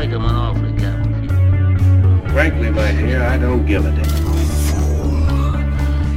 make 0.00 0.10
him 0.12 0.24
an 0.24 0.34
offer 0.34 0.66
he 0.66 0.72
can't 0.78 1.06
refuse. 1.08 2.32
Frankly, 2.32 2.70
my 2.70 2.90
dear, 2.92 3.22
I 3.22 3.36
don't 3.36 3.66
give 3.66 3.84
a 3.84 3.90
damn. 3.90 4.08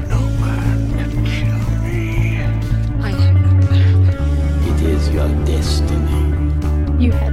No 0.07 0.20
can 0.39 1.12
kill 1.25 1.59
me. 1.84 2.38
It 4.70 4.80
is 4.84 5.09
your 5.09 5.27
destiny. 5.43 6.21
you 6.98 7.11
had 7.11 7.32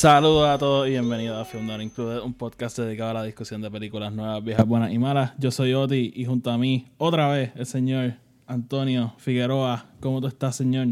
Saludos 0.00 0.48
a 0.48 0.56
todos 0.56 0.88
y 0.88 0.92
bienvenidos 0.92 1.36
a 1.36 1.44
Film 1.44 1.66
Not 1.66 1.82
Included, 1.82 2.22
un 2.22 2.32
podcast 2.32 2.78
dedicado 2.78 3.10
a 3.10 3.12
la 3.12 3.22
discusión 3.22 3.60
de 3.60 3.70
películas 3.70 4.10
nuevas, 4.10 4.42
viejas, 4.42 4.66
buenas 4.66 4.90
y 4.94 4.98
malas. 4.98 5.34
Yo 5.36 5.50
soy 5.50 5.74
Oti 5.74 6.10
y 6.16 6.24
junto 6.24 6.50
a 6.50 6.56
mí, 6.56 6.90
otra 6.96 7.28
vez, 7.28 7.52
el 7.54 7.66
señor 7.66 8.14
Antonio 8.46 9.12
Figueroa. 9.18 9.90
¿Cómo 10.00 10.22
tú 10.22 10.26
estás, 10.26 10.56
señor? 10.56 10.88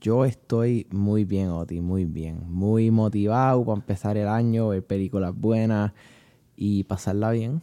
Yo 0.00 0.24
estoy 0.24 0.86
muy 0.92 1.24
bien, 1.24 1.48
Oti, 1.48 1.80
muy 1.80 2.04
bien. 2.04 2.44
Muy 2.46 2.92
motivado 2.92 3.64
para 3.64 3.78
empezar 3.78 4.16
el 4.16 4.28
año, 4.28 4.68
ver 4.68 4.86
películas 4.86 5.34
buenas 5.34 5.90
y 6.54 6.84
pasarla 6.84 7.32
bien. 7.32 7.60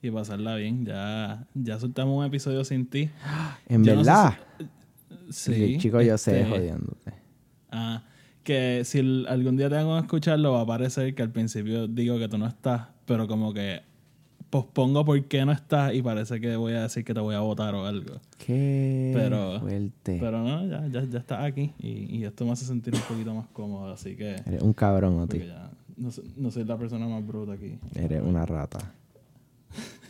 Y 0.00 0.10
pasarla 0.10 0.54
bien. 0.54 0.86
Ya, 0.86 1.46
ya 1.52 1.78
soltamos 1.78 2.16
un 2.16 2.24
episodio 2.24 2.64
sin 2.64 2.86
ti. 2.86 3.10
En 3.68 3.84
Yo 3.84 3.94
no 3.94 4.04
sé 4.04 4.10
verdad. 4.10 4.38
Sí. 5.28 5.54
Sí, 5.54 5.78
chico, 5.78 6.00
yo 6.00 6.16
sé, 6.16 6.40
este, 6.40 6.50
jodiéndote. 6.50 7.12
Ah, 7.70 8.04
que 8.42 8.82
si 8.84 8.98
algún 9.28 9.56
día 9.56 9.68
tengo 9.70 9.94
que 9.96 10.00
escucharlo, 10.00 10.52
va 10.52 10.62
a 10.62 10.66
parecer 10.66 11.14
que 11.14 11.22
al 11.22 11.30
principio 11.30 11.86
digo 11.88 12.18
que 12.18 12.28
tú 12.28 12.38
no 12.38 12.46
estás, 12.46 12.88
pero 13.04 13.26
como 13.28 13.52
que 13.52 13.82
pospongo 14.50 15.04
por 15.04 15.22
qué 15.26 15.44
no 15.44 15.52
estás 15.52 15.94
y 15.94 16.02
parece 16.02 16.40
que 16.40 16.56
voy 16.56 16.72
a 16.72 16.82
decir 16.82 17.04
que 17.04 17.14
te 17.14 17.20
voy 17.20 17.34
a 17.36 17.40
votar 17.40 17.74
o 17.74 17.86
algo. 17.86 18.14
Qué 18.44 19.12
Pero- 19.14 19.60
fuerte. 19.60 20.18
Pero 20.20 20.42
no, 20.42 20.66
ya, 20.66 20.86
ya, 20.88 21.04
ya 21.04 21.18
estás 21.18 21.44
aquí 21.44 21.72
y, 21.78 22.16
y 22.18 22.24
esto 22.24 22.44
me 22.44 22.52
hace 22.52 22.64
sentir 22.64 22.94
un 22.94 23.00
poquito 23.02 23.32
más 23.34 23.46
cómodo, 23.52 23.92
así 23.92 24.16
que 24.16 24.36
Eres 24.46 24.62
un 24.62 24.72
cabrón, 24.72 25.20
Oti. 25.20 25.40
no, 25.96 26.08
no 26.36 26.50
soy 26.50 26.64
la 26.64 26.76
persona 26.76 27.06
más 27.06 27.24
bruta 27.24 27.52
aquí. 27.52 27.78
Eres 27.94 28.22
una 28.22 28.44
rata. 28.44 28.78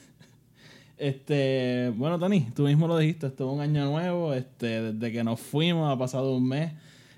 Este, 0.97 1.91
bueno, 1.97 2.19
Tony, 2.19 2.48
tú 2.54 2.64
mismo 2.64 2.86
lo 2.86 2.98
dijiste, 2.98 3.26
esto 3.28 3.48
es 3.48 3.54
un 3.54 3.62
año 3.62 3.86
nuevo, 3.91 4.34
este, 4.34 4.92
desde 4.92 5.10
que 5.12 5.24
nos 5.24 5.41
fuimos 5.41 5.91
ha 5.91 5.98
pasado 5.98 6.36
un 6.36 6.47
mes. 6.47 6.72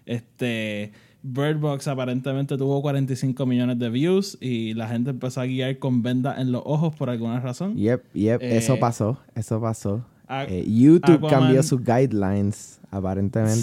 Este, 0.06 0.92
Bird 1.25 1.59
Box 1.59 1.87
aparentemente 1.89 2.56
tuvo 2.59 2.83
45 2.83 3.47
millones 3.47 3.78
de 3.78 3.91
views 3.91 4.37
y 4.41 4.75
la 4.75 4.89
gente 4.89 5.11
empezó 5.11 5.41
a 5.41 5.47
guiar 5.47 5.79
con 5.79 6.03
vendas 6.03 6.39
en 6.39 6.51
los 6.51 6.62
ojos 6.64 6.95
por 6.97 7.11
alguna 7.11 7.39
razón. 7.41 7.77
Yep, 7.77 8.12
yep, 8.14 8.42
Eh, 8.42 8.56
eso 8.56 8.79
pasó, 8.81 9.19
eso 9.34 9.61
pasó. 9.61 10.05
A- 10.27 10.45
Eh, 10.45 10.64
YouTube 10.69 11.20
Aquaman- 11.20 11.31
cambió 11.31 11.62
sus 11.62 11.81
guidelines, 11.84 12.81
aparentemente. 12.91 13.62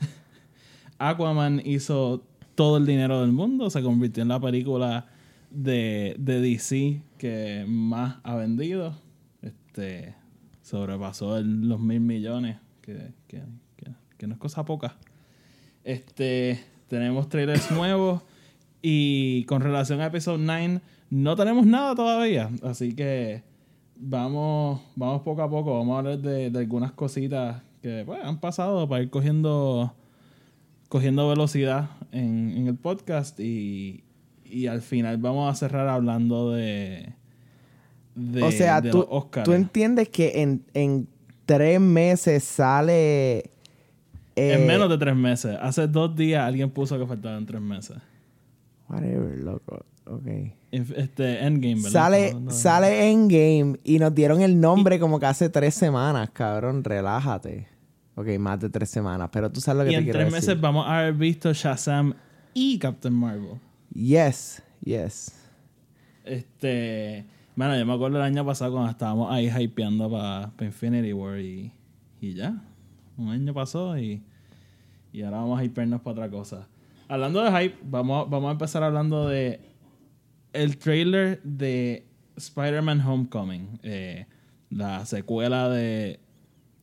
Sí. 0.00 0.06
Aquaman 0.98 1.62
hizo 1.64 2.22
todo 2.54 2.76
el 2.78 2.86
dinero 2.86 3.20
del 3.20 3.32
mundo, 3.32 3.70
se 3.70 3.82
convirtió 3.82 4.22
en 4.22 4.28
la 4.28 4.40
película 4.40 5.06
de, 5.50 6.14
de 6.18 6.40
DC 6.40 7.00
que 7.18 7.64
más 7.68 8.16
ha 8.22 8.34
vendido. 8.36 8.94
Este 9.42 10.14
sobrepasó 10.62 11.36
el- 11.38 11.68
los 11.68 11.80
mil 11.80 12.00
millones, 12.00 12.56
que, 12.82 13.12
que- 13.28 13.42
que- 13.76 13.92
que 14.18 14.26
no 14.26 14.34
es 14.34 14.40
cosa 14.40 14.64
poca. 14.64 14.96
Este, 15.86 16.58
tenemos 16.88 17.28
trailers 17.28 17.70
nuevos 17.70 18.20
y 18.82 19.44
con 19.44 19.60
relación 19.60 20.00
a 20.00 20.06
Episode 20.06 20.38
9 20.38 20.80
no 21.10 21.36
tenemos 21.36 21.64
nada 21.64 21.94
todavía, 21.94 22.50
así 22.64 22.92
que 22.96 23.44
vamos, 23.94 24.80
vamos 24.96 25.22
poco 25.22 25.42
a 25.42 25.48
poco, 25.48 25.78
vamos 25.78 25.94
a 25.94 25.98
hablar 26.00 26.18
de, 26.18 26.50
de 26.50 26.58
algunas 26.58 26.90
cositas 26.90 27.62
que 27.82 28.02
pues, 28.04 28.18
han 28.20 28.40
pasado 28.40 28.88
para 28.88 29.04
ir 29.04 29.10
cogiendo, 29.10 29.94
cogiendo 30.88 31.28
velocidad 31.28 31.90
en, 32.10 32.50
en 32.56 32.66
el 32.66 32.74
podcast 32.74 33.38
y, 33.38 34.02
y 34.44 34.66
al 34.66 34.82
final 34.82 35.18
vamos 35.18 35.52
a 35.52 35.54
cerrar 35.54 35.88
hablando 35.88 36.50
de, 36.50 37.12
de 38.16 38.42
o 38.42 38.50
sea, 38.50 38.80
de 38.80 38.90
tú, 38.90 39.06
los 39.08 39.44
tú 39.44 39.52
entiendes 39.52 40.08
que 40.08 40.42
en, 40.42 40.64
en 40.74 41.06
tres 41.44 41.80
meses 41.80 42.42
sale... 42.42 43.52
en 44.36 44.62
eh, 44.62 44.66
menos 44.66 44.88
de 44.88 44.98
tres 44.98 45.16
meses. 45.16 45.56
Hace 45.60 45.88
dos 45.88 46.14
días 46.14 46.42
alguien 46.46 46.70
puso 46.70 46.98
que 46.98 47.06
faltaban 47.06 47.44
tres 47.46 47.60
meses. 47.60 47.96
Whatever, 48.88 49.38
loco. 49.38 49.84
Ok. 50.06 50.26
Este, 50.70 51.44
Endgame, 51.44 51.76
¿verdad? 51.76 51.90
Sale, 51.90 52.32
No, 52.32 52.38
no, 52.40 52.44
no. 52.46 52.50
sale 52.52 53.10
Endgame 53.10 53.80
y 53.82 53.98
nos 53.98 54.14
dieron 54.14 54.40
el 54.42 54.60
nombre 54.60 55.00
como 55.00 55.18
que 55.18 55.26
hace 55.26 55.48
tres 55.48 55.74
semanas, 55.74 56.30
cabrón. 56.32 56.84
Relájate. 56.84 57.66
Ok, 58.14 58.28
más 58.38 58.60
de 58.60 58.70
tres 58.70 58.88
semanas, 58.90 59.28
pero 59.32 59.50
tú 59.50 59.60
sabes 59.60 59.78
lo 59.78 59.84
que 59.84 59.90
Y 59.90 59.94
te 59.94 59.98
en 59.98 60.04
quiero 60.04 60.18
tres 60.20 60.32
decir. 60.32 60.48
meses 60.50 60.60
vamos 60.60 60.86
a 60.86 61.00
haber 61.00 61.14
visto 61.14 61.52
Shazam 61.52 62.14
y 62.54 62.78
Captain 62.78 63.12
Marvel. 63.14 63.58
Yes, 63.92 64.62
yes. 64.84 65.32
Este, 66.24 67.26
bueno, 67.56 67.76
yo 67.78 67.84
me 67.86 67.92
acuerdo 67.94 68.16
el 68.18 68.22
año 68.22 68.44
pasado 68.44 68.72
cuando 68.72 68.90
estábamos 68.90 69.32
ahí 69.32 69.48
hypeando 69.50 70.10
para 70.10 70.50
Infinity 70.60 71.12
War 71.12 71.38
y, 71.40 71.72
y 72.20 72.34
ya. 72.34 72.54
Un 73.16 73.28
año 73.30 73.54
pasó 73.54 73.98
y, 73.98 74.22
y 75.12 75.22
ahora 75.22 75.38
vamos 75.38 75.60
a 75.60 75.64
hypearnos 75.64 76.00
para 76.00 76.12
otra 76.12 76.30
cosa. 76.30 76.68
Hablando 77.08 77.42
de 77.42 77.50
hype, 77.50 77.76
vamos, 77.84 78.28
vamos 78.28 78.48
a 78.48 78.52
empezar 78.52 78.82
hablando 78.82 79.28
de 79.28 79.60
el 80.52 80.76
trailer 80.78 81.40
de 81.42 82.04
Spider-Man 82.36 83.00
Homecoming. 83.00 83.78
eh, 83.82 84.26
la 84.70 85.06
secuela 85.06 85.68
de... 85.68 86.20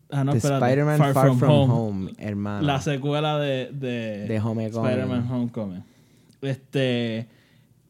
Ah, 0.10 0.24
no, 0.24 0.34
Spider-Man 0.34 0.98
Far, 0.98 1.36
From, 1.36 1.72
Home, 1.72 2.14
hermano. 2.20 2.66
La 2.68 2.80
secuela 2.82 3.40
de, 3.40 3.72
de. 3.74 4.36
Spider-Man 4.36 5.28
Homecoming. 5.32 5.84
Este. 6.42 7.28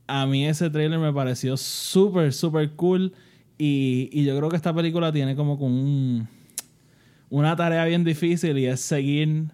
A 0.07 0.25
mí 0.25 0.45
ese 0.45 0.69
trailer 0.69 0.99
me 0.99 1.11
pareció 1.11 1.57
súper, 1.57 2.31
súper 2.31 2.71
cool. 2.77 3.13
Y, 3.57 4.09
y 4.13 4.23
yo 4.23 4.37
creo 4.37 4.49
que 4.49 4.55
esta 4.55 4.73
película 4.73 5.11
tiene 5.11 5.35
como 5.35 5.59
con 5.59 5.71
un, 5.71 6.27
una 7.33 7.55
tarea 7.55 7.83
bien 7.85 8.03
difícil 8.03 8.59
y 8.59 8.67
es 8.67 8.79
seguir 8.79 9.45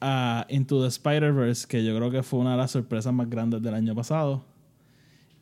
a 0.00 0.46
Into 0.48 0.80
the 0.80 0.88
Spider-Verse, 0.88 1.66
que 1.68 1.84
yo 1.84 1.94
creo 1.94 2.10
que 2.10 2.22
fue 2.22 2.40
una 2.40 2.52
de 2.52 2.56
las 2.56 2.70
sorpresas 2.70 3.12
más 3.12 3.28
grandes 3.28 3.60
del 3.60 3.74
año 3.74 3.94
pasado. 3.94 4.46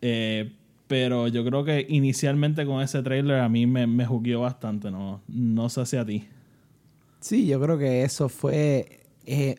Eh, 0.03 0.53
pero 0.89 1.29
yo 1.29 1.45
creo 1.45 1.65
que 1.65 1.87
inicialmente 1.89 2.67
con 2.67 2.83
ese 2.83 3.05
trailer 3.05 3.39
a 3.39 3.49
mí 3.49 3.69
me, 3.69 3.87
me 3.87 4.05
jugueó 4.05 4.41
bastante. 4.41 4.91
No, 4.91 5.23
no 5.29 5.69
sé 5.69 5.87
si 5.87 5.97
a 5.97 6.05
ti. 6.05 6.27
Sí, 7.21 7.47
yo 7.47 7.61
creo 7.61 7.79
que 7.79 8.03
eso 8.03 8.29
fue... 8.29 9.03
eh, 9.25 9.55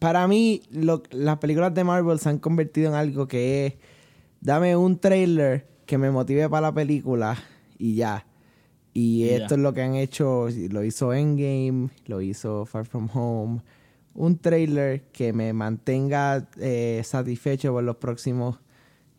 para 0.00 0.26
mí, 0.26 0.62
las 0.72 1.38
películas 1.38 1.72
de 1.72 1.84
Marvel 1.84 2.18
se 2.18 2.30
han 2.30 2.40
convertido 2.40 2.88
en 2.88 2.96
algo 2.96 3.28
que 3.28 3.66
es... 3.66 3.74
Dame 4.40 4.74
un 4.74 4.98
trailer 4.98 5.68
que 5.86 5.98
me 5.98 6.10
motive 6.10 6.48
para 6.48 6.68
la 6.68 6.74
película 6.74 7.36
y 7.78 7.94
ya. 7.94 8.26
Y 8.92 9.28
esto 9.28 9.54
es 9.54 9.60
lo 9.60 9.72
que 9.72 9.82
han 9.82 9.94
hecho. 9.94 10.48
Lo 10.70 10.84
hizo 10.84 11.12
Endgame, 11.12 11.90
lo 12.06 12.20
hizo 12.20 12.66
Far 12.66 12.86
From 12.86 13.08
Home. 13.14 13.60
Un 14.14 14.38
trailer 14.38 15.02
que 15.12 15.32
me 15.32 15.52
mantenga 15.52 16.48
eh, 16.58 17.00
satisfecho 17.04 17.72
por 17.72 17.84
los 17.84 17.96
próximos 17.96 18.56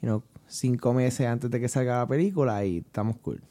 you 0.02 0.08
know, 0.08 0.24
cinco 0.48 0.94
meses 0.94 1.26
antes 1.28 1.50
de 1.50 1.60
que 1.60 1.70
salga 1.70 2.00
la 2.00 2.08
película 2.08 2.66
y 2.66 2.80
estamos 2.80 3.18
cool. 3.18 3.42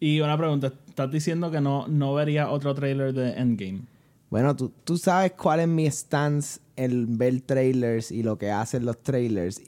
Y 0.00 0.20
una 0.20 0.36
pregunta, 0.36 0.72
¿estás 0.88 1.10
diciendo 1.10 1.50
que 1.50 1.60
no, 1.60 1.86
no 1.86 2.12
vería 2.14 2.50
otro 2.50 2.74
trailer 2.74 3.14
de 3.14 3.32
Endgame? 3.34 3.82
Bueno, 4.28 4.56
tú, 4.56 4.72
tú 4.82 4.98
sabes 4.98 5.32
cuál 5.32 5.60
es 5.60 5.68
mi 5.68 5.86
stance 5.86 6.60
en 6.76 7.16
ver 7.16 7.40
trailers 7.42 8.10
y 8.10 8.22
lo 8.22 8.36
que 8.36 8.50
hacen 8.50 8.84
los 8.84 9.00
trailers. 9.02 9.62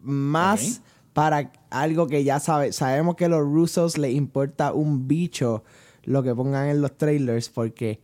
Más. 0.00 0.80
Para 1.12 1.52
algo 1.70 2.06
que 2.06 2.24
ya 2.24 2.40
sabe, 2.40 2.72
sabemos 2.72 3.16
que 3.16 3.26
a 3.26 3.28
los 3.28 3.40
rusos 3.42 3.98
les 3.98 4.14
importa 4.14 4.72
un 4.72 5.06
bicho 5.08 5.62
lo 6.04 6.22
que 6.22 6.34
pongan 6.34 6.68
en 6.68 6.80
los 6.80 6.96
trailers 6.96 7.48
porque 7.48 8.00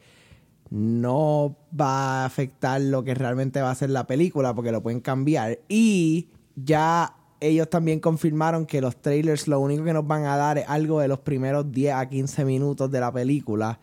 no 0.71 1.57
va 1.79 2.23
a 2.23 2.25
afectar 2.27 2.81
lo 2.81 3.03
que 3.03 3.15
realmente 3.15 3.61
va 3.63 3.71
a 3.71 3.75
ser 3.75 3.91
la 3.91 4.07
película 4.07 4.55
porque 4.55 4.73
lo 4.73 4.83
pueden 4.83 5.01
cambiar. 5.01 5.59
Y 5.69 6.29
ya 6.57 7.15
ellos 7.41 7.71
también 7.71 8.01
confirmaron 8.01 8.67
que 8.67 8.81
los 8.81 8.97
trailers 8.97 9.49
lo 9.49 9.61
único 9.61 9.85
que 9.85 9.93
nos 9.93 10.07
van 10.07 10.25
a 10.27 10.37
dar 10.37 10.59
es 10.59 10.69
algo 10.69 11.01
de 11.01 11.09
los 11.09 11.21
primeros 11.21 11.71
10 11.73 11.95
a 11.95 12.09
15 12.09 12.45
minutos 12.45 12.91
de 12.91 13.01
la 13.01 13.13
película. 13.13 13.79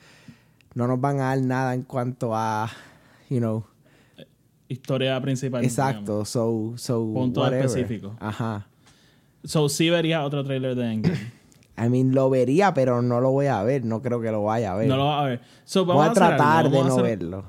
No 0.75 0.87
nos 0.87 0.99
van 1.01 1.19
a 1.19 1.25
dar 1.29 1.41
nada 1.41 1.73
en 1.73 1.83
cuanto 1.83 2.35
a, 2.35 2.69
you 3.29 3.39
know, 3.39 3.65
Historia 4.67 5.19
principal. 5.21 5.63
exacto, 5.63 6.25
so, 6.25 6.73
so, 6.75 7.11
Punto 7.13 7.41
whatever. 7.41 7.65
específico. 7.65 8.15
Ajá. 8.19 8.67
So, 9.45 9.69
sí 9.69 9.89
vería 9.89 10.23
otro 10.23 10.43
trailer 10.43 10.75
de 10.75 10.93
Endgame. 10.93 11.17
I 11.77 11.89
mean, 11.89 12.13
lo 12.13 12.29
vería, 12.29 12.73
pero 12.73 13.01
no 13.01 13.21
lo 13.21 13.31
voy 13.31 13.47
a 13.47 13.61
ver. 13.63 13.85
No 13.85 14.01
creo 14.01 14.21
que 14.21 14.31
lo 14.31 14.43
vaya 14.43 14.73
a 14.73 14.75
ver. 14.75 14.87
no 14.87 14.97
lo 14.97 15.05
vas 15.05 15.23
a 15.23 15.25
ver. 15.25 15.41
So, 15.63 15.85
voy 15.85 15.95
vamos 15.95 16.07
a 16.07 16.11
hacer 16.11 16.23
algo. 16.23 16.37
tratar 16.37 16.71
de 16.71 16.79
a 16.79 16.83
no 16.83 16.95
verlo. 17.01 17.45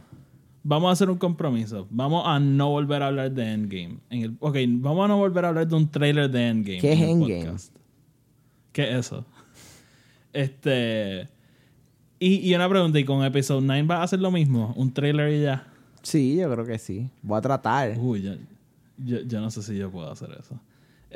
Vamos 0.63 0.89
a 0.89 0.93
hacer 0.93 1.11
un 1.11 1.19
compromiso. 1.19 1.87
Vamos 1.91 2.25
a 2.27 2.41
no 2.41 2.71
volver 2.71 3.03
a 3.03 3.07
hablar 3.07 3.31
de 3.31 3.53
Endgame. 3.53 3.99
En 4.11 4.23
el, 4.23 4.37
ok, 4.41 4.57
vamos 4.69 5.05
a 5.05 5.09
no 5.09 5.17
volver 5.17 5.45
a 5.45 5.49
hablar 5.49 5.69
de 5.69 5.77
un 5.77 5.89
trailer 5.89 6.29
de 6.29 6.49
Endgame. 6.49 6.81
¿Qué 6.81 6.93
es 6.93 7.01
en 7.01 7.09
Endgame? 7.11 7.45
podcast. 7.45 7.77
¿Qué 8.73 8.91
es 8.91 9.07
eso? 9.07 9.25
Este. 10.33 11.29
Y, 12.19 12.51
y 12.51 12.55
una 12.55 12.69
pregunta, 12.69 12.99
¿y 12.99 13.05
con 13.05 13.25
Episode 13.25 13.63
9 13.65 13.83
va 13.85 13.97
a 13.99 14.03
hacer 14.03 14.21
lo 14.21 14.31
mismo? 14.31 14.75
¿Un 14.77 14.93
trailer 14.93 15.33
y 15.33 15.43
ya? 15.43 15.67
Sí, 16.03 16.37
yo 16.37 16.51
creo 16.53 16.67
que 16.67 16.79
sí. 16.79 17.11
Voy 17.23 17.39
a 17.39 17.41
tratar. 17.41 17.97
Uy, 17.99 18.23
yo, 18.23 18.33
yo, 18.99 19.21
yo 19.21 19.41
no 19.41 19.51
sé 19.51 19.63
si 19.63 19.77
yo 19.77 19.91
puedo 19.91 20.11
hacer 20.11 20.31
eso. 20.39 20.61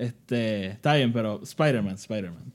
Este. 0.01 0.67
Está 0.69 0.95
bien, 0.95 1.13
pero 1.13 1.41
Spider-Man, 1.43 1.95
Spider-Man. 1.95 2.53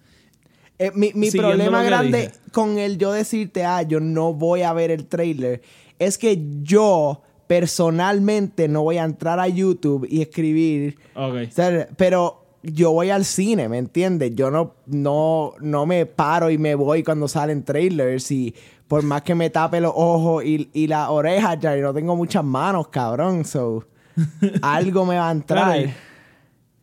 Eh, 0.77 0.91
mi 0.93 1.11
mi 1.13 1.31
problema 1.31 1.83
grande 1.83 2.21
dije. 2.21 2.33
con 2.51 2.77
el 2.77 2.97
yo 2.97 3.13
decirte, 3.13 3.63
ah, 3.63 3.81
yo 3.83 3.99
no 4.01 4.33
voy 4.33 4.63
a 4.63 4.73
ver 4.73 4.91
el 4.91 5.05
trailer, 5.05 5.61
es 5.99 6.17
que 6.17 6.43
yo 6.63 7.21
personalmente 7.47 8.67
no 8.67 8.83
voy 8.83 8.97
a 8.97 9.03
entrar 9.05 9.39
a 9.39 9.47
YouTube 9.47 10.05
y 10.09 10.21
escribir, 10.21 10.97
Ok. 11.15 11.35
o 11.47 11.51
sea, 11.51 11.87
pero 11.95 12.43
yo 12.63 12.91
voy 12.91 13.09
al 13.09 13.23
cine, 13.23 13.69
¿me 13.69 13.77
entiendes? 13.77 14.35
Yo 14.35 14.51
no, 14.51 14.73
no, 14.87 15.53
no 15.61 15.85
me 15.85 16.05
paro 16.05 16.49
y 16.49 16.57
me 16.57 16.75
voy 16.75 17.03
cuando 17.03 17.27
salen 17.27 17.63
trailers 17.63 18.31
y 18.31 18.53
por 18.87 19.03
más 19.03 19.21
que 19.21 19.35
me 19.35 19.49
tape 19.49 19.79
los 19.79 19.93
ojos 19.95 20.43
y, 20.43 20.69
y 20.73 20.87
las 20.87 21.09
orejas, 21.09 21.57
ya 21.59 21.75
no 21.77 21.93
tengo 21.93 22.15
muchas 22.15 22.43
manos, 22.43 22.87
cabrón, 22.89 23.45
so 23.45 23.85
algo 24.61 25.05
me 25.05 25.15
va 25.17 25.29
a 25.29 25.31
entrar. 25.31 25.73
Claro, 25.83 25.91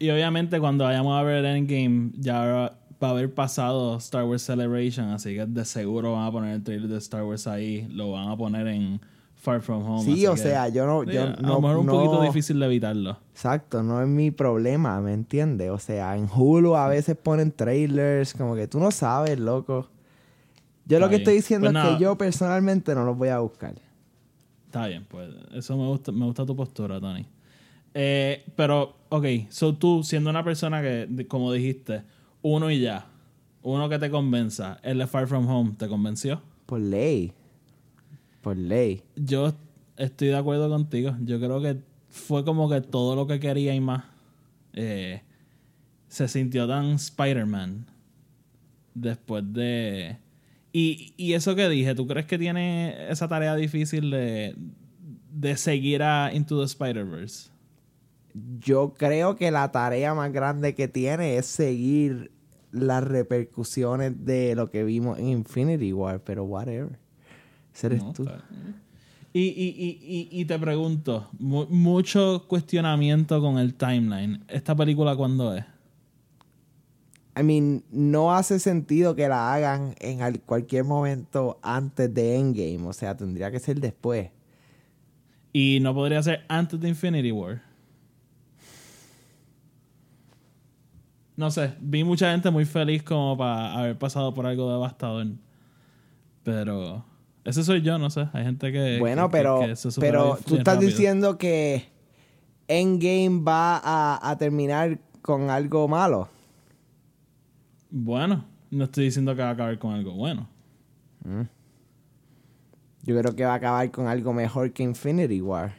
y, 0.05 0.11
obviamente 0.11 0.59
cuando 0.61 0.85
vayamos 0.85 1.19
a 1.19 1.23
ver 1.23 1.45
Endgame 1.45 2.11
ya 2.19 2.41
va 3.03 3.09
a 3.09 3.11
haber 3.11 3.33
pasado 3.35 3.97
Star 3.99 4.25
Wars 4.25 4.43
Celebration, 4.43 5.11
así 5.11 5.35
que 5.35 5.47
de 5.47 5.65
seguro 5.65 6.13
van 6.13 6.27
a 6.27 6.31
poner 6.33 6.55
el 6.55 6.63
trailer 6.63 6.89
de 6.89 6.99
Star 6.99 7.25
Wars 7.25 7.47
ahí, 7.47 7.87
lo 7.91 8.13
van 8.13 8.29
a 8.29 8.37
poner 8.37 8.67
en 8.69 9.01
Far 9.35 9.61
From 9.61 9.83
Home. 9.85 10.05
Sí, 10.05 10.25
o 10.27 10.35
que, 10.35 10.41
sea, 10.41 10.69
yo 10.69 10.87
no, 10.87 11.03
yo 11.03 11.25
a 11.25 11.27
no, 11.41 11.49
lo 11.55 11.61
mejor 11.61 11.77
un 11.79 11.87
no- 11.87 11.93
poquito 11.95 12.23
difícil 12.23 12.61
de 12.61 12.67
evitarlo. 12.67 13.19
Exacto, 13.33 13.83
no 13.83 14.01
es 14.01 14.07
mi 14.07 14.31
problema, 14.31 15.01
¿me 15.01 15.13
entiendes? 15.15 15.71
O 15.71 15.79
sea, 15.79 16.17
en 16.17 16.29
Hulu 16.33 16.77
a 16.77 16.87
veces 16.87 17.17
ponen 17.17 17.51
trailers, 17.51 18.35
como 18.35 18.55
que 18.55 18.69
tú 18.69 18.79
no 18.79 18.91
sabes, 18.93 19.39
loco. 19.41 19.89
Yo 20.87 20.99
lo 21.01 21.07
que 21.07 21.17
bien. 21.17 21.21
estoy 21.23 21.35
diciendo 21.35 21.67
Pues 21.67 21.77
es 21.77 21.83
nada. 21.85 21.97
que 21.99 22.03
yo 22.05 22.17
personalmente 22.17 22.95
no 22.95 23.05
los 23.05 23.17
voy 23.17 23.29
a 23.31 23.39
buscar. 23.41 23.75
Está 24.67 24.87
bien, 24.87 25.05
pues 25.09 25.29
eso 25.55 25.77
me 25.77 25.87
gusta, 25.89 26.13
me 26.13 26.25
gusta 26.25 26.47
tu 26.47 26.55
postura, 26.57 27.01
Tony. 27.01 27.27
Eh, 27.95 28.45
pero, 28.57 28.97
ok, 29.09 29.27
so 29.51 29.75
tú 29.75 30.03
siendo 30.03 30.31
una 30.31 30.45
persona 30.45 30.83
que, 30.83 31.27
como 31.29 31.53
dijiste, 31.53 32.03
uno 32.41 32.71
y 32.71 32.81
ya, 32.81 33.07
uno 33.63 33.89
que 33.89 33.99
te 33.99 34.11
convenza, 34.11 34.79
el 34.83 34.99
de 34.99 35.07
Far 35.07 35.27
From 35.27 35.49
Home, 35.49 35.75
¿te 35.79 35.89
convenció? 35.89 36.43
Por 36.67 36.81
ley. 36.81 37.33
Por 38.41 38.57
ley. 38.57 39.03
Yo 39.17 39.53
estoy 39.97 40.29
de 40.29 40.37
acuerdo 40.37 40.69
contigo. 40.69 41.17
Yo 41.25 41.39
creo 41.39 41.61
que 41.61 41.79
fue 42.09 42.45
como 42.45 42.69
que 42.69 42.81
todo 42.81 43.15
lo 43.15 43.27
que 43.27 43.39
quería 43.39 43.75
y 43.75 43.81
más. 43.81 44.05
Eh, 44.73 45.23
se 46.09 46.29
sintió 46.29 46.67
tan 46.67 46.93
Spider-Man 46.93 47.87
después 48.95 49.45
de... 49.53 50.19
Y, 50.73 51.13
y 51.17 51.35
eso 51.35 51.55
que 51.55 51.69
dije, 51.69 51.95
¿tú 51.95 52.07
crees 52.07 52.27
que 52.27 52.39
tiene 52.39 53.11
esa 53.11 53.29
tarea 53.29 53.55
difícil 53.55 54.11
de, 54.11 54.57
de 55.31 55.57
seguir 55.57 56.03
a 56.03 56.33
Into 56.33 56.59
the 56.59 56.65
Spider-Verse? 56.65 57.52
Yo 58.61 58.95
creo 58.95 59.37
que 59.37 59.51
la 59.51 59.71
tarea 59.73 60.15
más 60.15 60.33
grande 60.33 60.75
que 60.75 60.89
tiene 60.89 61.37
es 61.37 61.47
seguir 61.47 62.31
las 62.71 63.05
repercusiones 63.05 64.25
de 64.25 64.55
lo 64.55 64.71
que 64.71 64.85
vimos 64.85 65.19
en 65.19 65.29
Infinity 65.29 65.93
War, 65.93 66.21
pero 66.25 66.45
whatever. 66.45 66.99
Ese 67.75 67.89
eres 67.89 68.03
No, 68.03 68.13
tú. 68.13 68.27
Y, 69.35 69.41
y, 69.45 69.75
y, 69.77 70.29
y, 70.31 70.41
y 70.41 70.45
te 70.45 70.59
pregunto, 70.59 71.29
mu- 71.39 71.67
mucho 71.69 72.45
cuestionamiento 72.49 73.41
con 73.41 73.59
el 73.59 73.75
timeline. 73.75 74.45
¿Esta 74.49 74.75
película 74.75 75.17
cuándo 75.17 75.55
es? 75.55 75.65
I 77.39 77.43
mean, 77.43 77.83
no 77.91 78.35
hace 78.35 78.59
sentido 78.59 79.15
que 79.17 79.27
la 79.29 79.55
hagan 79.55 79.95
en 80.01 80.21
al- 80.21 80.41
cualquier 80.41 80.85
momento 80.85 81.59
antes 81.63 82.13
de 82.13 82.37
Endgame. 82.37 82.87
O 82.87 82.93
sea, 82.93 83.17
tendría 83.17 83.51
que 83.51 83.59
ser 83.59 83.81
después. 83.81 84.31
Y 85.55 85.79
no 85.81 85.95
podría 85.95 86.23
ser 86.23 86.45
antes 86.49 86.79
de 86.81 86.89
Infinity 86.91 87.33
War. 87.33 87.63
No 91.37 91.51
sé, 91.51 91.75
vi 91.81 92.05
mucha 92.05 92.31
gente 92.31 92.51
muy 92.51 92.65
feliz 92.65 93.03
como 93.03 93.37
para 93.37 93.75
haber 93.75 93.99
pasado 93.99 94.35
por 94.35 94.47
algo 94.47 94.71
devastador. 94.73 95.27
Pero 96.43 97.05
ese 97.45 97.65
soy 97.65 97.81
yo, 97.83 97.99
no 97.99 98.11
sé. 98.11 98.29
Hay 98.33 98.45
gente 98.45 98.71
que. 98.73 98.99
Bueno, 98.99 99.29
que- 99.29 99.33
pero, 99.39 99.61
que 99.61 99.77
se 99.77 99.91
supera 99.91 100.19
pero 100.21 100.39
tú 100.47 100.57
estás 100.57 100.75
rápido. 100.75 100.91
diciendo 100.91 101.39
que 101.39 101.89
Endgame 102.69 103.43
va 103.43 103.79
a, 103.83 104.31
a 104.31 104.37
terminar 104.37 104.99
con 105.23 105.51
algo 105.51 105.89
malo. 105.89 106.29
Bueno, 107.91 108.45
no 108.71 108.85
estoy 108.85 109.05
diciendo 109.05 109.35
que 109.37 109.43
va 109.43 109.49
a 109.49 109.53
acabar 109.53 109.79
con 109.79 109.93
algo 109.95 110.13
bueno. 110.15 110.49
Yo 113.05 113.19
creo 113.19 113.35
que 113.35 113.45
va 113.45 113.53
a 113.53 113.57
acabar 113.57 113.91
con 113.91 114.07
algo 114.07 114.33
mejor 114.33 114.73
que 114.73 114.83
Infinity 114.83 115.41
War. 115.41 115.75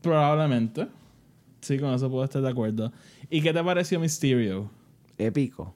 Probablemente. 0.00 0.88
Sí, 1.62 1.78
con 1.78 1.94
eso 1.94 2.10
puedo 2.10 2.24
estar 2.24 2.42
de 2.42 2.50
acuerdo. 2.50 2.92
¿Y 3.30 3.40
qué 3.40 3.52
te 3.52 3.62
pareció 3.64 3.98
Mysterio? 3.98 4.70
Épico. 5.16 5.74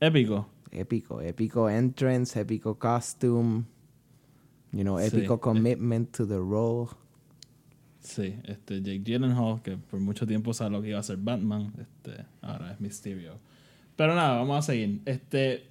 Épico. 0.00 0.48
Épico. 0.72 1.20
Épico 1.20 1.68
entrance, 1.70 2.40
épico 2.40 2.78
costume. 2.78 3.64
You 4.72 4.82
know, 4.82 4.98
Sí. 4.98 5.06
épico 5.08 5.38
commitment 5.40 6.10
to 6.16 6.26
the 6.26 6.36
role. 6.38 6.88
Sí, 7.98 8.34
este 8.44 8.80
Jake 8.80 9.00
Gyllenhaal, 9.04 9.60
que 9.62 9.76
por 9.76 10.00
mucho 10.00 10.26
tiempo 10.26 10.54
sabe 10.54 10.70
lo 10.70 10.80
que 10.82 10.88
iba 10.88 10.98
a 10.98 11.02
ser 11.02 11.18
Batman, 11.18 11.72
este, 11.78 12.24
ahora 12.40 12.72
es 12.72 12.80
Mysterio. 12.80 13.34
Pero 13.96 14.14
nada, 14.14 14.38
vamos 14.38 14.58
a 14.58 14.62
seguir. 14.62 15.02
Este, 15.04 15.64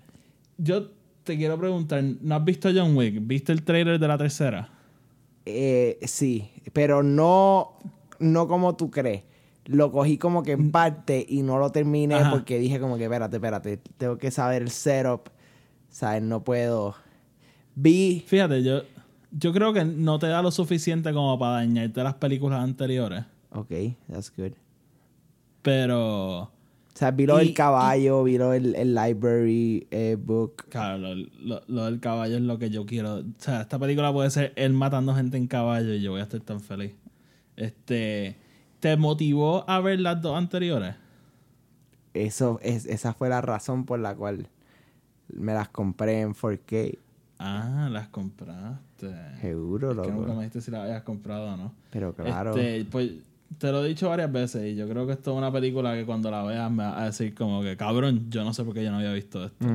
yo 0.57 0.91
te 1.23 1.35
quiero 1.37 1.57
preguntar, 1.57 2.03
¿no 2.21 2.35
has 2.35 2.45
visto 2.45 2.69
John 2.73 2.95
Wick? 2.95 3.17
¿Viste 3.25 3.51
el 3.51 3.63
trailer 3.63 3.99
de 3.99 4.07
la 4.07 4.17
tercera? 4.19 4.69
Eh, 5.45 5.97
sí, 6.03 6.51
pero 6.73 7.01
no, 7.01 7.79
no 8.19 8.47
como 8.47 8.75
tú 8.75 8.89
crees. 8.91 9.23
Lo 9.65 9.91
cogí 9.91 10.17
como 10.17 10.41
que 10.43 10.53
en 10.53 10.71
parte 10.71 11.25
y 11.27 11.41
no 11.43 11.59
lo 11.59 11.71
terminé 11.71 12.15
Ajá. 12.15 12.31
porque 12.31 12.57
dije 12.59 12.79
como 12.79 12.97
que, 12.97 13.03
espérate, 13.03 13.35
espérate, 13.37 13.77
tengo 13.97 14.17
que 14.17 14.31
saber 14.31 14.61
el 14.63 14.69
setup. 14.71 15.29
¿Sabes? 15.89 16.21
No 16.23 16.43
puedo. 16.43 16.95
Vi... 17.75 18.23
Fíjate, 18.27 18.63
yo, 18.63 18.81
yo 19.31 19.53
creo 19.53 19.73
que 19.73 19.85
no 19.85 20.17
te 20.19 20.27
da 20.27 20.41
lo 20.41 20.51
suficiente 20.51 21.13
como 21.13 21.37
para 21.37 21.53
dañarte 21.55 22.03
las 22.03 22.15
películas 22.15 22.61
anteriores. 22.63 23.25
Ok, 23.51 23.71
that's 24.11 24.31
good. 24.35 24.51
Pero, 25.61 26.41
O 26.43 26.51
sea, 26.93 27.11
vi 27.11 27.25
lo 27.25 27.37
del 27.37 27.53
caballo, 27.53 28.23
vi 28.23 28.37
lo 28.37 28.51
del 28.51 28.75
el 28.75 28.95
library 28.95 29.87
eh, 29.91 30.17
book. 30.19 30.65
claro, 30.69 30.97
lo, 30.97 31.15
lo- 31.41 31.61
lo 31.67 31.85
del 31.85 31.99
caballo 31.99 32.35
es 32.35 32.41
lo 32.41 32.57
que 32.57 32.69
yo 32.69 32.85
quiero. 32.85 33.15
O 33.19 33.23
sea, 33.37 33.61
esta 33.61 33.77
película 33.77 34.11
puede 34.13 34.29
ser 34.29 34.53
él 34.55 34.73
matando 34.73 35.13
gente 35.15 35.37
en 35.37 35.47
caballo 35.47 35.93
y 35.93 36.01
yo 36.01 36.11
voy 36.11 36.21
a 36.21 36.23
estar 36.23 36.39
tan 36.41 36.59
feliz. 36.61 36.93
Este, 37.59 38.37
¿te 38.79 38.95
motivó 38.95 39.69
a 39.69 39.79
ver 39.81 39.99
las 39.99 40.21
dos 40.21 40.37
anteriores? 40.37 40.95
Eso, 42.13 42.59
es, 42.63 42.85
esa 42.85 43.13
fue 43.13 43.29
la 43.29 43.41
razón 43.41 43.85
por 43.85 43.99
la 43.99 44.15
cual 44.15 44.47
me 45.27 45.53
las 45.53 45.69
compré 45.69 46.21
en 46.21 46.33
4K. 46.33 46.97
Ah, 47.37 47.89
las 47.91 48.07
compraste. 48.07 49.13
Seguro, 49.41 49.91
Es 49.91 49.97
que 49.97 50.11
nunca 50.11 50.21
me 50.21 50.27
loco. 50.27 50.39
dijiste 50.39 50.61
si 50.61 50.71
las 50.71 50.81
habías 50.81 51.03
comprado 51.03 51.53
o 51.53 51.57
no. 51.57 51.73
Pero 51.91 52.13
claro. 52.13 52.55
Este, 52.55 52.85
pues 52.89 53.11
te 53.57 53.71
lo 53.71 53.83
he 53.85 53.89
dicho 53.89 54.09
varias 54.09 54.31
veces 54.31 54.65
y 54.71 54.75
yo 54.75 54.87
creo 54.87 55.05
que 55.05 55.13
esto 55.13 55.31
es 55.31 55.37
una 55.37 55.51
película 55.51 55.93
que 55.95 56.05
cuando 56.05 56.31
la 56.31 56.43
veas 56.43 56.71
me 56.71 56.83
va 56.83 57.01
a 57.01 57.05
decir 57.05 57.33
como 57.35 57.61
que 57.61 57.75
cabrón, 57.77 58.29
yo 58.29 58.43
no 58.43 58.53
sé 58.53 58.63
por 58.63 58.73
qué 58.73 58.83
yo 58.83 58.91
no 58.91 58.97
había 58.97 59.13
visto 59.13 59.43
esto. 59.45 59.65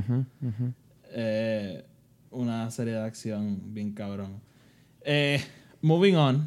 Eh, 1.10 1.84
una 2.30 2.70
serie 2.70 2.94
de 2.94 3.00
acción 3.02 3.60
bien 3.74 3.92
cabrón. 3.92 4.40
Eh, 5.02 5.40
moving 5.82 6.16
on. 6.16 6.46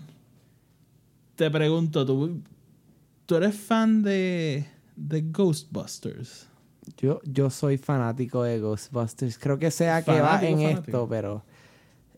Te 1.38 1.51
pregunto, 1.51 2.03
¿tú, 2.03 2.41
tú 3.27 3.36
eres 3.36 3.56
fan 3.56 4.01
de, 4.01 4.65
de 4.96 5.22
Ghostbusters? 5.22 6.48
Yo, 6.98 7.22
yo 7.25 7.51
soy 7.51 7.77
fanático 7.77 8.41
de 8.41 8.60
Ghostbusters. 8.60 9.38
Creo 9.38 9.60
que 9.60 9.70
sea 9.70 10.03
que 10.03 10.20
va 10.20 10.41
en 10.44 10.58
fanático. 10.58 10.82
esto, 10.82 11.08
pero 11.08 11.44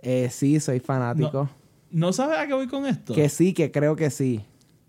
eh, 0.01 0.29
sí, 0.31 0.59
soy 0.61 0.79
fanático. 0.79 1.49
¿No 1.91 2.13
sabes 2.13 2.37
a 2.37 2.47
qué 2.47 2.53
voy 2.53 2.67
con 2.67 2.85
esto? 2.85 3.13
Que 3.13 3.27
sí, 3.27 3.53
que 3.53 3.71
creo 3.71 3.97
que 3.97 4.09
sí. 4.09 4.39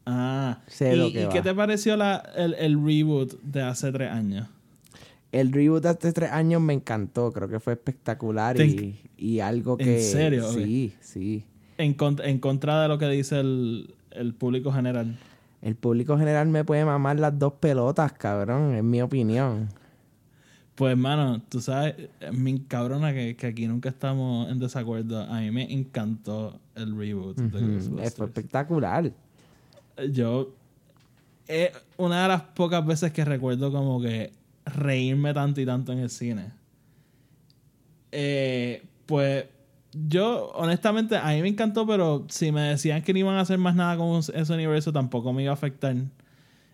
Ah, 0.07 0.61
Sé 0.69 0.95
¿y, 0.95 0.97
lo 0.97 1.13
que 1.13 1.25
y 1.25 1.29
qué 1.29 1.43
te 1.43 1.53
pareció 1.53 1.97
la, 1.97 2.17
el, 2.37 2.55
el 2.55 2.75
reboot 2.85 3.41
de 3.43 3.63
hace 3.63 3.91
tres 3.91 4.13
años? 4.13 4.47
El 5.33 5.51
reboot 5.53 5.83
de 5.83 5.89
hace 5.89 6.13
tres 6.13 6.31
años 6.31 6.61
me 6.61 6.73
encantó. 6.73 7.33
Creo 7.33 7.49
que 7.49 7.59
fue 7.59 7.73
espectacular 7.73 8.61
y, 8.61 9.01
y 9.17 9.41
algo 9.41 9.77
¿En 9.81 9.87
que... 9.87 10.01
serio? 10.01 10.49
Sí, 10.53 10.95
sí. 11.01 11.45
En, 11.79 11.97
en 12.23 12.39
contra 12.39 12.83
de 12.83 12.89
lo 12.89 12.99
que 12.99 13.09
dice 13.09 13.41
el, 13.41 13.95
el 14.11 14.35
público 14.35 14.73
general. 14.73 15.19
El 15.63 15.75
público 15.75 16.17
general 16.17 16.49
me 16.49 16.65
puede 16.65 16.85
mamar 16.85 17.19
las 17.19 17.39
dos 17.39 17.55
pelotas, 17.55 18.13
cabrón, 18.13 18.75
en 18.75 18.89
mi 18.89 19.03
opinión. 19.03 19.69
Pues, 20.75 20.97
mano, 20.97 21.43
tú 21.51 21.61
sabes, 21.61 21.95
es 22.21 22.33
mi 22.33 22.61
cabrona 22.61 23.13
que, 23.13 23.37
que 23.37 23.49
aquí 23.49 23.67
nunca 23.67 23.91
estamos 23.91 24.51
en 24.51 24.59
desacuerdo. 24.59 25.23
A 25.25 25.41
mí 25.41 25.51
me 25.51 25.71
encantó 25.71 26.59
el 26.75 26.97
reboot 26.97 27.37
de 27.37 27.79
Ujú, 27.79 27.97
Fue 27.99 28.27
espectacular. 28.27 29.13
Yo, 30.11 30.55
es 31.47 31.71
una 31.99 32.23
de 32.23 32.29
las 32.29 32.43
pocas 32.43 32.87
veces 32.87 33.13
que 33.13 33.25
recuerdo 33.27 33.71
como 33.71 34.01
que 34.01 34.33
reírme 34.65 35.35
tanto 35.35 35.61
y 35.61 35.67
tanto 35.67 35.93
en 35.93 35.99
el 35.99 36.09
cine. 36.09 36.53
Eh, 38.13 38.83
pues 39.05 39.45
yo, 39.93 40.51
honestamente, 40.55 41.17
a 41.17 41.29
mí 41.31 41.43
me 41.43 41.49
encantó, 41.49 41.87
pero 41.87 42.25
si 42.29 42.53
me 42.53 42.63
decían 42.63 43.03
que 43.03 43.13
no 43.13 43.19
iban 43.21 43.37
a 43.37 43.41
hacer 43.41 43.59
más 43.59 43.75
nada 43.75 43.97
con 43.97 44.19
ese 44.19 44.53
universo, 44.53 44.93
tampoco 44.93 45.33
me 45.33 45.43
iba 45.43 45.51
a 45.51 45.55
afectar. 45.55 45.97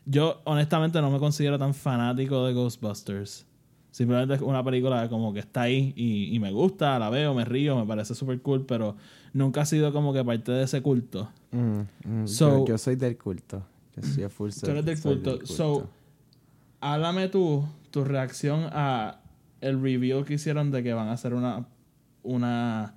Yo, 0.05 0.41
honestamente, 0.45 1.01
no 1.01 1.11
me 1.11 1.19
considero 1.19 1.59
tan 1.59 1.75
fanático 1.75 2.47
de 2.47 2.53
Ghostbusters. 2.55 3.47
Simplemente 3.91 4.35
es 4.35 4.41
una 4.43 4.63
película 4.63 5.09
como 5.09 5.33
que 5.33 5.41
está 5.41 5.63
ahí 5.63 5.95
y, 5.97 6.35
y 6.35 6.39
me 6.39 6.53
gusta, 6.53 6.99
la 6.99 7.09
veo, 7.09 7.33
me 7.35 7.47
río, 7.47 7.77
me 7.79 7.87
parece 7.87 8.15
súper 8.15 8.41
cool, 8.43 8.67
pero 8.67 8.95
nunca 9.33 9.63
ha 9.63 9.65
sido 9.65 9.91
como 9.93 10.13
que 10.13 10.23
parte 10.23 10.53
de 10.53 10.65
ese 10.65 10.83
culto. 10.83 11.31
Mm, 11.51 11.81
mm, 12.05 12.27
So- 12.27 12.59
yo, 12.59 12.67
yo 12.67 12.79
soy 12.79 12.97
del 12.97 13.17
culto. 13.17 13.65
Yo 13.97 14.03
soy 14.03 14.29
full 14.29 14.51
Tú 14.61 14.67
eres 14.71 14.85
del 14.85 14.99
soy 14.99 15.15
culto. 15.23 15.47
So, 15.47 15.89
háblame 16.81 17.29
tú, 17.29 17.65
tu 17.91 18.05
reacción 18.05 18.69
a 18.71 19.21
el 19.63 19.81
review 19.83 20.25
que 20.25 20.35
hicieron 20.35 20.71
de 20.71 20.83
que 20.83 20.93
van 20.93 21.09
a 21.09 21.13
hacer 21.13 21.33
una, 21.33 21.67
una 22.23 22.96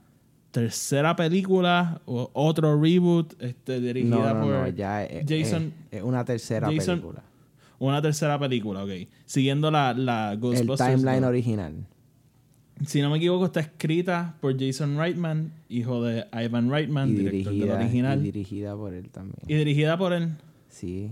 tercera 0.51 1.15
película 1.15 2.01
o 2.05 2.29
otro 2.33 2.79
reboot 2.81 3.33
este, 3.41 3.79
dirigida 3.79 4.33
no, 4.33 4.41
por 4.41 4.49
no, 4.51 4.67
ya 4.69 5.03
es, 5.03 5.25
Jason- 5.25 5.73
es- 5.91 5.97
es 5.99 6.03
una 6.03 6.25
tercera 6.25 6.67
Jason- 6.71 6.99
película. 6.99 7.23
una 7.79 8.01
tercera 8.01 8.39
película, 8.39 8.83
ok. 8.83 8.91
Siguiendo 9.25 9.69
la, 9.71 9.93
la 9.93 10.33
El 10.33 10.39
Ghostbusters. 10.39 10.95
timeline 11.01 11.23
original. 11.23 11.73
Si 12.85 13.01
no 13.01 13.09
me 13.09 13.17
equivoco, 13.17 13.45
está 13.45 13.59
escrita 13.59 14.35
por 14.39 14.57
Jason 14.57 14.97
Reitman, 14.97 15.51
hijo 15.67 16.01
de 16.01 16.25
Ivan 16.31 16.69
Reitman, 16.71 17.09
Y 17.09 17.13
director 17.15 17.51
del 17.51 17.59
dirigida, 17.59 17.75
original. 17.75 18.17
y 18.17 18.21
Y, 18.21 18.31
dirigida 18.31 18.75
por 18.75 18.93
él 18.93 19.09
también. 19.09 19.35
dirigida 19.45 19.97
por 19.97 20.13
él. 20.13 20.29
Sí. 20.69 21.11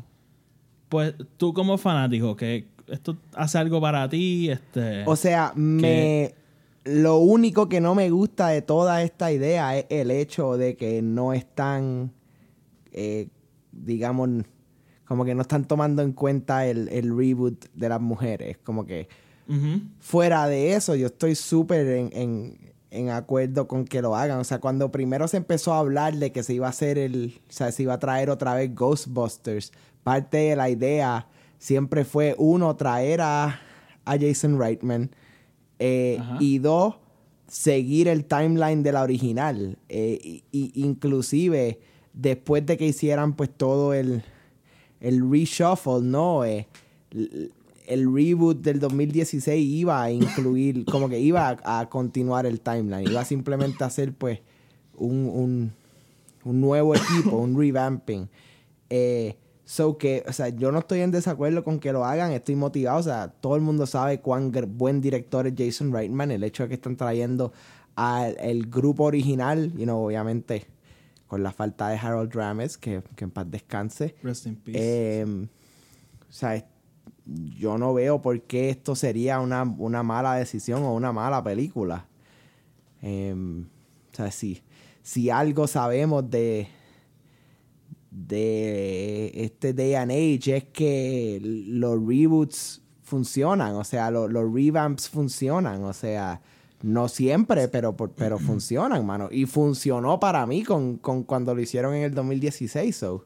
Pues 0.87 1.13
tú 1.35 1.53
como 1.53 1.77
fanático, 1.77 2.37
que 2.37 2.67
esto 2.87 3.17
hace 3.33 3.57
algo 3.57 3.81
para 3.81 4.07
ti, 4.07 4.49
este... 4.49 5.03
O 5.05 5.17
sea, 5.17 5.51
me 5.55 6.33
lo 6.87 7.17
único 7.17 7.69
que 7.69 7.81
no 7.81 7.95
me 7.95 8.09
gusta 8.09 8.47
de 8.47 8.61
toda 8.61 9.03
esta 9.03 9.31
idea 9.31 9.77
es 9.77 9.85
el 9.89 10.11
hecho 10.11 10.57
de 10.57 10.77
que 10.77 11.01
no 11.01 11.33
están, 11.33 12.13
eh, 12.91 13.27
digamos, 13.71 14.29
como 15.05 15.25
que 15.25 15.35
no 15.35 15.41
están 15.41 15.65
tomando 15.65 16.01
en 16.01 16.13
cuenta 16.13 16.65
el, 16.65 16.89
el 16.89 17.15
reboot 17.15 17.65
de 17.73 17.89
las 17.89 18.01
mujeres. 18.01 18.57
Como 18.63 18.85
que 18.85 19.07
fuera 19.99 20.47
de 20.47 20.73
eso, 20.73 20.95
yo 20.95 21.07
estoy 21.07 21.35
súper 21.35 21.87
en, 21.87 22.09
en, 22.11 22.57
en 22.91 23.09
acuerdo 23.09 23.67
con 23.67 23.85
que 23.85 24.01
lo 24.01 24.15
hagan. 24.15 24.39
O 24.39 24.43
sea, 24.43 24.59
cuando 24.59 24.91
primero 24.91 25.27
se 25.27 25.37
empezó 25.37 25.73
a 25.73 25.79
hablar 25.79 26.15
de 26.15 26.31
que 26.31 26.43
se 26.43 26.53
iba 26.53 26.67
a 26.67 26.71
hacer 26.71 26.97
el, 26.97 27.39
o 27.49 27.51
sea, 27.51 27.71
se 27.71 27.83
iba 27.83 27.93
a 27.93 27.99
traer 27.99 28.29
otra 28.29 28.53
vez 28.55 28.73
Ghostbusters, 28.75 29.71
parte 30.03 30.37
de 30.37 30.55
la 30.55 30.69
idea 30.69 31.27
siempre 31.59 32.03
fue, 32.03 32.35
uno, 32.37 32.75
traer 32.75 33.21
a, 33.21 33.59
a 34.05 34.17
Jason 34.19 34.59
Reitman, 34.59 35.11
eh, 35.79 36.19
y 36.39 36.59
dos, 36.59 36.95
seguir 37.47 38.07
el 38.07 38.25
timeline 38.25 38.83
de 38.83 38.91
la 38.91 39.03
original. 39.03 39.77
Eh, 39.89 40.19
y, 40.21 40.43
y 40.51 40.71
inclusive, 40.83 41.79
después 42.13 42.65
de 42.65 42.77
que 42.77 42.87
hicieran 42.87 43.33
pues 43.33 43.49
todo 43.55 43.93
el, 43.93 44.23
el 44.99 45.29
reshuffle, 45.29 46.01
¿no? 46.01 46.45
Eh, 46.45 46.67
el 47.87 48.13
reboot 48.13 48.61
del 48.61 48.79
2016 48.79 49.65
iba 49.65 50.03
a 50.03 50.11
incluir, 50.11 50.85
como 50.91 51.09
que 51.09 51.19
iba 51.19 51.57
a, 51.63 51.79
a 51.79 51.89
continuar 51.89 52.45
el 52.45 52.59
timeline, 52.59 53.09
iba 53.09 53.23
simplemente 53.23 53.83
a 53.83 53.87
hacer 53.87 54.13
pues 54.13 54.39
un, 54.95 55.29
un, 55.33 55.73
un 56.43 56.61
nuevo 56.61 56.95
equipo, 56.95 57.37
un 57.37 57.57
revamping. 57.57 58.27
Eh, 58.89 59.35
so 59.67 59.97
que, 59.97 60.23
o 60.25 60.31
sea, 60.31 60.47
yo 60.47 60.71
no 60.71 60.79
estoy 60.79 61.01
en 61.01 61.11
desacuerdo 61.11 61.61
con 61.65 61.81
que 61.81 61.91
lo 61.91 62.05
hagan, 62.05 62.31
estoy 62.31 62.55
motivado, 62.55 62.99
o 62.99 63.03
sea, 63.03 63.27
todo 63.27 63.57
el 63.57 63.61
mundo 63.61 63.85
sabe 63.85 64.21
cuán 64.21 64.49
buen 64.69 65.01
director 65.01 65.45
es 65.45 65.55
Jason 65.57 65.91
Reitman, 65.91 66.31
el 66.31 66.45
hecho 66.45 66.63
de 66.63 66.69
que 66.69 66.75
están 66.75 66.95
trayendo 66.95 67.51
al 67.97 68.37
el 68.39 68.67
grupo 68.67 69.03
original, 69.03 69.73
you 69.73 69.83
know, 69.83 70.05
obviamente 70.05 70.67
con 71.27 71.43
la 71.43 71.51
falta 71.51 71.89
de 71.89 71.97
Harold 71.97 72.33
Ramis, 72.33 72.77
que, 72.77 73.03
que 73.17 73.25
en 73.25 73.31
paz 73.31 73.51
descanse. 73.51 74.15
Rest 74.23 74.45
in 74.45 74.55
peace. 74.55 74.79
Eh, 74.81 75.25
o 75.25 76.31
sea, 76.31 76.65
yo 77.25 77.77
no 77.77 77.93
veo 77.93 78.21
por 78.21 78.41
qué 78.43 78.69
esto 78.69 78.95
sería 78.95 79.41
una, 79.41 79.63
una 79.63 80.01
mala 80.01 80.35
decisión 80.35 80.83
o 80.83 80.95
una 80.95 81.11
mala 81.11 81.43
película. 81.43 82.05
Eh, 83.01 83.35
o 84.13 84.15
sea, 84.15 84.31
si, 84.31 84.61
si 85.03 85.29
algo 85.29 85.67
sabemos 85.67 86.29
de, 86.31 86.69
de 88.27 89.31
este 89.35 89.73
day 89.73 89.93
and 89.93 90.11
age 90.11 90.55
es 90.57 90.63
que 90.65 91.39
los 91.41 91.99
reboots 92.05 92.81
funcionan, 93.03 93.75
o 93.75 93.83
sea, 93.83 94.09
lo- 94.11 94.27
los 94.27 94.51
revamps 94.53 95.07
funcionan, 95.09 95.83
o 95.83 95.93
sea, 95.93 96.41
no 96.81 97.07
siempre, 97.07 97.67
pero, 97.67 97.95
por- 97.95 98.11
pero 98.11 98.37
funcionan, 98.39 99.05
mano. 99.05 99.29
Y 99.31 99.45
funcionó 99.45 100.19
para 100.19 100.45
mí 100.45 100.63
con, 100.63 100.97
con 100.97 101.23
cuando 101.23 101.53
lo 101.55 101.61
hicieron 101.61 101.93
en 101.95 102.03
el 102.03 102.13
2016, 102.13 102.95
so. 102.95 103.25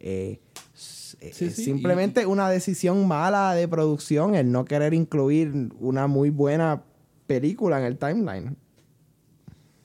eh, 0.00 0.40
s- 0.74 1.16
Sí, 1.32 1.46
es 1.46 1.54
sí, 1.56 1.64
simplemente 1.64 2.26
una 2.26 2.50
decisión 2.50 3.06
mala 3.08 3.54
de 3.54 3.66
producción 3.68 4.34
el 4.34 4.50
no 4.52 4.64
querer 4.66 4.92
incluir 4.92 5.70
una 5.80 6.06
muy 6.08 6.30
buena 6.30 6.82
película 7.26 7.78
en 7.78 7.84
el 7.86 7.96
timeline. 7.96 8.56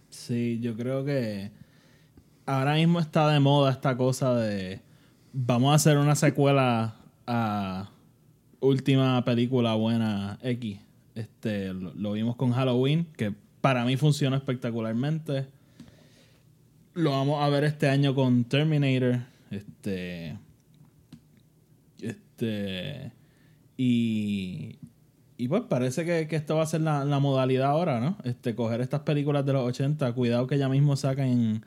Sí, 0.09 0.59
yo 0.61 0.75
creo 0.75 1.05
que 1.05 1.51
ahora 2.51 2.75
mismo 2.75 2.99
está 2.99 3.29
de 3.29 3.39
moda 3.39 3.71
esta 3.71 3.95
cosa 3.95 4.35
de 4.35 4.81
vamos 5.31 5.71
a 5.71 5.75
hacer 5.75 5.97
una 5.97 6.15
secuela 6.15 6.95
a 7.25 7.89
última 8.59 9.23
película 9.23 9.75
buena 9.75 10.37
X. 10.43 10.79
Este, 11.15 11.73
lo, 11.73 12.11
vimos 12.13 12.35
con 12.35 12.51
Halloween, 12.51 13.05
que 13.15 13.33
para 13.61 13.85
mí 13.85 13.95
funcionó 13.95 14.35
espectacularmente. 14.35 15.47
Lo 16.93 17.11
vamos 17.11 17.41
a 17.41 17.49
ver 17.49 17.63
este 17.63 17.87
año 17.87 18.13
con 18.13 18.43
Terminator. 18.43 19.21
Este. 19.49 20.37
Este. 22.01 23.11
Y. 23.77 24.77
Y 25.37 25.47
pues 25.47 25.63
parece 25.63 26.05
que, 26.05 26.27
que 26.27 26.35
esto 26.35 26.57
va 26.57 26.63
a 26.63 26.67
ser 26.67 26.81
la, 26.81 27.03
la 27.03 27.19
modalidad 27.19 27.71
ahora, 27.71 27.99
¿no? 27.99 28.15
Este, 28.25 28.53
coger 28.53 28.79
estas 28.79 29.01
películas 29.01 29.43
de 29.45 29.53
los 29.53 29.63
80. 29.63 30.13
Cuidado 30.13 30.45
que 30.45 30.59
ya 30.59 30.69
mismo 30.69 30.95
sacan 30.95 31.65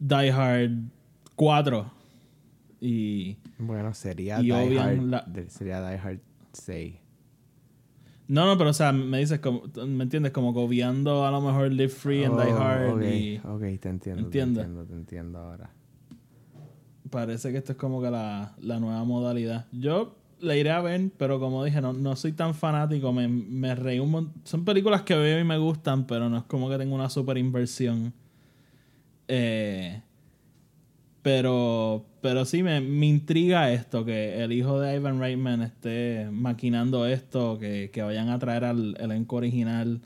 Die 0.00 0.30
Hard 0.30 0.72
4. 1.36 1.90
Y. 2.80 3.36
Bueno, 3.58 3.94
sería 3.94 4.40
Y 4.40 4.46
Die 4.46 4.78
Hard, 4.78 5.02
la- 5.02 5.26
sería 5.48 5.86
Die 5.88 5.98
Hard 5.98 6.20
6. 6.52 6.96
No, 8.26 8.46
no, 8.46 8.56
pero 8.56 8.70
o 8.70 8.72
sea, 8.72 8.92
me 8.92 9.18
dices, 9.18 9.40
como, 9.40 9.62
¿me 9.86 10.04
entiendes? 10.04 10.32
Como 10.32 10.52
que 10.54 10.60
obviando 10.60 11.26
a 11.26 11.30
lo 11.32 11.40
mejor 11.40 11.70
Live 11.72 11.88
Free 11.88 12.24
and 12.24 12.40
Die 12.40 12.52
Oh, 12.52 12.56
Hard. 12.58 12.88
ok, 12.96 13.02
Y 13.02 13.38
ok, 13.44 13.80
te 13.80 13.88
entiendo, 13.88 14.22
¿Entiendes? 14.22 14.64
te 14.64 14.68
entiendo, 14.70 14.84
te 14.86 14.94
entiendo 14.94 15.38
ahora. 15.40 15.70
parece 17.10 17.50
que 17.50 17.58
esto 17.58 17.72
es 17.72 17.78
como 17.78 18.00
que 18.00 18.10
la, 18.10 18.54
la 18.60 18.78
nueva 18.78 19.02
modalidad. 19.04 19.66
Yo 19.72 20.16
la 20.38 20.54
iré 20.56 20.70
a 20.70 20.80
ver, 20.80 21.10
pero 21.18 21.40
como 21.40 21.64
dije, 21.64 21.80
no, 21.80 21.92
no 21.92 22.14
soy 22.14 22.32
tan 22.32 22.54
fanático. 22.54 23.12
Me, 23.12 23.26
me 23.26 23.74
reí 23.74 23.98
un 23.98 24.10
montón. 24.12 24.40
Son 24.44 24.64
películas 24.64 25.02
que 25.02 25.16
veo 25.16 25.40
y 25.40 25.44
me 25.44 25.58
gustan, 25.58 26.06
pero 26.06 26.28
no 26.30 26.38
es 26.38 26.44
como 26.44 26.70
que 26.70 26.78
tengo 26.78 26.94
una 26.94 27.10
super 27.10 27.36
inversión. 27.36 28.12
Eh, 29.32 30.02
pero, 31.22 32.04
pero 32.20 32.44
sí 32.44 32.64
me, 32.64 32.80
me 32.80 33.06
intriga 33.06 33.70
esto, 33.70 34.04
que 34.04 34.42
el 34.42 34.50
hijo 34.50 34.80
de 34.80 34.96
Ivan 34.96 35.20
Reitman 35.20 35.62
esté 35.62 36.28
maquinando 36.32 37.06
esto, 37.06 37.56
que, 37.58 37.90
que 37.92 38.02
vayan 38.02 38.28
a 38.28 38.40
traer 38.40 38.64
al 38.64 38.96
elenco 38.98 39.36
original. 39.36 40.00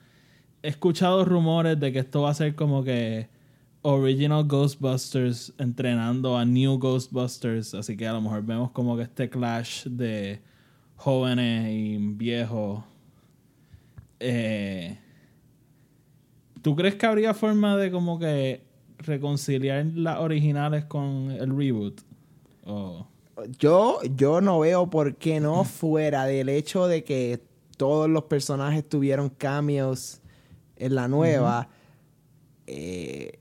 He 0.63 0.69
escuchado 0.69 1.25
rumores 1.25 1.81
de 1.81 1.91
que 1.91 2.01
esto 2.01 2.21
va 2.23 2.31
a 2.31 2.35
ser 2.35 2.55
como 2.55 2.85
que 2.85 3.29
Original 3.81 4.45
Ghostbusters 4.45 5.55
entrenando 5.57 6.37
a 6.37 6.45
New 6.45 6.79
Ghostbusters, 6.79 7.73
así 7.73 7.97
que 7.97 8.07
a 8.07 8.13
lo 8.13 8.21
mejor 8.21 8.45
vemos 8.45 8.73
como 8.73 8.95
que 8.97 9.05
este 9.05 9.31
clash 9.31 9.87
de 9.87 10.43
jóvenes 10.97 11.71
y 11.71 11.97
viejos. 11.99 12.85
Eh, 14.21 14.99
¿Tú 16.61 16.77
crees 16.77 16.97
que 16.97 17.07
habría 17.07 17.33
forma 17.33 17.77
de 17.79 17.91
como 17.91 18.19
que 18.19 18.74
reconciliar 19.07 19.87
las 19.95 20.19
originales 20.19 20.85
con 20.85 21.31
el 21.31 21.57
reboot? 21.57 22.01
Yo, 23.59 24.01
yo 24.17 24.41
no 24.41 24.61
veo 24.61 24.89
por 24.89 25.17
qué 25.17 25.41
no 25.41 25.65
fuera 25.65 26.25
del 26.25 26.49
hecho 26.49 26.87
de 26.87 27.05
que 27.05 27.43
todos 27.77 28.09
los 28.09 28.25
personajes 28.25 28.89
tuvieron 28.89 29.29
cameos 29.29 30.21
en 30.77 30.95
la 30.95 31.09
nueva. 31.09 31.69
eh, 32.67 33.39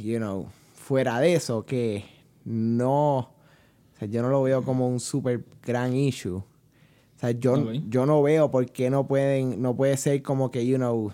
you 0.00 0.18
know, 0.18 0.48
fuera 0.74 1.20
de 1.20 1.34
eso, 1.34 1.64
que 1.64 2.04
no. 2.44 3.18
O 3.18 3.98
sea, 3.98 4.08
yo 4.08 4.22
no 4.22 4.28
lo 4.28 4.42
veo 4.42 4.62
como 4.62 4.88
un 4.88 5.00
super 5.00 5.44
gran 5.62 5.94
issue. 5.96 6.36
O 6.36 7.18
sea, 7.18 7.30
yo, 7.30 7.72
yo 7.72 8.04
no 8.04 8.22
veo 8.22 8.50
por 8.50 8.70
qué 8.70 8.90
no 8.90 9.06
pueden, 9.06 9.62
no 9.62 9.74
puede 9.74 9.96
ser 9.96 10.22
como 10.22 10.50
que, 10.50 10.66
you 10.66 10.76
know, 10.76 11.12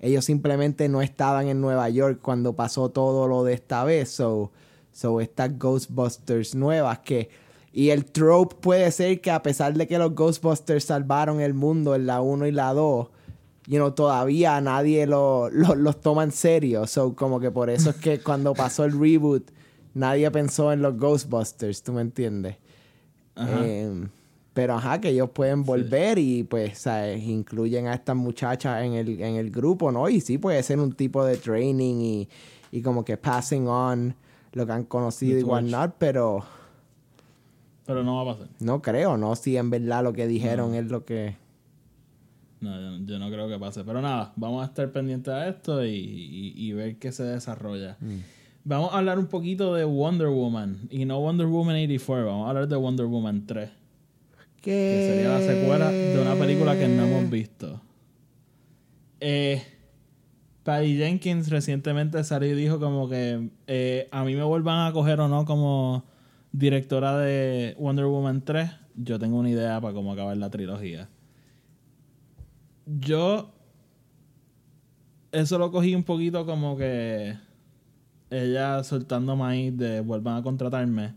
ellos 0.00 0.24
simplemente 0.24 0.88
no 0.88 1.02
estaban 1.02 1.48
en 1.48 1.60
Nueva 1.60 1.88
York 1.88 2.18
cuando 2.22 2.54
pasó 2.54 2.88
todo 2.90 3.26
lo 3.28 3.44
de 3.44 3.54
esta 3.54 3.84
vez. 3.84 4.10
So, 4.10 4.50
so 4.92 5.20
estas 5.20 5.58
Ghostbusters 5.58 6.54
nuevas 6.54 6.98
que... 7.00 7.28
Y 7.72 7.90
el 7.90 8.06
trope 8.06 8.56
puede 8.56 8.90
ser 8.90 9.20
que 9.20 9.30
a 9.30 9.42
pesar 9.42 9.74
de 9.74 9.86
que 9.86 9.98
los 9.98 10.14
Ghostbusters 10.14 10.84
salvaron 10.84 11.40
el 11.42 11.52
mundo 11.52 11.94
en 11.94 12.06
la 12.06 12.22
1 12.22 12.46
y 12.46 12.52
la 12.52 12.72
2, 12.72 13.08
you 13.66 13.76
know, 13.76 13.90
todavía 13.90 14.58
nadie 14.62 15.06
lo- 15.06 15.50
lo- 15.50 15.74
los 15.74 16.00
toma 16.00 16.22
en 16.24 16.32
serio. 16.32 16.86
So, 16.86 17.14
como 17.14 17.38
que 17.38 17.50
por 17.50 17.68
eso 17.68 17.90
es 17.90 17.96
que 17.96 18.18
cuando 18.22 18.54
pasó 18.54 18.84
el 18.84 18.98
reboot, 18.98 19.50
nadie 19.92 20.30
pensó 20.30 20.72
en 20.72 20.80
los 20.80 20.96
Ghostbusters, 20.96 21.82
¿tú 21.82 21.92
me 21.92 22.00
entiendes? 22.00 22.56
Eh, 23.36 24.06
pero 24.56 24.72
ajá, 24.74 24.98
que 25.02 25.10
ellos 25.10 25.28
pueden 25.34 25.64
volver 25.64 26.18
y 26.18 26.42
pues, 26.42 26.78
¿sabes? 26.78 27.22
Incluyen 27.22 27.88
a 27.88 27.94
estas 27.94 28.16
muchachas 28.16 28.82
en 28.84 28.94
el, 28.94 29.20
en 29.20 29.36
el 29.36 29.50
grupo, 29.50 29.92
¿no? 29.92 30.08
Y 30.08 30.22
sí 30.22 30.38
puede 30.38 30.62
ser 30.62 30.80
un 30.80 30.92
tipo 30.94 31.22
de 31.26 31.36
training 31.36 31.96
y, 32.00 32.28
y 32.72 32.80
como 32.80 33.04
que 33.04 33.18
passing 33.18 33.68
on 33.68 34.14
lo 34.52 34.64
que 34.64 34.72
han 34.72 34.84
conocido 34.84 35.38
y 35.38 35.42
whatnot, 35.42 35.96
pero 35.98 36.42
Pero 37.84 38.02
no 38.02 38.16
va 38.24 38.32
a 38.32 38.34
pasar. 38.34 38.48
no 38.60 38.80
creo, 38.80 39.18
¿no? 39.18 39.36
Si 39.36 39.58
en 39.58 39.68
verdad 39.68 40.02
lo 40.02 40.14
que 40.14 40.26
dijeron 40.26 40.74
es 40.74 40.86
lo 40.90 41.04
que... 41.04 41.36
No, 42.60 42.70
yo, 42.98 43.04
yo 43.04 43.18
no 43.18 43.28
creo 43.30 43.48
que 43.48 43.58
pase. 43.58 43.84
Pero 43.84 44.00
nada, 44.00 44.32
vamos 44.36 44.62
a 44.62 44.66
estar 44.66 44.90
pendientes 44.90 45.32
a 45.34 45.46
esto 45.48 45.84
y, 45.84 45.90
y- 45.90 46.54
y 46.56 46.72
ver 46.72 46.96
qué 46.96 47.12
se 47.12 47.22
desarrolla. 47.24 47.98
Vamos 48.64 48.94
a 48.94 48.98
hablar 48.98 49.18
un 49.18 49.26
poquito 49.26 49.74
de 49.74 49.84
Wonder 49.84 50.28
Woman. 50.28 50.78
Y 50.90 51.04
no 51.04 51.20
Wonder 51.20 51.46
Woman 51.46 51.76
84, 51.76 52.24
vamos 52.26 52.46
a 52.46 52.48
hablar 52.48 52.66
de 52.66 52.76
Wonder 52.76 53.04
Woman 53.06 53.44
3. 53.46 53.68
Que 54.66 55.06
sería 55.08 55.28
la 55.28 55.40
secuela 55.40 55.92
de 55.92 56.20
una 56.20 56.34
película 56.34 56.76
que 56.76 56.88
no 56.88 57.04
hemos 57.04 57.30
visto. 57.30 57.80
Eh, 59.20 59.62
Patty 60.64 60.96
Jenkins 60.96 61.50
recientemente 61.50 62.24
salió 62.24 62.50
y 62.50 62.60
dijo 62.60 62.80
como 62.80 63.08
que 63.08 63.50
eh, 63.68 64.08
a 64.10 64.24
mí 64.24 64.34
me 64.34 64.42
vuelvan 64.42 64.88
a 64.88 64.92
coger 64.92 65.20
o 65.20 65.28
no 65.28 65.44
como 65.44 66.04
directora 66.50 67.16
de 67.16 67.76
Wonder 67.78 68.06
Woman 68.06 68.44
3. 68.44 68.68
Yo 68.96 69.20
tengo 69.20 69.38
una 69.38 69.50
idea 69.50 69.80
para 69.80 69.94
cómo 69.94 70.12
acabar 70.12 70.36
la 70.36 70.50
trilogía. 70.50 71.08
Yo 72.86 73.54
eso 75.30 75.58
lo 75.58 75.70
cogí 75.70 75.94
un 75.94 76.02
poquito 76.02 76.44
como 76.44 76.76
que 76.76 77.38
ella 78.30 78.82
soltando 78.82 79.36
maíz 79.36 79.76
de 79.76 80.00
vuelvan 80.00 80.38
a 80.38 80.42
contratarme. 80.42 81.14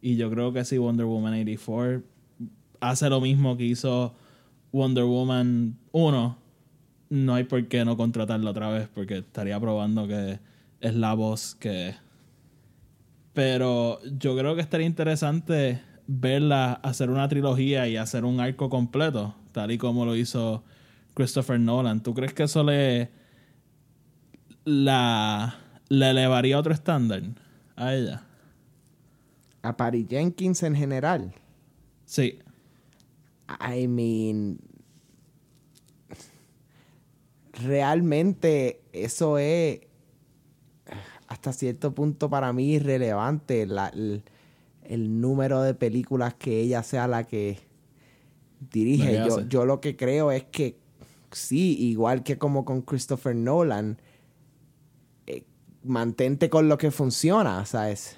Y 0.00 0.16
yo 0.16 0.28
creo 0.30 0.52
que 0.52 0.64
si 0.64 0.78
Wonder 0.78 1.06
Woman 1.06 1.34
84 1.34 2.17
hace 2.80 3.08
lo 3.08 3.20
mismo 3.20 3.56
que 3.56 3.64
hizo 3.64 4.14
Wonder 4.72 5.04
Woman 5.04 5.78
1, 5.92 6.38
no 7.10 7.34
hay 7.34 7.44
por 7.44 7.66
qué 7.68 7.84
no 7.84 7.96
contratarla 7.96 8.50
otra 8.50 8.70
vez, 8.70 8.88
porque 8.88 9.18
estaría 9.18 9.58
probando 9.58 10.06
que 10.06 10.40
es 10.80 10.94
la 10.94 11.14
voz 11.14 11.54
que. 11.54 11.94
Pero 13.32 14.00
yo 14.18 14.36
creo 14.36 14.54
que 14.54 14.60
estaría 14.60 14.86
interesante 14.86 15.80
verla 16.06 16.72
hacer 16.74 17.10
una 17.10 17.28
trilogía 17.28 17.86
y 17.88 17.96
hacer 17.96 18.24
un 18.24 18.40
arco 18.40 18.68
completo, 18.68 19.34
tal 19.52 19.70
y 19.70 19.78
como 19.78 20.04
lo 20.04 20.16
hizo 20.16 20.64
Christopher 21.14 21.60
Nolan. 21.60 22.02
¿Tú 22.02 22.14
crees 22.14 22.34
que 22.34 22.44
eso 22.44 22.62
le. 22.62 23.10
la. 24.64 25.56
le 25.88 26.10
elevaría 26.10 26.56
a 26.56 26.60
otro 26.60 26.74
estándar 26.74 27.22
a 27.76 27.94
ella? 27.94 28.22
A 29.62 29.76
Patty 29.76 30.06
Jenkins 30.08 30.62
en 30.62 30.74
general. 30.74 31.32
Sí. 32.04 32.38
I 33.48 33.88
mean, 33.88 34.58
realmente 37.52 38.80
eso 38.92 39.38
es 39.38 39.80
hasta 41.26 41.52
cierto 41.52 41.94
punto 41.94 42.30
para 42.30 42.52
mí 42.52 42.74
irrelevante 42.74 43.66
la- 43.66 43.88
el, 43.88 44.22
el 44.84 45.20
número 45.20 45.62
de 45.62 45.74
películas 45.74 46.34
que 46.34 46.60
ella 46.60 46.82
sea 46.82 47.06
la 47.06 47.24
que 47.24 47.58
dirige. 48.72 49.12
Yo, 49.28 49.48
yo 49.48 49.64
lo 49.66 49.80
que 49.80 49.96
creo 49.96 50.30
es 50.30 50.44
que 50.44 50.78
sí, 51.32 51.76
igual 51.78 52.22
que 52.22 52.38
como 52.38 52.64
con 52.64 52.80
Christopher 52.82 53.36
Nolan, 53.36 53.98
eh, 55.26 55.44
mantente 55.84 56.48
con 56.48 56.68
lo 56.68 56.78
que 56.78 56.90
funciona, 56.90 57.64
¿sabes? 57.66 58.16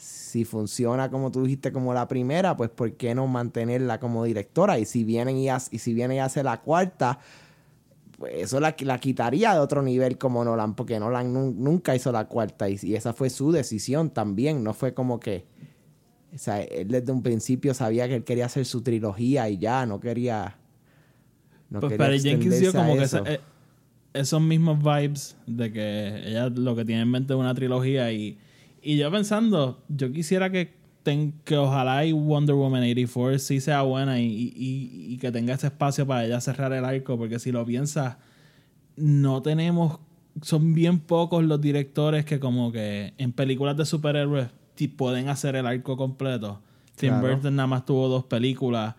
Si 0.00 0.44
funciona 0.44 1.10
como 1.10 1.32
tú 1.32 1.42
dijiste 1.42 1.72
como 1.72 1.92
la 1.92 2.06
primera, 2.06 2.56
pues 2.56 2.70
¿por 2.70 2.92
qué 2.92 3.14
no 3.16 3.26
mantenerla 3.26 3.98
como 3.98 4.22
directora? 4.24 4.78
Y 4.78 4.84
si 4.84 5.02
vienen 5.02 5.36
y, 5.36 5.48
hace- 5.50 5.74
y 5.74 5.80
si 5.80 5.92
viene 5.92 6.14
y 6.14 6.18
hace 6.20 6.44
la 6.44 6.60
cuarta, 6.60 7.18
pues 8.16 8.32
eso 8.36 8.60
la, 8.60 8.76
la 8.80 8.98
quitaría 9.00 9.52
de 9.54 9.58
otro 9.60 9.82
nivel 9.82 10.16
como 10.16 10.44
Nolan, 10.44 10.74
porque 10.76 11.00
Nolan 11.00 11.34
nun- 11.34 11.56
nunca 11.56 11.96
hizo 11.96 12.12
la 12.12 12.26
cuarta 12.28 12.68
y, 12.68 12.78
y 12.80 12.94
esa 12.94 13.12
fue 13.12 13.28
su 13.28 13.50
decisión 13.50 14.10
también, 14.10 14.62
no 14.62 14.72
fue 14.72 14.94
como 14.94 15.18
que, 15.18 15.46
o 16.32 16.38
sea, 16.38 16.62
él 16.62 16.86
desde 16.88 17.10
un 17.10 17.22
principio 17.22 17.74
sabía 17.74 18.06
que 18.06 18.14
él 18.16 18.24
quería 18.24 18.46
hacer 18.46 18.66
su 18.66 18.82
trilogía 18.82 19.48
y 19.48 19.58
ya, 19.58 19.84
no 19.84 19.98
quería... 19.98 20.58
No 21.70 21.80
pues 21.80 21.92
quería 21.92 22.06
Jenkins 22.30 22.60
dio 22.60 22.72
como 22.72 22.92
que 22.96 23.02
esa- 23.04 23.18
eh, 23.34 23.40
esos 24.14 24.40
mismos 24.40 24.78
vibes 24.78 25.36
de 25.46 25.72
que 25.72 26.22
ella 26.28 26.48
lo 26.48 26.76
que 26.76 26.84
tiene 26.84 27.02
en 27.02 27.10
mente 27.10 27.32
es 27.34 27.38
una 27.38 27.52
trilogía 27.54 28.10
y, 28.12 28.38
y 28.82 28.96
yo 28.96 29.10
pensando, 29.10 29.82
yo 29.88 30.10
quisiera 30.12 30.50
que, 30.50 30.74
ten- 31.02 31.34
que 31.44 31.56
ojalá 31.56 32.04
y 32.04 32.12
Wonder 32.12 32.54
Woman 32.54 32.82
84 32.82 33.38
sí 33.38 33.60
sea 33.60 33.82
buena 33.82 34.20
y, 34.20 34.26
y- 34.26 35.12
y- 35.14 35.18
que 35.18 35.30
tenga 35.32 35.54
ese 35.54 35.66
espacio 35.68 36.06
para 36.06 36.24
ella 36.24 36.40
cerrar 36.40 36.72
el 36.72 36.84
arco, 36.84 37.16
porque 37.18 37.38
si 37.38 37.52
lo 37.52 37.64
piensas, 37.64 38.16
no 38.96 39.42
tenemos, 39.42 39.98
son 40.42 40.74
bien 40.74 40.98
pocos 41.00 41.44
los 41.44 41.60
directores 41.60 42.24
que 42.24 42.38
como 42.40 42.72
que 42.72 43.14
en 43.18 43.32
películas 43.32 43.76
de 43.76 43.84
superhéroes 43.84 44.48
pueden 44.96 45.28
hacer 45.28 45.56
el 45.56 45.66
arco 45.66 45.96
completo. 45.96 46.60
Tim 46.94 47.10
Claro. 47.10 47.28
Burton 47.34 47.56
nada 47.56 47.66
más 47.66 47.84
tuvo 47.84 48.08
dos 48.08 48.24
películas. 48.24 48.94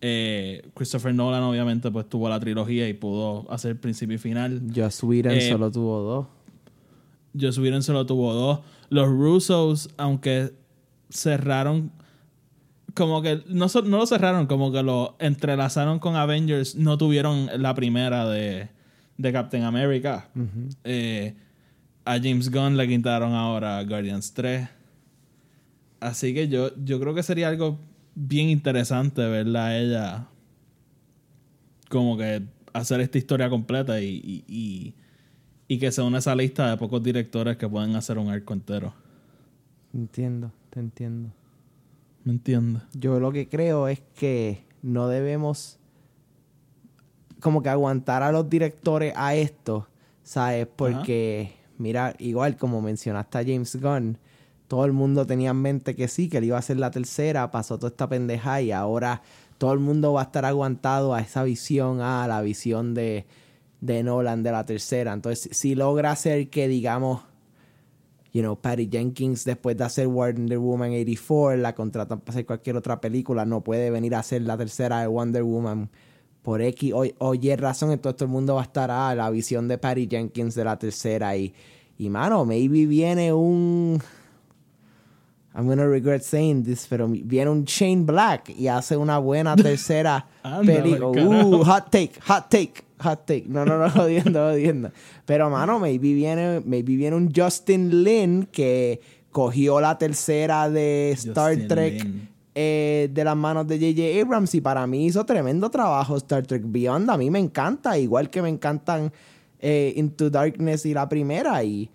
Eh, 0.00 0.62
Christopher 0.74 1.14
Nolan 1.14 1.42
obviamente 1.42 1.90
pues 1.90 2.08
tuvo 2.08 2.28
la 2.28 2.38
trilogía 2.38 2.88
y 2.88 2.92
pudo 2.94 3.50
hacer 3.50 3.80
principio 3.80 4.14
y 4.16 4.18
final. 4.18 4.62
Joss 4.74 5.02
Whedon 5.02 5.32
eh, 5.32 5.48
solo 5.50 5.70
tuvo 5.72 6.00
dos. 6.00 6.26
Joss 7.38 7.58
Whedon 7.58 7.82
solo 7.82 8.06
tuvo 8.06 8.32
dos. 8.32 8.60
Los 8.90 9.08
Russos, 9.08 9.90
aunque 9.96 10.52
cerraron, 11.10 11.90
como 12.94 13.22
que 13.22 13.42
no, 13.48 13.66
no 13.84 13.98
lo 13.98 14.06
cerraron, 14.06 14.46
como 14.46 14.70
que 14.72 14.82
lo 14.82 15.16
entrelazaron 15.18 15.98
con 15.98 16.16
Avengers, 16.16 16.76
no 16.76 16.96
tuvieron 16.98 17.48
la 17.60 17.74
primera 17.74 18.28
de, 18.28 18.68
de 19.18 19.32
Captain 19.32 19.64
America. 19.64 20.28
Eh, 20.84 21.34
a 22.04 22.18
James 22.18 22.50
Gunn 22.50 22.76
le 22.76 22.86
quitaron 22.86 23.32
ahora 23.32 23.82
Guardians 23.84 24.32
3. 24.34 24.68
Así 26.00 26.34
que 26.34 26.48
yo, 26.48 26.70
yo 26.84 27.00
creo 27.00 27.14
que 27.14 27.22
sería 27.22 27.48
algo 27.48 27.78
bien 28.14 28.48
interesante 28.50 29.22
verla 29.26 29.66
a 29.66 29.78
ella 29.78 30.26
como 31.88 32.16
que 32.16 32.42
hacer 32.72 33.00
esta 33.00 33.18
historia 33.18 33.48
completa 33.48 34.00
y, 34.00 34.20
y, 34.22 34.44
y- 34.48 34.94
y 35.68 35.78
que 35.78 35.90
se 35.92 36.02
une 36.02 36.16
a 36.16 36.18
esa 36.18 36.34
lista 36.34 36.70
de 36.70 36.76
pocos 36.76 37.02
directores 37.02 37.56
que 37.56 37.68
pueden 37.68 37.96
hacer 37.96 38.18
un 38.18 38.28
arco 38.28 38.52
entero. 38.52 38.94
Entiendo, 39.92 40.52
te 40.70 40.80
entiendo. 40.80 41.30
¿Me 42.24 42.32
entiendes? 42.32 42.82
Yo 42.94 43.20
lo 43.20 43.32
que 43.32 43.48
creo 43.48 43.88
es 43.88 44.02
que 44.14 44.64
no 44.82 45.08
debemos 45.08 45.78
como 47.40 47.62
que 47.62 47.68
aguantar 47.68 48.22
a 48.22 48.32
los 48.32 48.48
directores 48.48 49.12
a 49.16 49.34
esto, 49.34 49.86
¿sabes? 50.22 50.66
Porque, 50.66 51.52
mira, 51.76 52.14
igual 52.18 52.56
como 52.56 52.80
mencionaste 52.80 53.38
a 53.38 53.42
James 53.42 53.76
Gunn, 53.80 54.18
todo 54.68 54.86
el 54.86 54.92
mundo 54.92 55.26
tenía 55.26 55.50
en 55.50 55.58
mente 55.58 55.94
que 55.94 56.08
sí, 56.08 56.28
que 56.28 56.38
él 56.38 56.44
iba 56.44 56.58
a 56.58 56.62
ser 56.62 56.78
la 56.78 56.90
tercera, 56.90 57.50
pasó 57.50 57.76
toda 57.76 57.90
esta 57.90 58.08
pendeja 58.08 58.62
y 58.62 58.72
ahora 58.72 59.20
todo 59.58 59.74
el 59.74 59.78
mundo 59.78 60.14
va 60.14 60.22
a 60.22 60.24
estar 60.24 60.46
aguantado 60.46 61.14
a 61.14 61.20
esa 61.20 61.44
visión, 61.44 62.00
a 62.00 62.26
la 62.26 62.40
visión 62.40 62.94
de, 62.94 63.26
de 63.84 64.02
Nolan 64.02 64.42
de 64.42 64.50
la 64.50 64.64
tercera. 64.64 65.12
Entonces, 65.12 65.54
si 65.56 65.74
logra 65.74 66.10
hacer 66.10 66.48
que, 66.48 66.68
digamos, 66.68 67.20
you 68.32 68.40
know, 68.40 68.56
Patty 68.56 68.88
Jenkins 68.90 69.44
después 69.44 69.76
de 69.76 69.84
hacer 69.84 70.08
Wonder 70.08 70.58
Woman 70.58 70.90
84 70.92 71.58
la 71.58 71.74
contratan 71.74 72.20
para 72.20 72.30
hacer 72.30 72.46
cualquier 72.46 72.76
otra 72.76 73.00
película, 73.00 73.44
no 73.44 73.62
puede 73.62 73.90
venir 73.90 74.14
a 74.14 74.20
hacer 74.20 74.42
la 74.42 74.56
tercera 74.56 75.00
de 75.00 75.06
Wonder 75.06 75.42
Woman 75.42 75.90
por 76.42 76.62
X 76.62 76.92
o, 76.94 77.04
o 77.18 77.34
Y 77.34 77.56
razón, 77.56 77.90
entonces 77.92 78.16
todo 78.16 78.26
el 78.26 78.32
mundo 78.32 78.54
va 78.54 78.62
a 78.62 78.64
estar 78.64 78.90
a 78.90 79.14
la 79.14 79.30
visión 79.30 79.68
de 79.68 79.76
Patty 79.76 80.08
Jenkins 80.10 80.54
de 80.54 80.64
la 80.64 80.78
tercera 80.78 81.36
y, 81.36 81.54
y 81.98 82.08
mano, 82.08 82.44
maybe 82.46 82.86
viene 82.86 83.32
un 83.32 84.00
I'm 85.54 85.68
gonna 85.68 85.86
regret 85.86 86.22
saying 86.22 86.64
this, 86.64 86.86
pero 86.88 87.06
viene 87.06 87.48
un 87.48 87.64
Shane 87.64 88.04
Black 88.04 88.50
y 88.50 88.66
hace 88.66 88.96
una 88.96 89.18
buena 89.18 89.54
tercera 89.54 90.26
película. 90.66 91.22
Uh, 91.22 91.62
hot 91.62 91.90
take, 91.90 92.18
hot 92.26 92.50
take, 92.50 92.83
hot 92.98 93.26
take. 93.26 93.44
No, 93.46 93.64
no, 93.64 93.78
no, 93.78 93.90
jodiendo, 93.94 94.40
jodiendo. 94.40 94.90
Pero, 95.24 95.50
mano, 95.50 95.78
maybe 95.78 96.14
viene, 96.14 96.60
maybe 96.64 96.96
viene 96.96 97.16
un 97.16 97.32
Justin 97.34 98.04
Lin 98.04 98.48
que 98.50 99.00
cogió 99.30 99.80
la 99.80 99.98
tercera 99.98 100.70
de 100.70 101.10
Star 101.12 101.52
Justin 101.54 101.68
Trek 101.68 102.06
eh, 102.54 103.10
de 103.12 103.24
las 103.24 103.36
manos 103.36 103.66
de 103.66 103.78
J.J. 103.78 104.22
Abrams 104.22 104.54
y 104.54 104.60
para 104.60 104.86
mí 104.86 105.06
hizo 105.06 105.26
tremendo 105.26 105.68
trabajo 105.70 106.16
Star 106.16 106.46
Trek 106.46 106.62
Beyond. 106.64 107.10
A 107.10 107.16
mí 107.16 107.30
me 107.30 107.40
encanta, 107.40 107.98
igual 107.98 108.30
que 108.30 108.42
me 108.42 108.48
encantan 108.48 109.12
eh, 109.58 109.92
Into 109.96 110.30
Darkness 110.30 110.86
y 110.86 110.94
la 110.94 111.08
primera. 111.08 111.64
Y, 111.64 111.90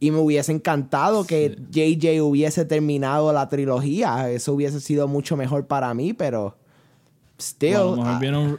y 0.00 0.10
me 0.10 0.18
hubiese 0.18 0.52
encantado 0.52 1.24
que 1.24 1.56
J.J. 1.72 2.22
hubiese 2.22 2.66
terminado 2.66 3.32
la 3.32 3.48
trilogía. 3.48 4.30
Eso 4.30 4.52
hubiese 4.52 4.80
sido 4.80 5.08
mucho 5.08 5.36
mejor 5.36 5.66
para 5.66 5.94
mí, 5.94 6.12
pero 6.12 6.48
a 6.48 7.42
still. 7.42 7.72
lo 7.72 7.96
mejor 7.96 8.12
ah, 8.12 8.18
viene 8.20 8.36
un, 8.36 8.58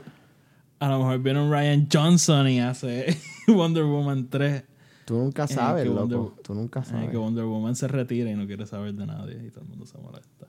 A 0.83 0.89
lo 0.89 0.97
mejor 0.99 1.19
viene 1.19 1.41
un 1.41 1.51
Ryan 1.51 1.87
Johnson 1.91 2.47
y 2.49 2.59
hace 2.59 3.17
Wonder 3.47 3.83
Woman 3.85 4.29
3. 4.29 4.63
Tú 5.05 5.15
nunca 5.17 5.47
sabes, 5.47 5.85
loco. 5.85 5.99
Wonder- 6.07 6.43
Tú 6.43 6.53
nunca 6.53 6.83
sabes. 6.83 7.09
que 7.09 7.17
Wonder 7.17 7.45
Woman 7.45 7.75
se 7.75 7.87
retira 7.87 8.29
y 8.31 8.35
no 8.35 8.45
quiere 8.47 8.65
saber 8.65 8.93
de 8.93 9.05
nadie 9.05 9.41
y 9.45 9.49
todo 9.49 9.61
el 9.61 9.69
mundo 9.69 9.85
se 9.85 9.97
molesta. 9.97 10.47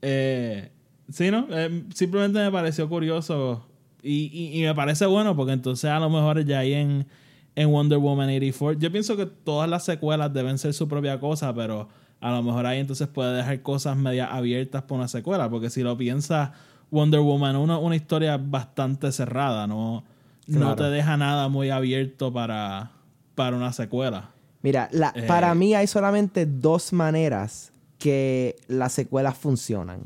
Eh, 0.00 0.70
sí, 1.10 1.30
¿no? 1.30 1.46
Eh, 1.50 1.84
simplemente 1.94 2.38
me 2.38 2.50
pareció 2.50 2.88
curioso 2.88 3.66
y, 4.02 4.30
y- 4.32 4.60
y 4.60 4.62
me 4.62 4.74
parece 4.74 5.06
bueno 5.06 5.36
porque 5.36 5.52
entonces 5.52 5.90
a 5.90 5.98
lo 6.00 6.10
mejor 6.10 6.44
ya 6.44 6.60
hay 6.60 6.72
en, 6.74 7.06
en 7.54 7.70
Wonder 7.70 7.98
Woman 7.98 8.28
84. 8.28 8.78
Yo 8.80 8.90
pienso 8.90 9.16
que 9.16 9.26
todas 9.26 9.68
las 9.68 9.84
secuelas 9.84 10.32
deben 10.32 10.58
ser 10.58 10.74
su 10.74 10.88
propia 10.88 11.20
cosa, 11.20 11.54
pero 11.54 11.88
a 12.20 12.30
lo 12.32 12.42
mejor 12.42 12.66
ahí 12.66 12.78
entonces 12.80 13.08
puede 13.08 13.36
dejar 13.36 13.62
cosas 13.62 13.96
media 13.96 14.26
abiertas 14.34 14.82
por 14.82 14.98
una 14.98 15.08
secuela, 15.08 15.48
porque 15.50 15.70
si 15.70 15.82
lo 15.82 15.96
piensas, 15.96 16.50
Wonder 16.92 17.20
Woman 17.20 17.56
1 17.56 17.76
es 17.78 17.82
una 17.82 17.96
historia 17.96 18.36
bastante 18.36 19.10
cerrada, 19.10 19.66
no, 19.66 20.04
no 20.46 20.76
te 20.76 20.84
deja 20.84 21.16
nada 21.16 21.48
muy 21.48 21.70
abierto 21.70 22.32
para, 22.32 22.92
para 23.34 23.56
una 23.56 23.72
secuela. 23.72 24.30
Mira, 24.62 24.88
la- 24.92 25.12
Eh. 25.16 25.22
para 25.26 25.54
mí 25.54 25.74
hay 25.74 25.86
solamente 25.88 26.46
dos 26.46 26.92
maneras 26.92 27.72
que 27.98 28.56
las 28.68 28.92
secuelas 28.92 29.36
funcionan. 29.36 30.00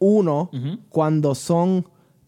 Uno, 0.00 0.50
cuando 0.90 1.34
son 1.34 1.86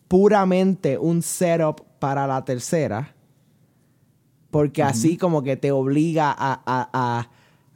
puramente 0.08 0.96
un 0.96 1.20
setup 1.22 1.82
para 1.98 2.26
la 2.26 2.44
tercera, 2.44 3.14
porque 4.50 4.82
así 4.82 5.16
como 5.16 5.42
que 5.42 5.56
te 5.56 5.70
obliga 5.72 6.30
a, 6.30 6.52
a- 6.64 6.88
a- 6.92 7.28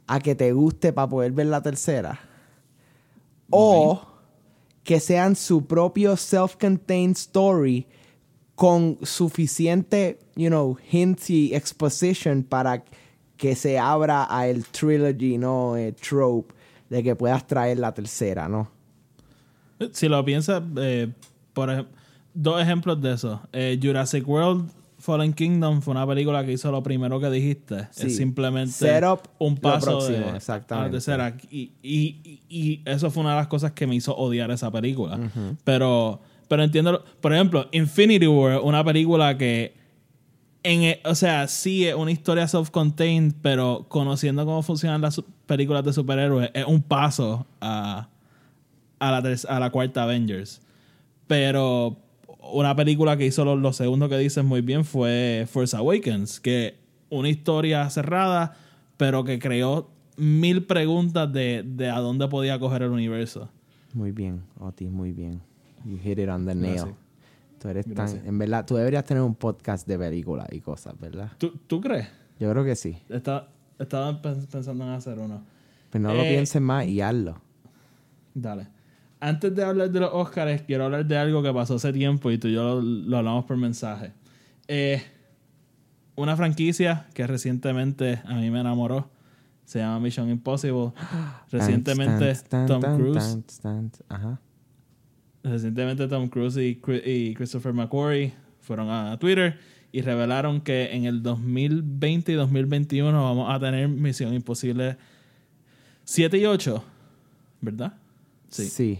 a 0.07 0.19
que 0.19 0.35
te 0.35 0.51
guste 0.53 0.93
para 0.93 1.07
poder 1.09 1.31
ver 1.33 1.47
la 1.47 1.61
tercera. 1.61 2.19
O 3.49 4.01
que 4.85 4.99
sean 4.99 5.35
su 5.35 5.65
propio 5.65 6.15
self-contained 6.15 7.17
story 7.17 7.87
con 8.55 8.97
suficiente, 9.01 10.19
you 10.35 10.47
know, 10.47 10.77
hints 10.91 11.29
y 11.29 11.53
exposition 11.53 12.43
para 12.43 12.85
que 13.35 13.55
se 13.55 13.77
abra 13.77 14.27
a 14.29 14.47
el 14.47 14.63
trilogy, 14.63 15.37
¿no? 15.37 15.75
Eh, 15.75 15.91
trope 15.91 16.53
de 16.89 17.03
que 17.03 17.15
puedas 17.15 17.45
traer 17.47 17.79
la 17.79 17.93
tercera, 17.93 18.47
¿no? 18.47 18.71
Si 19.91 20.07
lo 20.07 20.23
piensas, 20.23 20.63
eh, 20.77 21.11
por 21.53 21.87
dos 22.33 22.61
ejemplos 22.61 23.01
de 23.01 23.13
eso. 23.13 23.41
Eh, 23.51 23.77
Jurassic 23.81 24.25
World 24.27 24.69
Fallen 25.05 25.33
Kingdom 25.33 25.81
fue 25.81 25.91
una 25.91 26.05
película 26.07 26.43
que 26.45 26.51
hizo 26.53 26.71
lo 26.71 26.81
primero 26.83 27.19
que 27.19 27.29
dijiste. 27.29 27.87
Sí. 27.91 28.07
Es 28.07 28.17
simplemente 28.17 28.71
Setup, 28.73 29.19
un 29.39 29.55
lo 29.55 29.61
paso 29.61 29.85
próximo, 29.99 30.31
de, 30.31 30.37
exactamente. 30.37 30.73
a 30.73 30.87
la 30.87 30.91
tercera. 30.91 31.37
Y, 31.51 31.71
y- 32.49 32.81
eso 32.85 33.09
fue 33.11 33.21
una 33.21 33.31
de 33.31 33.35
las 33.37 33.47
cosas 33.47 33.71
que 33.73 33.85
me 33.87 33.95
hizo 33.95 34.15
odiar 34.15 34.49
esa 34.51 34.71
película. 34.71 35.19
Pero, 35.63 36.19
pero 36.47 36.63
entiendo, 36.63 37.03
por 37.21 37.33
ejemplo, 37.33 37.67
Infinity 37.71 38.27
War, 38.27 38.59
una 38.61 38.83
película 38.83 39.37
que 39.37 39.75
en, 40.63 40.81
e- 40.83 41.01
o 41.05 41.13
sea, 41.15 41.47
sí 41.47 41.85
es 41.87 41.93
una 41.95 42.11
historia 42.11 42.47
self-contained, 42.47 43.35
pero 43.41 43.85
conociendo 43.87 44.45
cómo 44.45 44.63
funcionan 44.63 45.01
las 45.01 45.21
películas 45.45 45.83
de 45.85 45.93
superhéroes, 45.93 46.49
es 46.53 46.65
un 46.65 46.81
paso 46.81 47.45
a, 47.61 48.09
a, 48.97 49.11
la, 49.11 49.35
a 49.49 49.59
la 49.59 49.69
cuarta 49.69 50.03
Avengers. 50.03 50.61
Pero 51.27 51.97
una 52.53 52.75
película 52.75 53.17
que 53.17 53.25
hizo 53.25 53.43
lo, 53.45 53.55
lo 53.55 53.73
segundo 53.73 54.09
que 54.09 54.17
dices 54.17 54.43
muy 54.43 54.61
bien 54.61 54.85
fue 54.85 55.45
Force 55.49 55.75
Awakens, 55.75 56.39
que 56.39 56.75
una 57.09 57.29
historia 57.29 57.89
cerrada, 57.89 58.55
pero 58.97 59.23
que 59.23 59.39
creó 59.39 59.89
mil 60.17 60.63
preguntas 60.65 61.31
de, 61.31 61.63
de 61.65 61.89
a 61.89 61.99
dónde 61.99 62.27
podía 62.27 62.57
coger 62.59 62.83
el 62.83 62.91
universo. 62.91 63.49
Muy 63.93 64.11
bien, 64.11 64.41
Otis, 64.59 64.89
muy 64.89 65.11
bien. 65.11 65.41
You 65.85 65.97
hit 65.97 66.19
it 66.19 66.29
on 66.29 66.45
the 66.45 66.55
nail. 66.55 66.73
Gracias. 66.75 66.95
Tú 67.59 67.67
eres 67.69 67.85
Gracias. 67.87 68.19
tan... 68.21 68.27
En 68.29 68.37
verdad, 68.37 68.65
tú 68.65 68.75
deberías 68.75 69.05
tener 69.05 69.23
un 69.23 69.35
podcast 69.35 69.87
de 69.87 69.97
películas 69.97 70.47
y 70.51 70.59
cosas, 70.61 70.99
¿verdad? 70.99 71.31
¿Tú, 71.37 71.53
tú 71.67 71.79
crees? 71.81 72.07
Yo 72.39 72.49
creo 72.51 72.63
que 72.63 72.75
sí. 72.75 72.97
Está- 73.09 73.47
Estaba 73.79 74.21
pens- 74.21 74.47
pensando 74.47 74.83
en 74.85 74.91
hacer 74.91 75.19
uno. 75.19 75.43
Pero 75.89 76.01
no 76.03 76.13
lo 76.13 76.21
Eh, 76.21 76.29
pienses 76.31 76.61
más 76.61 76.85
y 76.87 77.01
hazlo. 77.01 77.37
Dale. 78.33 78.67
Antes 79.19 79.55
de 79.55 79.63
hablar 79.63 79.89
de 79.91 79.99
los 79.99 80.09
Oscars, 80.13 80.61
quiero 80.63 80.85
hablar 80.85 81.05
de 81.05 81.17
algo 81.17 81.41
que 81.41 81.53
pasó 81.53 81.75
hace 81.75 81.91
tiempo 81.93 82.31
y 82.31 82.37
tú 82.37 82.47
y 82.47 82.53
yo 82.53 82.75
lo, 82.75 82.81
lo 82.81 83.17
hablamos 83.17 83.45
por 83.45 83.57
mensaje. 83.57 84.11
Eh, 84.67 85.01
una 86.15 86.35
franquicia 86.35 87.07
que 87.13 87.25
recientemente 87.27 88.21
a 88.25 88.35
mí 88.35 88.49
me 88.49 88.59
enamoró 88.61 89.09
se 89.65 89.79
llama 89.79 89.99
Mission 89.99 90.29
Impossible. 90.29 90.91
Recientemente 91.51 92.33
Tom 92.67 92.81
Cruise, 92.81 93.39
Ajá. 94.09 94.39
recientemente 95.43 96.07
Tom 96.07 96.29
Cruise 96.29 96.57
y 96.57 97.33
Christopher 97.33 97.73
McQuarrie 97.73 98.33
fueron 98.61 98.89
a 98.89 99.17
Twitter 99.19 99.59
y 99.91 100.01
revelaron 100.01 100.61
que 100.61 100.93
en 100.93 101.05
el 101.05 101.23
2020 101.23 102.31
y 102.31 102.35
2021 102.35 103.23
vamos 103.23 103.53
a 103.53 103.59
tener 103.59 103.87
Misión 103.87 104.33
Imposible 104.33 104.97
7 106.03 106.37
y 106.37 106.45
8, 106.45 106.83
¿verdad? 107.61 107.93
Sí. 108.63 108.99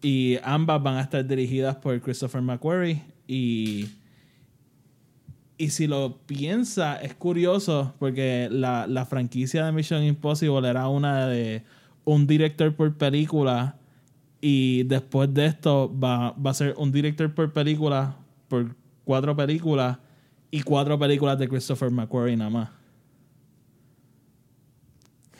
Y 0.00 0.38
ambas 0.42 0.82
van 0.82 0.96
a 0.96 1.02
estar 1.02 1.26
dirigidas 1.26 1.76
por 1.76 2.00
Christopher 2.00 2.42
McQuarrie. 2.42 3.02
Y, 3.26 3.88
y 5.58 5.70
si 5.70 5.86
lo 5.86 6.18
piensa, 6.26 6.96
es 6.96 7.14
curioso 7.14 7.94
porque 7.98 8.48
la, 8.50 8.86
la 8.86 9.06
franquicia 9.06 9.64
de 9.64 9.72
Mission 9.72 10.02
Impossible 10.02 10.68
era 10.68 10.88
una 10.88 11.26
de 11.28 11.62
un 12.04 12.26
director 12.26 12.74
por 12.74 12.92
película. 12.96 13.76
Y 14.40 14.82
después 14.84 15.32
de 15.32 15.46
esto 15.46 15.92
va, 15.98 16.32
va 16.32 16.50
a 16.50 16.54
ser 16.54 16.74
un 16.76 16.90
director 16.90 17.32
por 17.32 17.52
película 17.52 18.16
por 18.48 18.74
cuatro 19.04 19.36
películas 19.36 19.98
y 20.50 20.62
cuatro 20.62 20.98
películas 20.98 21.38
de 21.38 21.48
Christopher 21.48 21.90
McQuarrie 21.90 22.36
nada 22.36 22.50
más. 22.50 22.70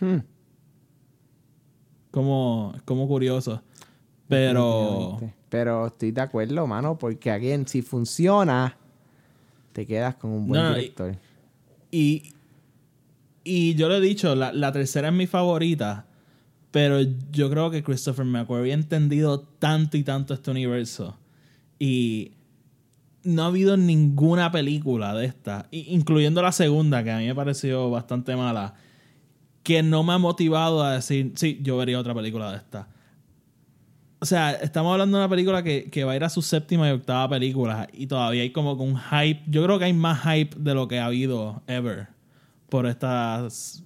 Hmm. 0.00 0.31
Como, 2.12 2.74
como 2.84 3.08
curioso. 3.08 3.60
Pero... 4.28 5.18
Pero 5.48 5.88
estoy 5.88 6.12
de 6.12 6.20
acuerdo, 6.22 6.66
mano, 6.66 6.96
porque 6.96 7.30
again, 7.30 7.66
si 7.68 7.82
funciona, 7.82 8.74
te 9.74 9.86
quedas 9.86 10.14
con 10.14 10.30
un 10.30 10.46
buen 10.48 10.62
No, 10.62 10.70
no, 10.70 10.76
y- 10.76 10.80
director. 10.80 11.16
Y, 11.90 12.32
y 13.44 13.74
yo 13.74 13.88
lo 13.88 13.96
he 13.96 14.00
dicho, 14.00 14.34
la, 14.34 14.50
la 14.52 14.72
tercera 14.72 15.08
es 15.08 15.14
mi 15.14 15.26
favorita, 15.26 16.06
pero 16.70 17.02
yo 17.32 17.50
creo 17.50 17.70
que 17.70 17.82
Christopher 17.82 18.24
McQuarrie 18.24 18.70
ha 18.72 18.76
entendido 18.76 19.40
tanto 19.40 19.98
y 19.98 20.04
tanto 20.04 20.32
este 20.32 20.50
universo. 20.50 21.18
Y 21.78 22.32
no 23.24 23.42
ha 23.42 23.46
habido 23.48 23.76
ninguna 23.76 24.50
película 24.50 25.12
de 25.14 25.26
esta, 25.26 25.66
incluyendo 25.70 26.40
la 26.40 26.52
segunda, 26.52 27.04
que 27.04 27.10
a 27.10 27.18
mí 27.18 27.26
me 27.26 27.34
pareció 27.34 27.90
bastante 27.90 28.36
mala, 28.36 28.72
que 29.62 29.82
no 29.82 30.02
me 30.02 30.12
ha 30.12 30.18
motivado 30.18 30.82
a 30.82 30.94
decir, 30.94 31.32
sí, 31.36 31.58
yo 31.62 31.76
vería 31.76 31.98
otra 31.98 32.14
película 32.14 32.50
de 32.50 32.56
esta. 32.56 32.88
O 34.20 34.24
sea, 34.24 34.52
estamos 34.52 34.92
hablando 34.92 35.18
de 35.18 35.24
una 35.24 35.28
película 35.28 35.62
que, 35.62 35.90
que 35.90 36.04
va 36.04 36.12
a 36.12 36.16
ir 36.16 36.24
a 36.24 36.28
su 36.28 36.42
séptima 36.42 36.88
y 36.88 36.92
octava 36.92 37.28
película 37.28 37.88
y 37.92 38.06
todavía 38.06 38.42
hay 38.42 38.50
como 38.50 38.76
que 38.76 38.82
un 38.84 38.96
hype. 38.96 39.42
Yo 39.48 39.64
creo 39.64 39.78
que 39.78 39.86
hay 39.86 39.92
más 39.92 40.22
hype 40.22 40.56
de 40.58 40.74
lo 40.74 40.86
que 40.86 41.00
ha 41.00 41.06
habido 41.06 41.62
ever 41.66 42.06
por 42.68 42.86
estas. 42.86 43.82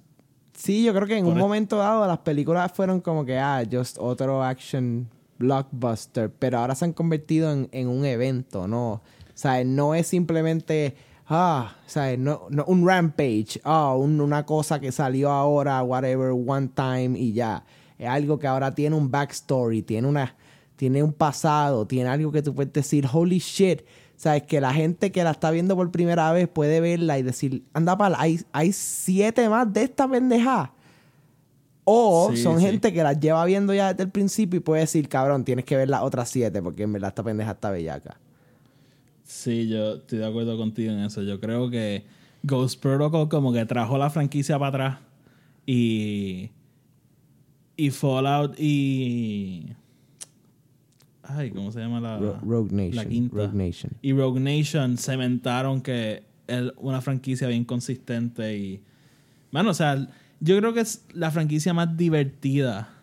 Sí, 0.53 0.83
yo 0.83 0.93
creo 0.93 1.07
que 1.07 1.17
en 1.17 1.25
Por 1.25 1.33
un 1.33 1.39
momento 1.39 1.77
dado 1.77 2.05
las 2.07 2.19
películas 2.19 2.71
fueron 2.71 3.01
como 3.01 3.25
que, 3.25 3.37
ah, 3.37 3.63
just 3.69 3.97
otro 3.99 4.43
action 4.43 5.09
blockbuster, 5.39 6.31
pero 6.31 6.59
ahora 6.59 6.75
se 6.75 6.85
han 6.85 6.93
convertido 6.93 7.51
en, 7.51 7.69
en 7.71 7.87
un 7.87 8.05
evento, 8.05 8.67
¿no? 8.67 8.93
O 8.93 9.01
sea, 9.33 9.63
no 9.63 9.93
es 9.93 10.07
simplemente, 10.07 10.95
ah, 11.29 11.75
o 11.85 11.89
sea, 11.89 12.15
no, 12.17 12.47
no 12.49 12.63
un 12.67 12.85
rampage, 12.87 13.59
ah, 13.63 13.95
un- 13.95 14.19
una 14.21 14.45
cosa 14.45 14.79
que 14.79 14.91
salió 14.91 15.29
ahora, 15.31 15.81
whatever, 15.83 16.31
one 16.31 16.69
time 16.73 17.17
y 17.17 17.33
ya. 17.33 17.63
Es 17.97 18.07
algo 18.07 18.37
que 18.39 18.47
ahora 18.47 18.73
tiene 18.75 18.95
un 18.95 19.09
backstory, 19.09 19.81
tiene 19.81 20.07
una, 20.07 20.35
tiene 20.75 21.01
un 21.03 21.13
pasado, 21.13 21.85
tiene 21.87 22.09
algo 22.09 22.31
que 22.31 22.41
tú 22.41 22.53
puedes 22.53 22.71
decir, 22.73 23.07
holy 23.11 23.39
shit. 23.39 23.81
¿Sabes? 24.15 24.43
Que 24.43 24.59
la 24.59 24.73
gente 24.73 25.11
que 25.11 25.23
la 25.23 25.29
está 25.29 25.51
viendo 25.51 25.75
por 25.75 25.91
primera 25.91 26.31
vez 26.31 26.47
puede 26.47 26.79
verla 26.81 27.19
y 27.19 27.21
decir, 27.23 27.63
anda 27.73 27.95
pal, 27.95 28.15
hay, 28.17 28.39
hay 28.51 28.71
siete 28.73 29.47
más 29.47 29.71
de 29.71 29.83
esta 29.83 30.07
pendeja. 30.09 30.71
O 31.83 32.31
Sí, 32.33 32.41
son 32.41 32.57
sí. 32.59 32.65
gente 32.65 32.91
que 32.91 33.03
las 33.03 33.19
lleva 33.19 33.45
viendo 33.45 33.73
ya 33.75 33.93
desde 33.93 34.03
el 34.03 34.09
principio 34.09 34.57
y 34.57 34.61
puede 34.61 34.81
decir, 34.81 35.07
cabrón, 35.07 35.45
tienes 35.45 35.65
que 35.65 35.77
ver 35.77 35.87
las 35.89 36.01
otras 36.01 36.29
siete 36.29 36.61
porque 36.63 36.83
en 36.83 36.93
verdad 36.93 37.09
esta 37.09 37.21
pendeja 37.23 37.51
está 37.51 37.69
bellaca. 37.69 38.17
Sí, 39.27 39.67
yo 39.67 39.95
estoy 39.95 40.19
de 40.19 40.25
acuerdo 40.25 40.57
contigo 40.57 40.91
en 40.93 40.99
eso. 40.99 41.21
Yo 41.21 41.39
creo 41.39 41.69
que 41.69 42.05
Ghost 42.43 42.81
Protocol 42.81 43.27
como 43.27 43.51
que 43.51 43.65
trajo 43.65 43.97
la 43.97 44.09
franquicia 44.09 44.57
para 44.57 44.69
atrás 44.69 44.99
y. 45.65 46.49
Y 47.75 47.89
Fallout 47.91 48.57
y. 48.57 49.67
Ay, 51.23 51.51
¿cómo 51.51 51.71
se 51.73 51.79
llama 51.81 51.99
la. 51.99 52.17
Ro- 52.17 52.39
Rogue 52.41 52.73
Nation. 52.73 52.95
La 52.95 53.05
quinta. 53.05 53.35
Rogue 53.35 53.53
Nation. 53.67 53.91
y 54.01 54.13
Rogue 54.13 54.39
Nation 54.39 54.97
cementaron 54.97 55.81
que 55.81 56.23
es 56.47 56.71
una 56.77 57.01
franquicia 57.01 57.49
bien 57.49 57.65
consistente 57.65 58.57
y 58.57 58.81
bueno, 59.51 59.71
o 59.71 59.73
sea, 59.73 60.07
yo 60.39 60.57
creo 60.57 60.73
que 60.73 60.79
es 60.79 61.05
la 61.13 61.29
franquicia 61.31 61.73
más 61.73 61.97
divertida 61.97 62.93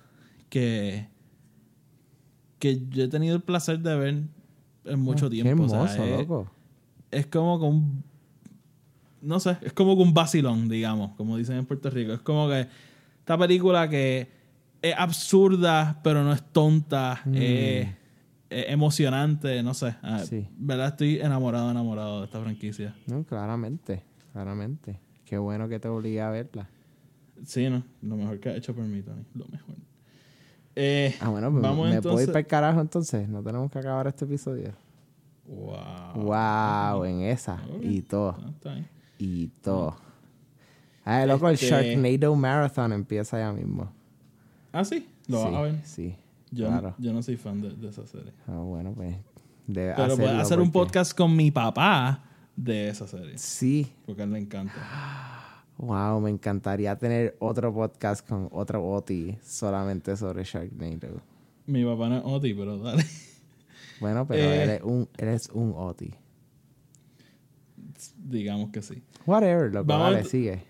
que 0.48 1.06
que 2.58 2.80
yo 2.88 3.04
he 3.04 3.08
tenido 3.08 3.36
el 3.36 3.42
placer 3.42 3.80
de 3.80 3.94
ver 3.96 4.22
en 4.84 5.00
mucho 5.00 5.26
Ah, 5.26 5.30
Qué 5.30 5.42
tiempo. 5.42 5.64
o 5.64 5.68
sea, 5.68 5.78
hermoso, 5.82 6.04
es, 6.04 6.18
loco. 6.20 6.50
es 7.10 7.26
como 7.26 7.58
que 7.58 7.64
un. 7.66 8.04
No 9.22 9.40
sé, 9.40 9.56
es 9.62 9.72
como 9.72 9.96
que 9.96 10.02
un 10.02 10.12
vacilón, 10.12 10.68
digamos, 10.68 11.12
como 11.16 11.36
dicen 11.38 11.56
en 11.56 11.64
Puerto 11.66 11.88
Rico. 11.90 12.12
Es 12.12 12.20
como 12.20 12.48
que 12.48 12.66
esta 13.20 13.38
película 13.38 13.88
que 13.88 14.28
es 14.82 14.94
absurda, 14.98 16.00
pero 16.04 16.22
no 16.22 16.32
es 16.32 16.42
tonta, 16.52 17.22
es, 17.32 17.88
es 18.50 18.64
emocionante, 18.70 19.62
no 19.62 19.72
sé. 19.72 19.94
Ah, 20.02 20.20
Mm. 20.22 20.26
Sí. 20.26 20.46
¿Verdad? 20.58 20.88
Estoy 20.88 21.20
enamorado, 21.20 21.70
enamorado 21.70 22.20
de 22.20 22.26
esta 22.26 22.38
franquicia. 22.40 22.94
No, 23.06 23.24
claramente, 23.24 24.02
claramente. 24.32 25.00
Qué 25.24 25.38
bueno 25.38 25.68
que 25.70 25.80
te 25.80 25.88
obligué 25.88 26.20
a 26.20 26.28
verla. 26.28 26.68
Sí, 27.46 27.68
no, 27.70 27.82
lo 28.02 28.16
mejor 28.16 28.38
que 28.40 28.50
ha 28.50 28.56
hecho 28.56 28.74
por 28.74 28.84
mí, 28.84 29.00
Tony. 29.02 29.22
Lo 29.34 29.46
mejor. 29.48 29.74
Eh, 30.76 31.14
Ah, 31.20 31.28
bueno, 31.28 31.50
pues 31.50 31.62
vamos 31.62 31.76
me 31.76 31.82
puedo 31.82 31.90
ir 31.90 31.96
entonces. 31.96 32.26
para 32.28 32.38
el 32.40 32.46
carajo 32.46 32.80
entonces. 32.80 33.28
No 33.28 33.42
tenemos 33.42 33.70
que 33.70 33.78
acabar 33.78 34.06
este 34.08 34.24
episodio. 34.24 34.72
Wow. 35.46 36.24
Wow, 36.24 37.04
en 37.04 37.20
esa. 37.22 37.60
Y 37.80 38.02
todo. 38.02 38.36
Ah. 38.64 38.76
Y 39.18 39.48
todo. 39.62 39.96
Ay, 41.04 41.26
loco, 41.28 41.48
el 41.48 41.54
Este- 41.54 41.66
Sharknado 41.68 42.34
Marathon 42.34 42.92
empieza 42.92 43.38
ya 43.38 43.52
mismo. 43.52 43.92
Ah, 44.72 44.84
sí, 44.84 45.06
lo 45.28 45.38
sí, 45.38 45.44
vas 45.44 45.54
a 45.54 45.60
ver. 45.62 45.80
Sí, 45.84 46.16
Yo, 46.50 46.66
claro. 46.66 46.94
yo 46.98 47.12
no 47.12 47.22
soy 47.22 47.36
fan 47.36 47.60
de, 47.60 47.70
de 47.70 47.88
esa 47.88 48.06
serie. 48.06 48.32
Ah, 48.48 48.56
bueno, 48.58 48.92
pues. 48.94 49.14
Debe 49.66 49.92
Pero 49.94 50.12
hacerlo 50.14 50.40
hacer 50.40 50.60
un 50.60 50.70
podcast 50.72 51.16
con 51.16 51.34
mi 51.36 51.50
papá 51.50 52.22
de 52.56 52.88
esa 52.88 53.06
serie. 53.06 53.38
Sí. 53.38 53.92
Porque 54.06 54.22
a 54.22 54.24
él 54.24 54.32
le 54.32 54.38
encanta. 54.40 54.72
Wow, 55.78 56.20
me 56.20 56.30
encantaría 56.30 56.96
tener 56.96 57.36
otro 57.40 57.72
podcast 57.74 58.26
con 58.28 58.48
otro 58.52 58.84
Oti 58.86 59.36
solamente 59.42 60.16
sobre 60.16 60.44
Sharknado. 60.44 61.20
Mi 61.66 61.84
papá 61.84 62.08
no 62.08 62.18
es 62.18 62.22
Oti, 62.24 62.54
pero 62.54 62.78
dale. 62.78 63.04
Bueno, 64.00 64.26
pero 64.26 64.42
Eh. 64.42 64.62
eres 64.62 64.82
un, 64.82 65.08
eres 65.18 65.48
un 65.52 65.72
Oti. 65.76 66.10
Digamos 68.18 68.70
que 68.70 68.82
sí. 68.82 69.02
Whatever, 69.26 69.72
loco, 69.72 69.86
Vamos 69.86 70.16
ent- 70.20 70.24
sigue. 70.26 70.62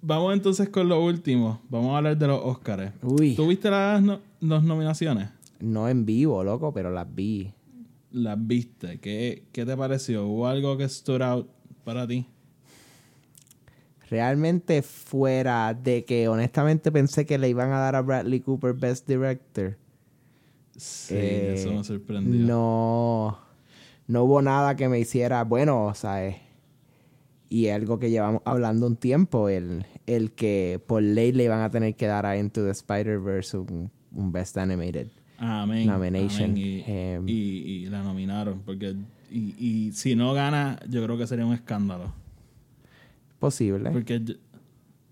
Vamos 0.00 0.32
entonces 0.34 0.68
con 0.68 0.88
lo 0.88 1.02
último. 1.04 1.60
Vamos 1.68 1.94
a 1.94 1.98
hablar 1.98 2.16
de 2.16 2.26
los 2.26 2.40
Oscars. 2.44 2.92
Uy, 3.02 3.34
¿Tuviste 3.34 3.70
las, 3.70 4.02
no- 4.02 4.20
las 4.40 4.62
nominaciones? 4.62 5.28
no 5.60 5.88
en 5.88 6.04
vivo, 6.04 6.42
loco, 6.42 6.72
pero 6.72 6.90
las 6.90 7.12
vi. 7.14 7.52
Las 8.10 8.36
viste. 8.46 8.98
¿Qué, 9.00 9.44
¿Qué 9.52 9.64
te 9.64 9.76
pareció? 9.76 10.26
¿Hubo 10.26 10.46
algo 10.48 10.76
que 10.76 10.88
stood 10.88 11.22
out 11.22 11.48
para 11.84 12.06
ti? 12.06 12.26
Realmente 14.12 14.82
fuera 14.82 15.72
de 15.72 16.04
que 16.04 16.28
honestamente 16.28 16.92
pensé 16.92 17.24
que 17.24 17.38
le 17.38 17.48
iban 17.48 17.72
a 17.72 17.78
dar 17.78 17.96
a 17.96 18.02
Bradley 18.02 18.40
Cooper 18.40 18.74
Best 18.74 19.08
Director. 19.08 19.78
Sí, 20.76 21.14
Eh, 21.16 21.54
eso 21.56 21.72
me 21.72 21.82
sorprendió. 21.82 22.38
No, 22.46 23.38
no 24.08 24.24
hubo 24.24 24.42
nada 24.42 24.76
que 24.76 24.86
me 24.90 24.98
hiciera, 25.00 25.44
bueno, 25.44 25.86
o 25.86 25.94
sea, 25.94 26.26
eh, 26.28 26.42
y 27.48 27.68
algo 27.68 27.98
que 27.98 28.10
llevamos 28.10 28.42
hablando 28.44 28.86
un 28.86 28.96
tiempo, 28.96 29.48
el, 29.48 29.86
el 30.06 30.32
que 30.32 30.78
por 30.86 31.02
ley 31.02 31.32
le 31.32 31.44
iban 31.44 31.60
a 31.62 31.70
tener 31.70 31.94
que 31.94 32.06
dar 32.06 32.26
a 32.26 32.36
Into 32.36 32.62
the 32.66 32.70
Spider-Verse 32.72 33.56
un, 33.56 33.90
un 34.14 34.30
Best 34.30 34.58
Animated. 34.58 35.06
Amén. 35.38 35.86
Nomination. 35.86 36.50
amén. 36.50 36.56
Y, 36.58 36.84
Em. 36.86 37.28
y- 37.28 37.32
y 37.32 37.86
la 37.86 38.02
nominaron. 38.02 38.60
Porque, 38.60 38.94
y, 39.30 39.54
y 39.58 39.92
si 39.92 40.14
no 40.16 40.34
gana, 40.34 40.78
yo 40.86 41.02
creo 41.02 41.16
que 41.16 41.26
sería 41.26 41.46
un 41.46 41.54
escándalo. 41.54 42.12
Posible. 43.42 43.90
Porque 43.90 44.22
yo, 44.24 44.34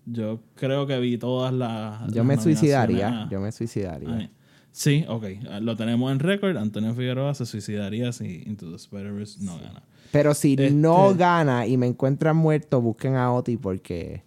yo 0.05 0.39
creo 0.55 0.87
que 0.87 0.97
vi 1.01 1.17
todas 1.17 1.53
las. 1.53 2.07
Yo 2.13 2.23
las 2.23 2.25
me 2.25 2.37
suicidaría, 2.37 3.23
a- 3.23 3.29
yo 3.29 3.41
me 3.41 3.51
suicidaría. 3.51 4.09
Ay, 4.15 4.29
Sí, 4.73 5.03
ok. 5.09 5.25
Lo 5.59 5.75
tenemos 5.75 6.09
en 6.13 6.19
récord. 6.19 6.55
Antonio 6.55 6.93
Figueroa 6.93 7.33
se 7.35 7.45
suicidaría 7.45 8.13
si 8.13 8.41
Into 8.45 8.69
the 8.69 8.77
Spider-Verse 8.77 9.43
no 9.43 9.57
gana. 9.59 9.83
Pero 10.13 10.33
si 10.33 10.53
Este- 10.53 10.71
no 10.71 11.13
gana 11.13 11.67
y 11.67 11.75
me 11.75 11.87
encuentran 11.87 12.37
muerto, 12.37 12.79
busquen 12.79 13.15
a 13.15 13.33
Oti 13.33 13.57
porque 13.57 14.23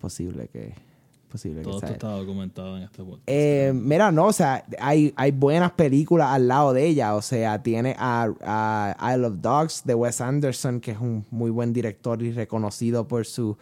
posible 0.00 0.48
que 0.52 0.74
posible 1.28 1.62
Todo 1.62 1.78
que 1.80 1.86
esto 1.86 1.92
está 1.94 2.08
documentado 2.08 2.76
en 2.76 2.82
este 2.82 3.02
podcast. 3.02 3.22
Eh, 3.26 3.72
mira, 3.74 4.10
no, 4.10 4.26
o 4.26 4.32
sea, 4.32 4.64
hay, 4.80 5.12
hay 5.16 5.30
buenas 5.30 5.72
películas 5.72 6.28
al 6.30 6.48
lado 6.48 6.72
de 6.72 6.86
ella. 6.86 7.14
O 7.14 7.22
sea, 7.22 7.62
tiene 7.62 7.94
a, 7.98 8.28
a 8.42 9.14
Isle 9.14 9.26
of 9.26 9.34
Dogs 9.40 9.82
de 9.84 9.94
Wes 9.94 10.20
Anderson, 10.20 10.80
que 10.80 10.90
es 10.92 10.98
un 10.98 11.24
muy 11.30 11.50
buen 11.50 11.72
director 11.72 12.20
y 12.22 12.32
reconocido 12.32 13.06
por 13.06 13.24
su 13.26 13.56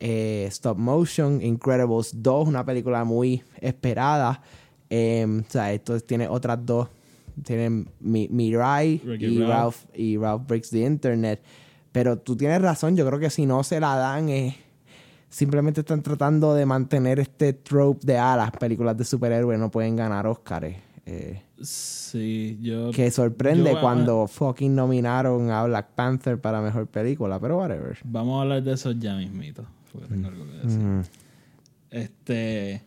eh, 0.00 0.44
stop 0.48 0.76
motion. 0.78 1.40
Incredibles 1.40 2.10
2, 2.22 2.48
una 2.48 2.64
película 2.64 3.04
muy 3.04 3.42
esperada. 3.60 4.42
Eh, 4.90 5.26
o 5.46 5.50
sea, 5.50 5.72
esto 5.72 5.98
tiene 6.00 6.28
otras 6.28 6.58
dos. 6.66 6.88
Tienen 7.42 7.88
Mi- 8.00 8.28
Mirai 8.28 9.00
y 9.18 9.38
Ralph. 9.40 9.48
Ralph, 9.48 9.76
y 9.94 10.16
Ralph 10.18 10.46
Breaks 10.46 10.70
the 10.70 10.80
Internet. 10.84 11.42
Pero 11.90 12.18
tú 12.18 12.36
tienes 12.36 12.60
razón, 12.60 12.96
yo 12.96 13.06
creo 13.06 13.18
que 13.20 13.30
si 13.30 13.46
no 13.46 13.62
se 13.64 13.78
la 13.80 13.96
dan 13.96 14.28
es 14.28 14.54
simplemente 15.34 15.80
están 15.80 16.00
tratando 16.00 16.54
de 16.54 16.64
mantener 16.64 17.18
este 17.18 17.52
trope 17.54 18.06
de 18.06 18.16
ah, 18.18 18.36
las 18.36 18.52
películas 18.52 18.96
de 18.96 19.04
superhéroes 19.04 19.58
no 19.58 19.68
pueden 19.68 19.96
ganar 19.96 20.28
Oscars. 20.28 20.76
Eh, 21.06 21.42
sí, 21.60 22.56
yo. 22.62 22.92
que 22.92 23.10
sorprende 23.10 23.72
yo- 23.72 23.80
cuando 23.80 24.28
fucking 24.28 24.74
nominaron 24.74 25.50
a 25.50 25.64
Black 25.64 25.88
Panther 25.96 26.40
para 26.40 26.60
mejor 26.62 26.86
película, 26.86 27.40
pero 27.40 27.58
whatever. 27.58 27.98
Vamos 28.04 28.38
a 28.38 28.42
hablar 28.42 28.62
de 28.62 28.72
eso 28.74 28.92
ya 28.92 29.16
mismito. 29.16 29.64
Porque 29.92 30.06
tengo 30.08 30.28
algo 30.28 30.44
que 30.46 30.52
decir. 30.52 30.78
Mm. 30.80 31.02
Este. 31.90 32.82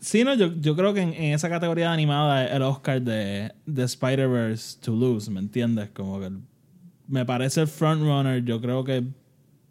Sí, 0.00 0.24
no, 0.24 0.34
yo, 0.34 0.54
yo 0.54 0.74
creo 0.74 0.94
que 0.94 1.02
en, 1.02 1.12
en 1.12 1.34
esa 1.34 1.50
categoría 1.50 1.88
de 1.88 1.92
animada 1.92 2.46
el 2.46 2.62
Oscar 2.62 3.02
de, 3.02 3.52
de 3.66 3.82
Spider-Verse 3.84 4.78
to 4.80 4.92
lose, 4.96 5.30
¿me 5.30 5.40
entiendes? 5.40 5.90
Como 5.90 6.18
que 6.18 6.26
el- 6.26 6.40
me 7.08 7.26
parece 7.26 7.60
el 7.60 7.68
frontrunner. 7.68 8.42
Yo 8.44 8.60
creo 8.60 8.82
que 8.84 9.04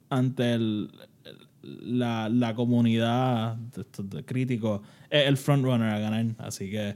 ante 0.10 0.54
el, 0.54 0.92
la, 1.82 2.30
la 2.30 2.56
comunidad 2.56 3.56
de, 3.56 4.24
críticos 4.26 4.82
es 5.10 5.28
el 5.28 5.38
frontrunner 5.38 5.94
a 5.94 6.00
ganar. 6.00 6.26
Así 6.40 6.70
que 6.70 6.96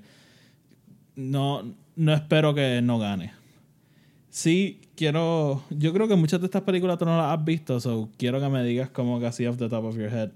no, 1.16 1.64
no 1.96 2.14
espero 2.14 2.54
que 2.54 2.82
no 2.82 3.00
gane. 3.00 3.34
Sí, 4.30 4.82
quiero. 4.96 5.64
Yo 5.70 5.94
creo 5.94 6.08
que 6.08 6.16
muchas 6.16 6.40
de 6.40 6.48
estas 6.48 6.64
películas 6.64 6.98
tú 6.98 7.06
no 7.06 7.16
las 7.16 7.38
has 7.38 7.46
visto, 7.46 7.80
so 7.80 8.10
quiero 8.18 8.40
que 8.40 8.50
me 8.50 8.64
digas 8.64 8.90
como 8.90 9.20
que 9.20 9.28
así 9.28 9.46
off 9.46 9.58
the 9.58 9.70
top 9.70 9.86
of 9.86 9.96
your 9.96 10.10
head. 10.10 10.32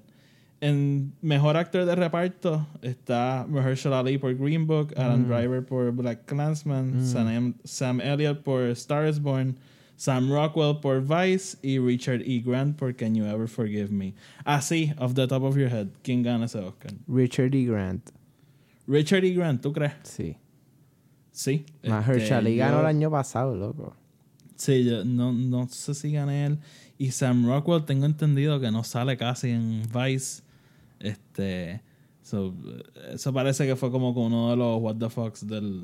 En 0.60 1.13
mejor 1.21 1.56
actor 1.56 1.86
de 1.86 1.95
reparto 1.95 2.67
está 2.82 3.45
Mahershala 3.47 4.00
Ali 4.00 4.17
por 4.17 4.36
Green 4.36 4.65
Book, 4.65 4.93
Adam 4.97 5.28
Driver 5.28 5.63
por 5.63 5.91
Black 5.91 6.26
Clansman, 6.26 7.06
Sam, 7.06 7.54
Sam 7.63 8.02
Elliott 8.02 8.41
por 8.41 8.63
Star 8.69 9.08
is 9.08 9.19
Born, 9.19 9.56
Sam 9.97 10.31
Rockwell 10.31 10.79
por 10.79 11.01
Vice 11.01 11.57
y 11.62 11.79
Richard 11.79 12.21
E. 12.21 12.39
Grant 12.39 12.77
por 12.77 12.95
Can 12.95 13.15
You 13.15 13.25
Ever 13.25 13.47
Forgive 13.47 13.89
Me. 13.91 14.13
Así, 14.45 14.93
off 14.99 15.13
the 15.15 15.27
top 15.27 15.43
of 15.43 15.57
your 15.57 15.69
head, 15.69 15.88
¿quién 16.03 16.21
gana 16.23 16.45
ese 16.45 16.60
Oscar? 16.60 16.93
Richard 17.07 17.53
E. 17.55 17.65
Grant, 17.65 18.12
Richard 18.88 19.25
E. 19.25 19.33
Grant, 19.33 19.62
¿tú 19.62 19.73
crees? 19.73 19.93
sí. 20.03 20.38
Sí. 21.31 21.65
Mahershala 21.83 22.17
Este, 22.23 22.33
Ali 22.33 22.57
ganó 22.57 22.77
yo- 22.77 22.79
el 22.81 22.86
año 22.88 23.12
pasado, 23.12 23.55
loco. 23.55 23.95
Sí, 24.55 24.83
yo 24.86 25.05
no, 25.05 25.31
no 25.31 25.67
sé 25.67 25.93
si 25.93 26.12
gané 26.12 26.47
él. 26.47 26.60
Y 26.97 27.12
Sam 27.12 27.45
Rockwell, 27.45 27.86
tengo 27.86 28.05
entendido 28.07 28.60
que 28.60 28.71
no 28.71 28.83
sale 28.83 29.17
casi 29.17 29.51
en 29.51 29.83
Vice. 29.93 30.41
Este. 30.99 31.81
so, 32.23 32.55
eso 33.13 33.31
parece 33.33 33.67
que 33.67 33.75
fue 33.75 33.91
como 33.91 34.10
uno 34.12 34.49
de 34.49 34.55
los 34.57 34.81
What 34.81 34.95
the 34.95 35.10
Fucks 35.12 35.45
del, 35.45 35.83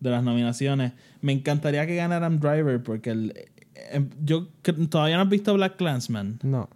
de 0.00 0.10
las 0.10 0.22
nominaciones. 0.22 0.92
Me 1.20 1.32
encantaría 1.32 1.86
que 1.86 1.96
ganara 1.96 2.26
Adam 2.26 2.38
Driver 2.40 2.82
porque 2.82 3.10
el, 3.10 3.32
eh, 3.74 4.06
yo 4.22 4.48
todavía 4.90 5.16
no 5.16 5.22
has 5.22 5.28
visto 5.28 5.54
Black 5.54 5.76
Clansman. 5.76 6.38
No, 6.42 6.68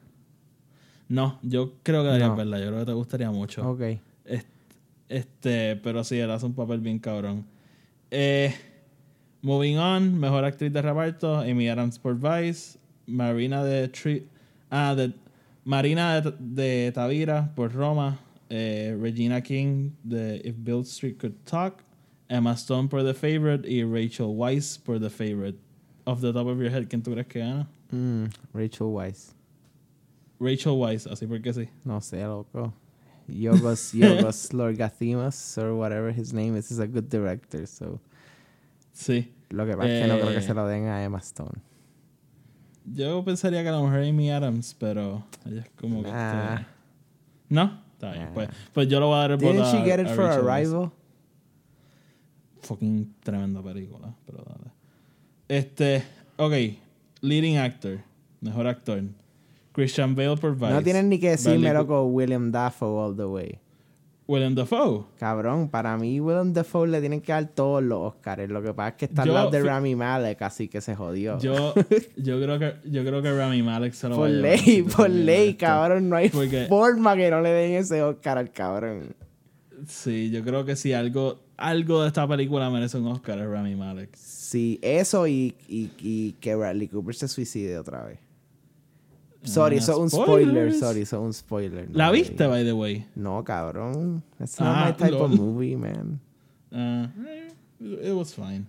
No, 1.09 1.39
yo 1.43 1.75
creo 1.83 2.03
que 2.03 2.07
deberías 2.09 2.31
No. 2.31 2.37
verla. 2.37 2.59
Yo 2.59 2.67
creo 2.67 2.79
que 2.81 2.87
te 2.87 2.93
gustaría 2.93 3.31
mucho. 3.31 3.69
ok. 3.69 3.81
Est- 4.25 4.47
Este, 5.09 5.77
pero 5.77 6.05
sí, 6.05 6.19
él 6.19 6.31
hace 6.31 6.45
un 6.45 6.53
papel 6.55 6.81
bien 6.81 6.99
cabrón. 6.99 7.47
Eh, 8.11 8.55
moving 9.41 9.77
on, 9.79 10.19
mejor 10.21 10.45
actriz 10.45 10.71
de 10.71 10.83
reparto, 10.83 11.39
Amy 11.39 11.69
Adams 11.71 11.99
por 11.99 12.15
Vice, 12.19 12.79
Marina 13.07 13.65
de 13.65 13.89
Tri 13.89 14.27
ah, 14.71 14.95
de 14.95 15.15
Marina 15.65 16.21
de, 16.21 16.35
de 16.39 16.93
Tavira 16.93 17.51
por 17.55 17.73
Roma, 17.73 18.19
eh, 18.51 18.95
Regina 19.01 19.41
King 19.41 19.93
de 20.03 20.43
If 20.45 20.57
Bill 20.59 20.81
Street 20.83 21.17
Could 21.19 21.37
Talk, 21.45 21.83
Emma 22.29 22.53
Stone 22.57 22.89
por 22.89 23.03
The 23.05 23.15
Favorite 23.15 23.69
y 23.69 23.83
Rachel 23.85 24.27
Weisz 24.37 24.79
por 24.79 24.99
The 25.01 25.11
Favorite. 25.11 25.59
Off 26.05 26.21
the 26.21 26.33
top 26.33 26.47
of 26.47 26.59
your 26.59 26.71
head, 26.71 26.89
¿quién 26.89 27.03
tú 27.03 27.13
crees 27.13 27.27
que 27.27 27.41
gana? 27.41 27.69
Mm, 27.91 28.27
Rachel 28.55 28.87
Weisz. 28.89 29.35
Rachel 30.41 30.73
Weisz, 30.79 31.07
así 31.07 31.27
porque 31.27 31.53
sí. 31.53 31.69
No 31.85 32.01
sé, 32.01 32.23
loco. 32.23 32.73
Yorgos, 33.29 33.93
Yorgos 33.95 34.53
Lorgathimas, 34.53 35.59
or 35.59 35.75
whatever 35.75 36.11
his 36.11 36.33
name 36.33 36.57
is, 36.57 36.71
is 36.71 36.79
a 36.79 36.87
good 36.87 37.09
director, 37.11 37.67
so... 37.67 38.01
Sí. 38.93 39.33
Lo 39.51 39.65
que 39.67 39.77
pasa 39.77 39.89
es 39.89 40.03
que 40.03 40.09
no 40.09 40.15
creo 40.19 40.29
que 40.31 40.39
Eh, 40.39 40.43
se 40.43 40.55
lo 40.55 40.67
den 40.67 40.87
a 40.89 41.03
Emma 41.05 41.19
Stone. 41.19 41.61
Yo 42.85 43.23
pensaría 43.25 43.63
que 43.63 43.69
a 43.69 43.73
lo 43.73 43.85
mejor 43.85 44.01
Amy 44.03 44.31
Adams, 44.31 44.75
pero 44.79 45.25
ella 45.47 45.61
es 45.63 45.71
como 45.79 46.03
que. 46.03 46.11
Nah. 46.11 46.63
¿No? 47.51 47.83
Está 47.95 48.13
bien. 48.13 48.25
Nah. 48.27 48.33
Pues, 48.35 48.49
pues 48.73 48.89
yo 48.89 48.99
lo 49.01 49.09
voy 49.09 49.17
a 49.17 49.19
dar 49.21 49.31
el 49.33 49.37
voto 49.37 49.53
Didn't 49.53 49.67
she 49.73 49.79
a- 49.79 49.85
get 49.85 50.01
it 50.01 50.07
a 50.07 50.15
for 50.15 50.25
Rachel. 50.25 50.49
Arrival? 50.49 50.91
Fucking 52.63 53.15
tremenda 53.23 53.63
película, 53.63 54.15
pero 54.27 54.45
dale. 54.47 54.71
Este, 55.49 56.03
ok, 56.37 56.53
leading 57.23 57.57
actor, 57.57 57.99
mejor 58.41 58.67
actor. 58.67 59.03
Christian 59.73 60.15
Bale 60.15 60.37
por 60.37 60.55
Vice. 60.57 60.73
No 60.73 60.83
tienes 60.83 61.05
ni 61.05 61.19
que 61.21 61.31
decirme, 61.31 61.73
loco, 61.73 62.05
William 62.07 62.51
Dafoe 62.51 63.05
all 63.05 63.17
the 63.17 63.25
way. 63.25 63.59
Willem 64.27 64.55
Dafoe. 64.55 65.07
Cabrón, 65.19 65.71
para 65.71 65.97
mí 65.97 66.21
Willem 66.21 66.53
Dafoe 66.53 66.87
le 66.89 67.01
tienen 67.01 67.23
que 67.23 67.33
dar 67.33 67.47
todos 67.47 67.83
los 67.83 68.13
Oscars. 68.13 68.51
Lo 68.51 68.63
que 68.63 68.75
pasa 68.75 68.89
es 68.91 68.95
que 68.97 69.05
está 69.07 69.23
al 69.23 69.33
lado 69.33 69.51
de 69.51 69.63
Rami 69.63 69.97
Malek, 69.97 70.43
así 70.43 70.69
que 70.69 70.83
se 70.83 70.95
jodió. 70.95 71.39
Yo, 71.39 71.73
yo 72.17 72.39
creo 72.39 72.59
que 72.59 72.75
yo 72.91 73.03
creo 73.05 73.23
que 73.23 73.33
Rami 73.33 73.63
Malek 73.63 73.95
se 73.95 74.07
lo 74.07 74.17
va 74.17 74.27
por 74.27 74.27
a 74.27 74.31
llevar, 74.33 74.51
ley, 74.51 74.59
si 74.59 74.83
por 74.83 75.09
ley, 75.09 75.55
cabrón. 75.55 76.11
No 76.11 76.17
hay 76.17 76.29
Porque- 76.29 76.67
forma 76.69 77.17
que 77.17 77.31
no 77.31 77.41
le 77.41 77.49
den 77.49 77.73
ese 77.77 78.03
Oscar 78.03 78.37
al 78.37 78.53
cabrón. 78.53 79.17
Sí, 79.87 80.31
yo 80.31 80.45
creo 80.45 80.67
que 80.67 80.77
si 80.77 80.93
algo, 80.93 81.41
algo 81.59 82.03
de 82.03 82.09
esta 82.09 82.27
película 82.27 82.71
merece 82.71 82.97
un 82.99 83.07
Oscar 83.09 83.39
es 83.39 83.47
Rami 83.47 83.75
Malek. 83.77 84.15
Sí, 84.17 84.79
eso 84.81 85.27
y, 85.27 85.55
y, 85.69 85.91
y 85.99 86.33
que 86.41 86.55
Bradley 86.55 86.89
Cooper 86.89 87.15
se 87.15 87.29
suicide 87.29 87.77
otra 87.79 88.05
vez. 88.05 88.19
Sorry, 89.43 89.77
Ah, 89.77 89.79
eso 89.79 89.93
es 89.93 89.99
un 89.99 90.11
spoiler. 90.11 90.73
Sorry, 90.75 91.03
eso 91.03 91.17
es 91.17 91.23
un 91.23 91.33
spoiler. 91.33 91.89
¿La 91.93 92.11
viste, 92.11 92.47
by 92.47 92.65
the 92.65 92.73
way? 92.73 93.07
No, 93.15 93.45
cabrón. 93.45 94.23
Ah, 94.59 94.87
not 94.89 95.01
my 95.01 95.07
type 95.07 95.21
of 95.21 95.31
movie, 95.31 95.77
man. 95.77 96.21
Ah, 96.73 97.09
eh, 97.27 97.49
it 98.03 98.13
was 98.15 98.35
fine. 98.35 98.67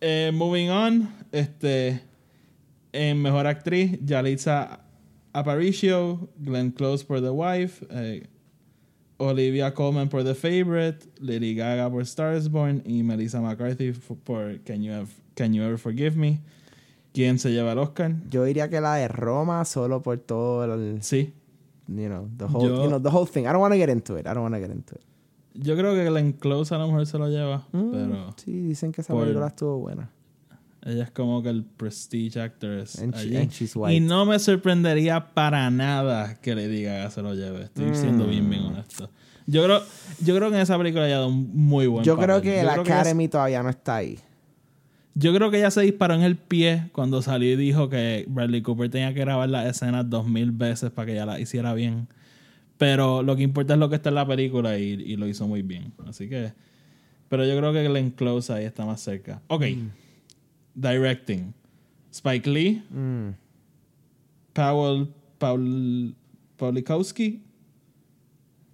Eh, 0.00 0.30
moving 0.34 0.68
on, 0.70 1.08
este, 1.32 2.02
en 2.92 3.22
mejor 3.22 3.46
actriz, 3.46 3.98
Yalitza 4.04 4.80
Aparicio, 5.32 6.28
Glenn 6.38 6.70
Close 6.72 7.04
por 7.04 7.20
The 7.20 7.30
Wife, 7.30 7.86
eh, 7.90 8.26
Olivia 9.18 9.72
Colman 9.74 10.08
por 10.08 10.24
The 10.24 10.34
Favorite, 10.34 11.06
Lady 11.20 11.54
Gaga 11.54 11.90
por 11.90 12.02
Star 12.02 12.36
is 12.36 12.50
Born 12.50 12.82
y 12.84 13.02
Melissa 13.02 13.40
McCarthy 13.40 13.92
por 14.24 14.60
Can 14.64 14.82
You, 14.82 14.92
Ev- 14.92 15.08
Can 15.34 15.54
you 15.54 15.62
Ever 15.62 15.78
Forgive 15.78 16.12
Me. 16.16 16.40
¿Quién 17.14 17.38
se 17.38 17.50
lleva 17.50 17.72
el 17.72 17.78
Oscar? 17.78 18.14
Yo 18.30 18.44
diría 18.44 18.68
que 18.68 18.80
la 18.80 18.96
de 18.96 19.08
Roma 19.08 19.64
solo 19.64 20.02
por 20.02 20.18
todo 20.18 20.64
el, 20.74 21.02
Sí, 21.02 21.32
you 21.88 22.06
know, 22.08 22.28
the 22.36 22.44
whole, 22.44 22.68
Yo- 22.68 22.82
you 22.82 22.88
know, 22.88 23.00
the 23.00 23.08
whole 23.08 23.26
thing. 23.26 23.42
I 23.44 23.52
don't 23.52 23.60
want 23.60 23.72
to 23.72 23.78
get 23.78 23.88
into 23.88 24.18
it. 24.18 24.26
I 24.26 24.34
don't 24.34 24.42
want 24.42 24.54
to 24.54 24.60
get 24.60 24.70
into 24.70 24.94
it. 24.96 25.00
yo 25.54 25.74
creo 25.74 25.94
que 25.94 26.04
Glenn 26.04 26.32
Close 26.34 26.74
a 26.74 26.78
lo 26.78 26.86
mejor 26.88 27.06
se 27.06 27.16
lo 27.16 27.28
lleva, 27.30 27.66
Mm, 27.72 27.90
pero 27.90 28.34
sí, 28.36 28.52
dicen 28.68 28.92
que 28.92 29.00
esa 29.00 29.14
por- 29.14 29.22
película 29.24 29.46
estuvo 29.46 29.78
buena. 29.78 30.10
Ella 30.86 31.04
es 31.04 31.10
como 31.10 31.42
que 31.42 31.48
el 31.50 31.64
prestige 31.64 32.40
actress 32.40 32.98
And 33.00 33.14
she- 33.14 33.20
allí. 33.20 33.36
and 33.36 33.50
she's 33.50 33.74
white. 33.76 33.94
Y 33.94 34.00
no 34.00 34.24
me 34.24 34.38
sorprendería 34.38 35.34
para 35.34 35.68
nada 35.70 36.40
que 36.40 36.54
le 36.54 36.68
diga 36.68 37.04
que 37.04 37.10
se 37.10 37.22
lo 37.22 37.34
lleve. 37.34 37.64
Estoy 37.64 37.94
siendo 37.94 38.26
bien, 38.26 38.48
bien 38.48 38.62
Mm. 38.62 38.66
honesto. 38.66 39.10
Yo 39.48 39.62
creo, 39.64 39.82
yo 40.24 40.34
creo 40.36 40.48
que 40.50 40.56
en 40.56 40.62
esa 40.62 40.76
película 40.78 41.06
ella 41.06 41.18
da 41.18 41.26
un 41.26 41.50
muy 41.54 41.86
buen 41.86 42.04
Yo 42.04 42.16
creo 42.16 42.40
que 42.40 42.56
Yo 42.56 42.62
la 42.64 42.72
creo 42.72 42.82
Academy 42.82 43.28
todavía 43.28 43.62
no 43.62 43.68
está 43.70 43.96
ahí. 43.96 44.18
yo 45.14 45.32
creo 45.34 45.50
que 45.50 45.58
ella 45.58 45.70
se 45.70 45.82
disparó 45.82 46.14
en 46.14 46.22
el 46.22 46.36
pie 46.36 46.88
cuando 46.92 47.22
salió 47.22 47.52
y 47.52 47.56
dijo 47.56 47.88
que 47.88 48.24
Bradley 48.28 48.62
Cooper 48.62 48.90
tenía 48.90 49.14
que 49.14 49.20
grabar 49.20 49.48
las 49.48 49.66
escenas 49.66 50.08
dos 50.10 50.26
mil 50.28 50.50
veces 50.50 50.90
para 50.90 51.06
que 51.06 51.12
ella 51.12 51.26
las 51.26 51.40
hiciera 51.40 51.74
bien. 51.74 52.08
Pero 52.78 53.22
lo 53.22 53.34
que 53.36 53.42
importa 53.42 53.72
es 53.74 53.78
lo 53.80 53.88
que 53.88 53.96
está 53.96 54.10
en 54.10 54.16
la 54.16 54.26
película 54.26 54.78
y, 54.78 54.84
y 54.92 55.16
lo 55.16 55.26
hizo 55.26 55.46
muy 55.48 55.62
bien. 55.62 55.92
Así 56.06 56.28
que... 56.28 56.52
Pero 57.28 57.44
yo 57.46 57.56
creo 57.56 57.72
que 57.72 57.88
Glenn 57.88 58.10
Close 58.10 58.52
ahí 58.52 58.64
está 58.66 58.84
más 58.84 59.00
cerca. 59.00 59.40
Ok. 59.48 59.64
Directing. 60.76 61.52
Spike 62.12 62.46
Lee. 62.48 62.82
Mm. 62.90 63.30
Powell, 64.52 65.08
Paul, 65.38 66.14
Paulikowski. 66.56 67.42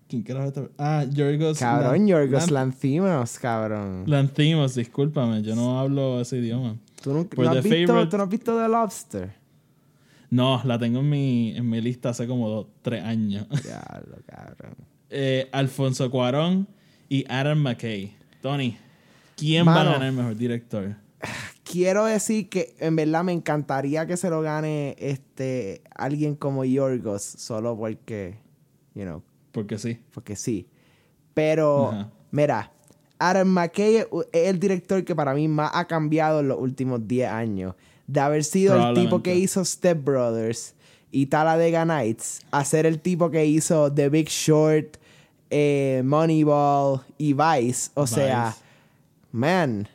¿Quién 0.09 0.23
carajo? 0.23 0.69
Ah, 0.79 1.05
Yorgos. 1.11 1.59
Cabrón, 1.59 2.07
Yorgos 2.07 2.51
Lan- 2.51 2.53
Lanthimos, 2.73 3.39
cabrón. 3.39 4.05
Lanthimos, 4.07 4.75
discúlpame, 4.75 5.43
yo 5.43 5.55
no 5.57 5.81
hablo 5.81 6.21
ese 6.21 6.39
idioma. 6.39 6.77
¿Tú, 7.03 7.27
por 7.29 7.45
no 7.47 7.51
has 7.53 7.63
The 7.63 7.69
visto, 7.69 8.09
¿Tú 8.09 8.17
no 8.19 8.23
has 8.25 8.29
visto 8.29 8.61
The 8.63 8.69
Lobster? 8.69 9.33
No, 10.31 10.61
la 10.65 10.79
tengo 10.79 11.01
en 11.01 11.09
mi, 11.11 11.57
en 11.57 11.69
mi 11.69 11.81
lista 11.81 12.11
hace 12.11 12.27
como 12.27 12.49
dos, 12.49 12.67
tres 12.83 13.03
años. 13.03 13.47
Diablo, 13.63 14.17
cabrón. 14.27 14.75
Eh, 15.11 15.49
Alfonso 15.53 16.11
Cuarón 16.11 16.69
y 17.09 17.25
Adam 17.29 17.59
McKay. 17.59 18.15
Tony, 18.41 18.77
¿quién 19.37 19.67
va 19.67 19.75
Mano. 19.77 19.91
a 19.91 19.93
ganar 19.95 20.09
el 20.09 20.15
mejor 20.15 20.37
director? 20.37 20.95
Quiero 21.65 22.05
decir 22.05 22.49
que 22.49 22.75
en 22.79 22.97
verdad 22.97 23.25
me 23.25 23.33
encantaría 23.33 24.07
que 24.07 24.17
se 24.17 24.29
lo 24.31 24.43
gane 24.43 24.97
este 24.99 25.83
alguien 25.95 26.35
como 26.35 26.65
Yorgos, 26.65 27.23
solo 27.23 27.77
porque, 27.77 28.39
you 28.95 29.05
know, 29.05 29.23
Porque 29.53 29.79
sí. 29.79 29.99
porque 30.13 30.37
sí. 30.37 30.69
Pero, 31.35 32.11
mira, 32.31 32.73
Adam 33.19 33.49
McKay 33.49 33.97
es 33.97 34.07
el 34.33 34.59
director 34.59 35.05
que 35.05 35.15
para 35.15 35.33
mí 35.35 35.49
más 35.49 35.71
ha 35.75 35.87
cambiado 35.87 36.41
en 36.41 36.49
los 36.49 36.59
últimos 36.59 37.07
10 37.07 37.31
años. 37.31 37.75
De 38.07 38.21
haber 38.21 38.45
sido 38.45 38.89
el 38.89 38.95
tipo 38.95 39.23
que 39.23 39.37
hizo 39.37 39.65
Step 39.65 40.05
Brothers 40.05 40.75
y 41.11 41.27
Talladega 41.27 41.85
Nights, 41.85 42.41
a 42.51 42.65
ser 42.65 42.85
el 42.85 43.01
tipo 43.01 43.31
que 43.31 43.47
hizo 43.47 43.93
The 43.93 44.09
Big 44.09 44.29
Short, 44.29 44.97
eh, 45.51 46.03
Moneyball 46.05 47.01
y 47.17 47.35
Vice. 47.35 47.91
O 47.95 48.07
sea, 48.07 48.57
man, 49.31 49.89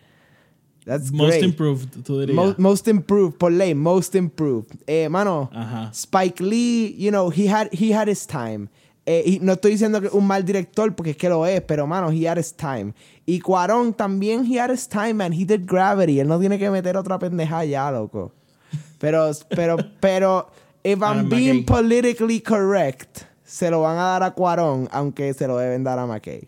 that's 0.88 1.12
Most 1.12 1.32
great. 1.32 1.44
improved, 1.44 2.04
tú 2.04 2.20
dirías. 2.20 2.58
Most 2.58 2.88
improved, 2.88 3.38
por 3.38 3.52
ley, 3.52 3.74
most 3.76 4.16
improved. 4.16 4.72
Eh, 4.88 5.10
mano, 5.10 5.50
Ajá. 5.54 5.94
Spike 5.94 6.40
Lee, 6.42 6.96
you 6.98 7.12
know, 7.12 7.30
he 7.30 7.48
had, 7.48 7.70
he 7.74 7.92
had 7.92 8.08
his 8.08 8.26
time. 8.26 8.70
Eh, 9.06 9.24
y 9.26 9.40
no 9.42 9.54
estoy 9.54 9.72
diciendo 9.72 10.02
que 10.02 10.10
un 10.12 10.26
mal 10.28 10.44
director 10.44 10.94
porque 10.94 11.12
es 11.12 11.18
que 11.18 11.30
lo 11.30 11.46
es, 11.46 11.62
pero 11.62 11.88
mano, 11.88 12.10
he 12.12 12.28
had 12.28 12.38
his 12.38 12.54
time. 12.54 12.94
Y 13.26 13.40
Cuarón 13.40 13.94
también, 13.94 14.46
he 14.46 14.60
had 14.60 14.70
his 14.70 14.88
time, 14.88 15.14
man. 15.14 15.32
He 15.32 15.46
did 15.46 15.66
Gravity. 15.66 16.20
Él 16.20 16.28
no 16.28 16.40
tiene 16.40 16.58
que 16.58 16.70
meter 16.70 16.98
otra 16.98 17.18
pendeja 17.20 17.64
ya, 17.66 17.90
loco. 17.92 18.32
Pero, 19.00 19.32
pero, 19.50 19.78
pero, 20.02 20.50
if 20.84 21.02
I'm 21.02 21.30
being 21.30 21.64
McKay. 21.64 21.66
politically 21.66 22.42
correct, 22.42 23.24
se 23.46 23.70
lo 23.70 23.82
van 23.82 23.98
a 23.98 24.04
dar 24.20 24.24
a 24.24 24.32
Cuarón, 24.32 24.90
aunque 24.92 25.34
se 25.34 25.48
lo 25.48 25.58
deben 25.58 25.84
dar 25.84 26.00
a 26.00 26.06
McKay. 26.06 26.48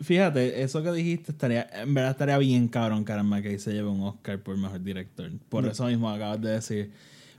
Fíjate, 0.00 0.62
eso 0.62 0.82
que 0.82 0.92
dijiste 0.92 1.32
estaría, 1.32 1.68
en 1.72 1.92
verdad 1.92 2.12
estaría 2.12 2.38
bien 2.38 2.68
cabrón 2.68 3.04
que 3.04 3.12
McKay 3.14 3.58
se 3.58 3.72
lleve 3.72 3.88
un 3.88 4.00
Oscar 4.02 4.38
por 4.40 4.56
mejor 4.56 4.82
director. 4.82 5.30
Por 5.48 5.66
eso 5.66 5.86
mismo 5.86 6.08
acabas 6.08 6.40
de 6.40 6.50
decir. 6.50 6.92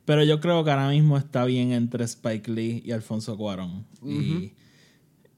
Pero 0.05 0.23
yo 0.23 0.39
creo 0.41 0.63
que 0.63 0.71
ahora 0.71 0.89
mismo 0.89 1.17
está 1.17 1.45
bien 1.45 1.71
entre 1.71 2.03
Spike 2.03 2.51
Lee 2.51 2.81
y 2.85 2.91
Alfonso 2.91 3.37
Cuarón. 3.37 3.85
y, 4.03 4.53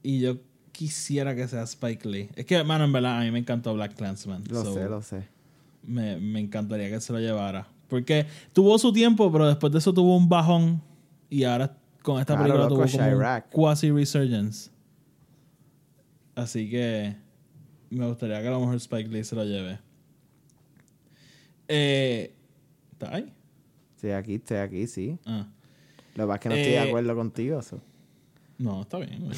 y 0.02 0.20
yo 0.20 0.38
quisiera 0.72 1.36
que 1.36 1.46
sea 1.46 1.62
Spike 1.62 2.08
Lee. 2.08 2.28
Es 2.34 2.46
que, 2.46 2.62
mano, 2.64 2.84
en 2.84 2.92
verdad, 2.92 3.18
a 3.20 3.24
mí 3.24 3.30
me 3.30 3.38
encantó 3.38 3.74
Black 3.74 3.94
Clansman. 3.94 4.42
Lo 4.48 4.64
So, 4.64 4.74
sé, 4.74 4.88
lo 4.88 5.02
sé. 5.02 5.28
Me, 5.84 6.16
me 6.16 6.40
encantaría 6.40 6.88
que 6.90 7.00
se 7.00 7.12
lo 7.12 7.20
llevara. 7.20 7.68
Porque 7.88 8.26
tuvo 8.52 8.78
su 8.78 8.92
tiempo, 8.92 9.30
pero 9.30 9.46
después 9.46 9.72
de 9.72 9.78
eso 9.78 9.92
tuvo 9.92 10.16
un 10.16 10.28
bajón. 10.28 10.80
Y 11.28 11.44
ahora 11.44 11.76
con 12.02 12.18
esta 12.18 12.34
Claro, 12.34 12.42
película 12.44 12.64
loco, 12.68 12.74
tuvo 12.74 12.98
como 12.98 13.16
un 13.18 13.42
quasi 13.50 13.90
resurgence. 13.90 14.70
Así 16.34 16.70
que 16.70 17.14
me 17.90 18.06
gustaría 18.06 18.40
que 18.40 18.48
a 18.48 18.52
lo 18.52 18.60
mejor 18.60 18.76
Spike 18.76 19.08
Lee 19.10 19.24
se 19.24 19.36
lo 19.36 19.44
lleve. 19.44 19.78
Eh, 21.68 22.34
¿Está 22.92 23.14
ahí? 23.16 23.32
Estoy 23.96 24.10
aquí, 24.12 24.34
estoy 24.36 24.56
aquí, 24.58 24.86
sí. 24.86 25.18
Ah. 25.26 25.46
Lo 26.14 26.24
que 26.24 26.28
pasa 26.28 26.34
es 26.34 26.40
que 26.40 26.48
no 26.48 26.54
estoy 26.56 26.72
de 26.72 26.78
Eh, 26.78 26.88
acuerdo 26.88 27.14
contigo. 27.14 27.62
so. 27.62 27.80
No, 28.58 28.82
está 28.82 28.98
bien. 28.98 29.28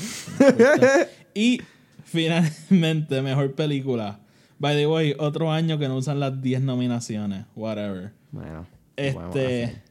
y 1.34 1.60
finalmente, 2.04 3.22
mejor 3.22 3.54
película. 3.54 4.20
By 4.58 4.76
the 4.76 4.86
way, 4.86 5.14
otro 5.18 5.50
año 5.50 5.78
que 5.78 5.88
no 5.88 5.96
usan 5.96 6.20
las 6.20 6.40
10 6.40 6.62
nominaciones. 6.62 7.46
Whatever. 7.54 8.12
Bueno. 8.32 8.66
¿qué 8.96 9.12
podemos 9.12 9.36
Este. 9.36 9.82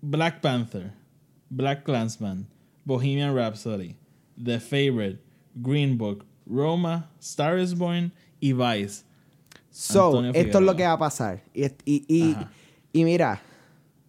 Black 0.00 0.40
Panther, 0.40 0.92
Black 1.50 1.82
Clansman, 1.84 2.46
Bohemian 2.84 3.34
Rhapsody, 3.34 3.96
The 4.42 4.60
Favorite, 4.60 5.20
Green 5.62 5.96
Book, 5.98 6.24
Roma, 6.46 7.10
Star 7.20 7.58
is 7.58 7.74
Born 7.74 8.12
y 8.40 8.52
Vice. 8.52 9.04
So, 9.70 10.24
esto 10.32 10.58
es 10.58 10.64
lo 10.64 10.74
que 10.74 10.84
va 10.84 10.92
a 10.92 10.98
pasar. 10.98 11.42
Y, 11.54 11.66
y, 11.84 12.36
y, 12.92 13.04
mira, 13.04 13.40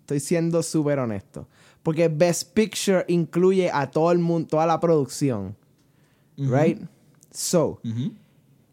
estoy 0.01 0.19
siendo 0.19 0.63
súper 0.63 0.99
honesto. 0.99 1.47
Porque 1.83 2.07
Best 2.07 2.53
Picture 2.53 3.05
incluye 3.07 3.69
a 3.71 3.89
todo 3.89 4.11
el 4.11 4.19
mundo, 4.19 4.47
toda 4.47 4.65
la 4.65 4.79
producción. 4.79 5.55
Right? 6.37 6.81
So. 7.31 7.79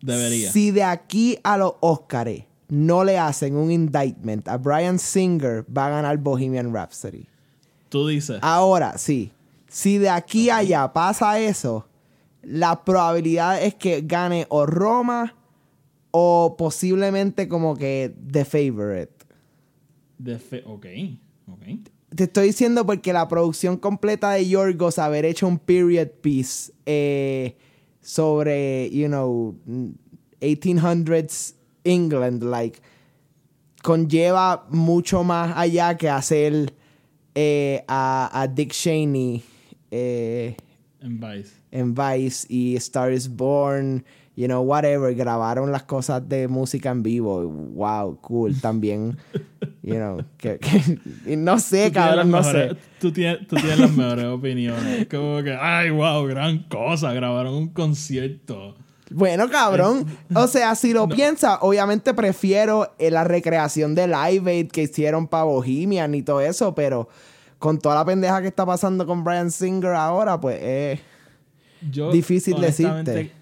Debería. 0.00 0.52
si 0.52 0.70
de 0.70 0.84
aquí 0.84 1.38
a 1.42 1.58
los 1.58 1.74
Oscars 1.80 2.44
no 2.68 3.04
le 3.04 3.18
hacen 3.18 3.56
un 3.56 3.70
indictment 3.70 4.48
a 4.48 4.56
Brian 4.56 4.98
Singer, 4.98 5.64
va 5.64 5.86
a 5.86 5.90
ganar 5.90 6.16
Bohemian 6.18 6.72
Rhapsody. 6.72 7.26
Tú 7.88 8.08
dices. 8.08 8.38
Ahora, 8.42 8.98
sí. 8.98 9.32
Si 9.68 9.98
de 9.98 10.08
aquí 10.08 10.48
a 10.48 10.58
allá 10.58 10.92
pasa 10.92 11.38
eso, 11.38 11.86
la 12.46 12.84
probabilidad 12.84 13.60
es 13.62 13.74
que 13.74 14.02
gane 14.02 14.46
o 14.50 14.66
Roma 14.66 15.34
o 16.12 16.54
posiblemente 16.56 17.48
como 17.48 17.76
que 17.76 18.14
The 18.30 18.44
Favorite. 18.44 19.12
The 20.22 20.38
Fa- 20.38 20.62
ok. 20.64 20.86
Ok. 21.48 21.62
Te 22.14 22.24
estoy 22.24 22.46
diciendo 22.48 22.86
porque 22.86 23.12
la 23.12 23.26
producción 23.26 23.76
completa 23.76 24.30
de 24.30 24.48
Yorgos, 24.48 24.98
haber 24.98 25.24
hecho 25.24 25.48
un 25.48 25.58
period 25.58 26.08
piece 26.22 26.72
eh, 26.86 27.56
sobre, 28.00 28.88
you 28.90 29.08
know, 29.08 29.56
1800s 30.40 31.54
England, 31.84 32.44
like, 32.44 32.80
conlleva 33.82 34.66
mucho 34.70 35.24
más 35.24 35.52
allá 35.56 35.96
que 35.96 36.08
hacer 36.08 36.72
eh, 37.34 37.84
a, 37.88 38.30
a 38.32 38.46
Dick 38.46 38.72
Cheney 38.72 39.42
eh, 39.90 40.56
En 41.00 41.20
Vice. 41.20 41.52
En 41.76 41.94
Vice 41.94 42.46
y 42.48 42.76
Star 42.76 43.12
is 43.12 43.28
Born, 43.28 44.04
you 44.34 44.46
know, 44.46 44.62
whatever. 44.62 45.14
Grabaron 45.14 45.70
las 45.70 45.82
cosas 45.82 46.26
de 46.28 46.48
música 46.48 46.90
en 46.90 47.02
vivo. 47.02 47.42
Wow, 47.46 48.20
cool. 48.22 48.58
También, 48.60 49.16
you 49.82 49.94
know, 49.94 50.24
que, 50.38 50.58
no 51.26 51.58
sé, 51.60 51.92
cabrón, 51.92 52.30
no 52.30 52.42
sé. 52.42 52.76
Tú 52.98 53.12
tienes, 53.12 53.46
tú 53.46 53.56
tienes 53.56 53.78
las 53.78 53.92
mejores 53.92 54.24
opiniones. 54.24 55.06
Como 55.08 55.42
que, 55.42 55.54
ay, 55.54 55.90
wow, 55.90 56.24
gran 56.26 56.64
cosa. 56.64 57.12
Grabaron 57.12 57.54
un 57.54 57.68
concierto. 57.68 58.74
Bueno, 59.10 59.48
cabrón. 59.48 60.06
O 60.34 60.46
sea, 60.46 60.74
si 60.74 60.92
lo 60.92 61.08
piensas, 61.10 61.58
obviamente 61.60 62.14
prefiero 62.14 62.94
eh, 62.98 63.10
la 63.10 63.24
recreación 63.24 63.94
de 63.94 64.08
Live 64.08 64.50
Aid 64.50 64.68
que 64.68 64.82
hicieron 64.82 65.28
para 65.28 65.44
Bohemian 65.44 66.14
y 66.14 66.22
todo 66.22 66.40
eso, 66.40 66.74
pero 66.74 67.08
con 67.58 67.78
toda 67.78 67.94
la 67.94 68.04
pendeja 68.04 68.42
que 68.42 68.48
está 68.48 68.66
pasando 68.66 69.06
con 69.06 69.24
Brian 69.24 69.50
Singer 69.50 69.92
ahora, 69.92 70.40
pues 70.40 70.58
eh, 70.60 71.00
Yo, 71.90 72.10
Difícil 72.12 72.60
decirte. 72.60 73.32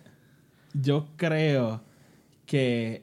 Yo 0.73 1.07
creo 1.17 1.83
que 2.47 3.03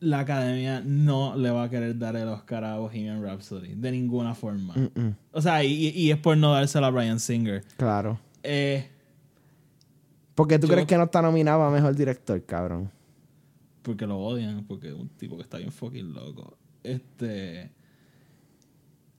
la 0.00 0.20
academia 0.20 0.82
no 0.84 1.34
le 1.36 1.50
va 1.50 1.64
a 1.64 1.70
querer 1.70 1.98
dar 1.98 2.14
el 2.16 2.28
Oscar 2.28 2.64
a 2.64 2.78
Bohemian 2.78 3.22
Rhapsody 3.22 3.74
de 3.74 3.90
ninguna 3.92 4.34
forma. 4.34 4.74
mm, 4.74 5.08
O 5.32 5.40
sea, 5.42 5.64
y, 5.64 5.88
y 5.90 6.10
es 6.10 6.18
por 6.18 6.36
no 6.36 6.52
dársela 6.52 6.88
a 6.88 6.90
Brian 6.90 7.18
Singer. 7.20 7.64
claro. 7.76 8.18
Eh, 8.42 8.90
Porque 10.34 10.58
tú 10.58 10.66
Yo- 10.66 10.72
crees 10.74 10.86
que 10.86 10.96
no 10.98 11.04
está 11.04 11.22
nominado 11.22 11.62
a 11.62 11.70
mejor 11.70 11.94
director, 11.96 12.42
cabrón. 12.44 12.90
porque 13.82 14.06
lo 14.06 14.18
odian, 14.18 14.64
porque 14.64 14.88
es 14.88 14.94
un 14.94 15.08
tipo 15.10 15.36
que 15.36 15.42
está 15.42 15.58
bien 15.58 15.70
fucking 15.72 16.12
loco. 16.12 16.56
Este. 16.82 17.70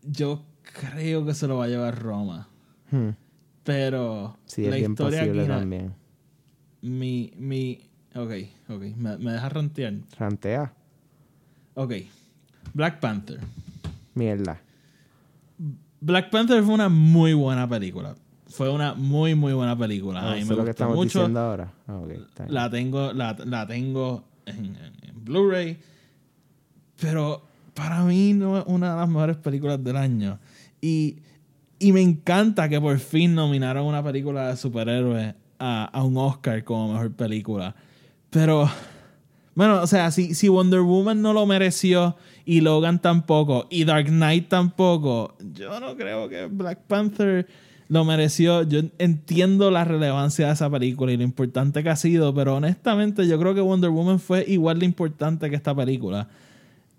Yo 0.04 0.44
creo 0.62 1.26
que 1.26 1.34
se 1.34 1.48
lo 1.48 1.58
va 1.58 1.66
a 1.66 1.68
llevar 1.68 2.00
Roma. 2.02 2.48
Hmm. 2.92 3.10
Pero 3.66 4.38
Sí, 4.46 4.64
es 4.64 4.70
la 4.70 4.76
bien 4.78 4.92
historia 4.92 5.20
posible 5.20 5.42
aquí 5.42 5.50
también. 5.50 5.94
Mi, 6.82 7.34
mi. 7.38 7.80
Ok, 8.16 8.32
ok. 8.70 8.82
Me, 8.96 9.18
me 9.18 9.32
deja 9.34 9.50
rantear. 9.50 9.94
Rantea. 10.18 10.72
Ok. 11.74 11.94
Black 12.74 13.00
Panther. 13.02 13.40
Mierda. 14.14 14.62
Black 16.00 16.30
Panther 16.30 16.64
fue 16.64 16.74
una 16.74 16.88
muy 16.90 17.34
buena 17.34 17.68
película. 17.68 18.16
Fue 18.48 18.70
una 18.70 18.94
muy, 18.94 19.34
muy 19.36 19.52
buena 19.54 19.76
película. 19.78 20.22
Ah, 20.22 20.32
a 20.32 20.36
mí 20.36 20.42
eso 20.42 20.48
me 20.50 20.54
es 20.54 20.58
lo 20.60 20.64
que 20.64 20.70
estamos 20.72 20.96
mucho. 20.96 21.20
diciendo 21.20 21.40
ahora. 21.40 21.74
Ah. 21.88 22.00
La 22.48 22.70
tengo, 22.70 23.12
la, 23.14 23.36
la 23.46 23.66
tengo 23.68 24.24
en, 24.46 24.66
en- 24.78 24.94
en 25.10 25.26
Blu-ray. 25.26 25.78
Pero 27.02 27.42
para 27.74 28.04
mí 28.04 28.34
no 28.34 28.60
es 28.60 28.64
una 28.68 28.92
de 28.92 28.96
las 29.02 29.10
mejores 29.10 29.38
películas 29.38 29.84
del 29.84 29.98
año. 29.98 30.40
Y, 30.80 31.18
y 31.80 31.92
me 31.92 32.02
encanta 32.02 32.70
que 32.70 32.80
por 32.80 32.98
fin 33.00 33.36
nominaron 33.36 33.86
una 33.86 34.04
película 34.04 34.50
de 34.50 34.58
superhéroes 34.58 35.34
a, 35.60 35.86
a 35.86 36.04
un 36.04 36.18
Oscar 36.18 36.64
como 36.64 36.94
mejor 36.94 37.12
película. 37.12 37.76
Pero, 38.30 38.70
bueno, 39.56 39.82
o 39.82 39.88
sea, 39.88 40.12
si, 40.12 40.34
si 40.34 40.48
Wonder 40.48 40.82
Woman 40.82 41.22
no 41.22 41.34
lo 41.34 41.46
mereció 41.46 42.16
y 42.46 42.62
Logan 42.62 43.02
tampoco 43.02 43.68
y 43.70 43.86
Dark 43.86 44.08
Knight 44.08 44.50
tampoco, 44.50 45.36
yo 45.54 45.80
no 45.80 45.96
creo 45.96 46.28
que 46.30 46.46
Black 46.48 46.80
Panther 46.88 47.48
lo 47.88 48.04
mereció. 48.04 48.64
Yo 48.64 48.82
entiendo 48.98 49.72
la 49.72 49.86
relevancia 49.86 50.48
de 50.48 50.54
esa 50.54 50.70
película 50.70 51.12
y 51.12 51.18
lo 51.18 51.24
importante 51.24 51.84
que 51.84 51.90
ha 51.90 51.96
sido, 51.96 52.34
pero 52.34 52.56
honestamente 52.56 53.28
yo 53.28 53.40
creo 53.40 53.54
que 53.54 53.62
Wonder 53.62 53.90
Woman 53.90 54.20
fue 54.20 54.44
igual 54.48 54.80
de 54.80 54.86
importante 54.86 55.50
que 55.50 55.56
esta 55.56 55.76
película. 55.76 56.28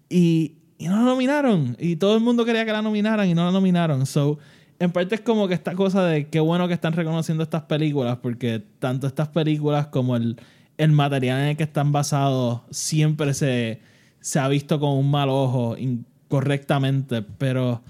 Y, 0.08 0.54
y 0.78 0.88
no 0.88 0.96
la 0.96 1.02
nominaron. 1.02 1.76
Y 1.78 1.96
todo 1.96 2.14
el 2.14 2.22
mundo 2.22 2.44
quería 2.44 2.64
que 2.64 2.72
la 2.72 2.82
nominaran 2.82 3.28
y 3.28 3.34
no 3.34 3.44
la 3.44 3.50
nominaron. 3.50 4.06
So, 4.06 4.38
en 4.78 4.92
parte 4.92 5.14
es 5.14 5.20
como 5.20 5.48
que 5.48 5.54
esta 5.54 5.74
cosa 5.74 6.04
de 6.04 6.28
qué 6.28 6.40
bueno 6.40 6.68
que 6.68 6.74
están 6.74 6.92
reconociendo 6.92 7.42
estas 7.42 7.62
películas, 7.62 8.18
porque 8.18 8.62
tanto 8.78 9.06
estas 9.06 9.28
películas 9.28 9.86
como 9.86 10.16
el, 10.16 10.36
el 10.76 10.92
material 10.92 11.40
en 11.40 11.48
el 11.48 11.56
que 11.56 11.64
están 11.64 11.92
basados 11.92 12.60
siempre 12.70 13.32
se, 13.34 13.80
se 14.20 14.38
ha 14.38 14.48
visto 14.48 14.78
con 14.78 14.90
un 14.90 15.10
mal 15.10 15.28
ojo 15.28 15.76
incorrectamente. 15.78 17.22
Pero, 17.22 17.82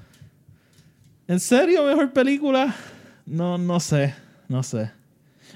¿en 1.26 1.41
serio 1.41 1.84
mejor 1.84 2.12
película? 2.12 2.74
No, 3.26 3.59
no 3.59 3.80
sé, 3.80 4.14
no 4.49 4.62
sé. 4.62 4.91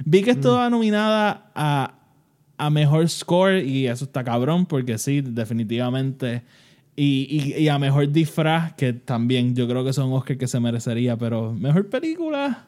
Vi 0.04 0.22
que 0.22 0.30
estaba 0.30 0.68
nominada 0.70 1.50
a, 1.54 1.94
a 2.56 2.70
mejor 2.70 3.08
score 3.08 3.64
y 3.64 3.86
eso 3.86 4.04
está 4.04 4.24
cabrón 4.24 4.66
porque 4.66 4.98
sí, 4.98 5.20
definitivamente. 5.20 6.42
Y, 7.02 7.54
y- 7.56 7.62
y 7.62 7.68
a 7.68 7.78
mejor 7.78 8.10
disfraz, 8.12 8.74
que 8.74 8.92
también 8.92 9.54
yo 9.56 9.66
creo 9.66 9.82
que 9.82 9.92
son 9.94 10.12
Oscar 10.12 10.36
que 10.36 10.46
se 10.46 10.60
merecería, 10.60 11.16
pero 11.16 11.52
mejor 11.54 11.88
película, 11.88 12.66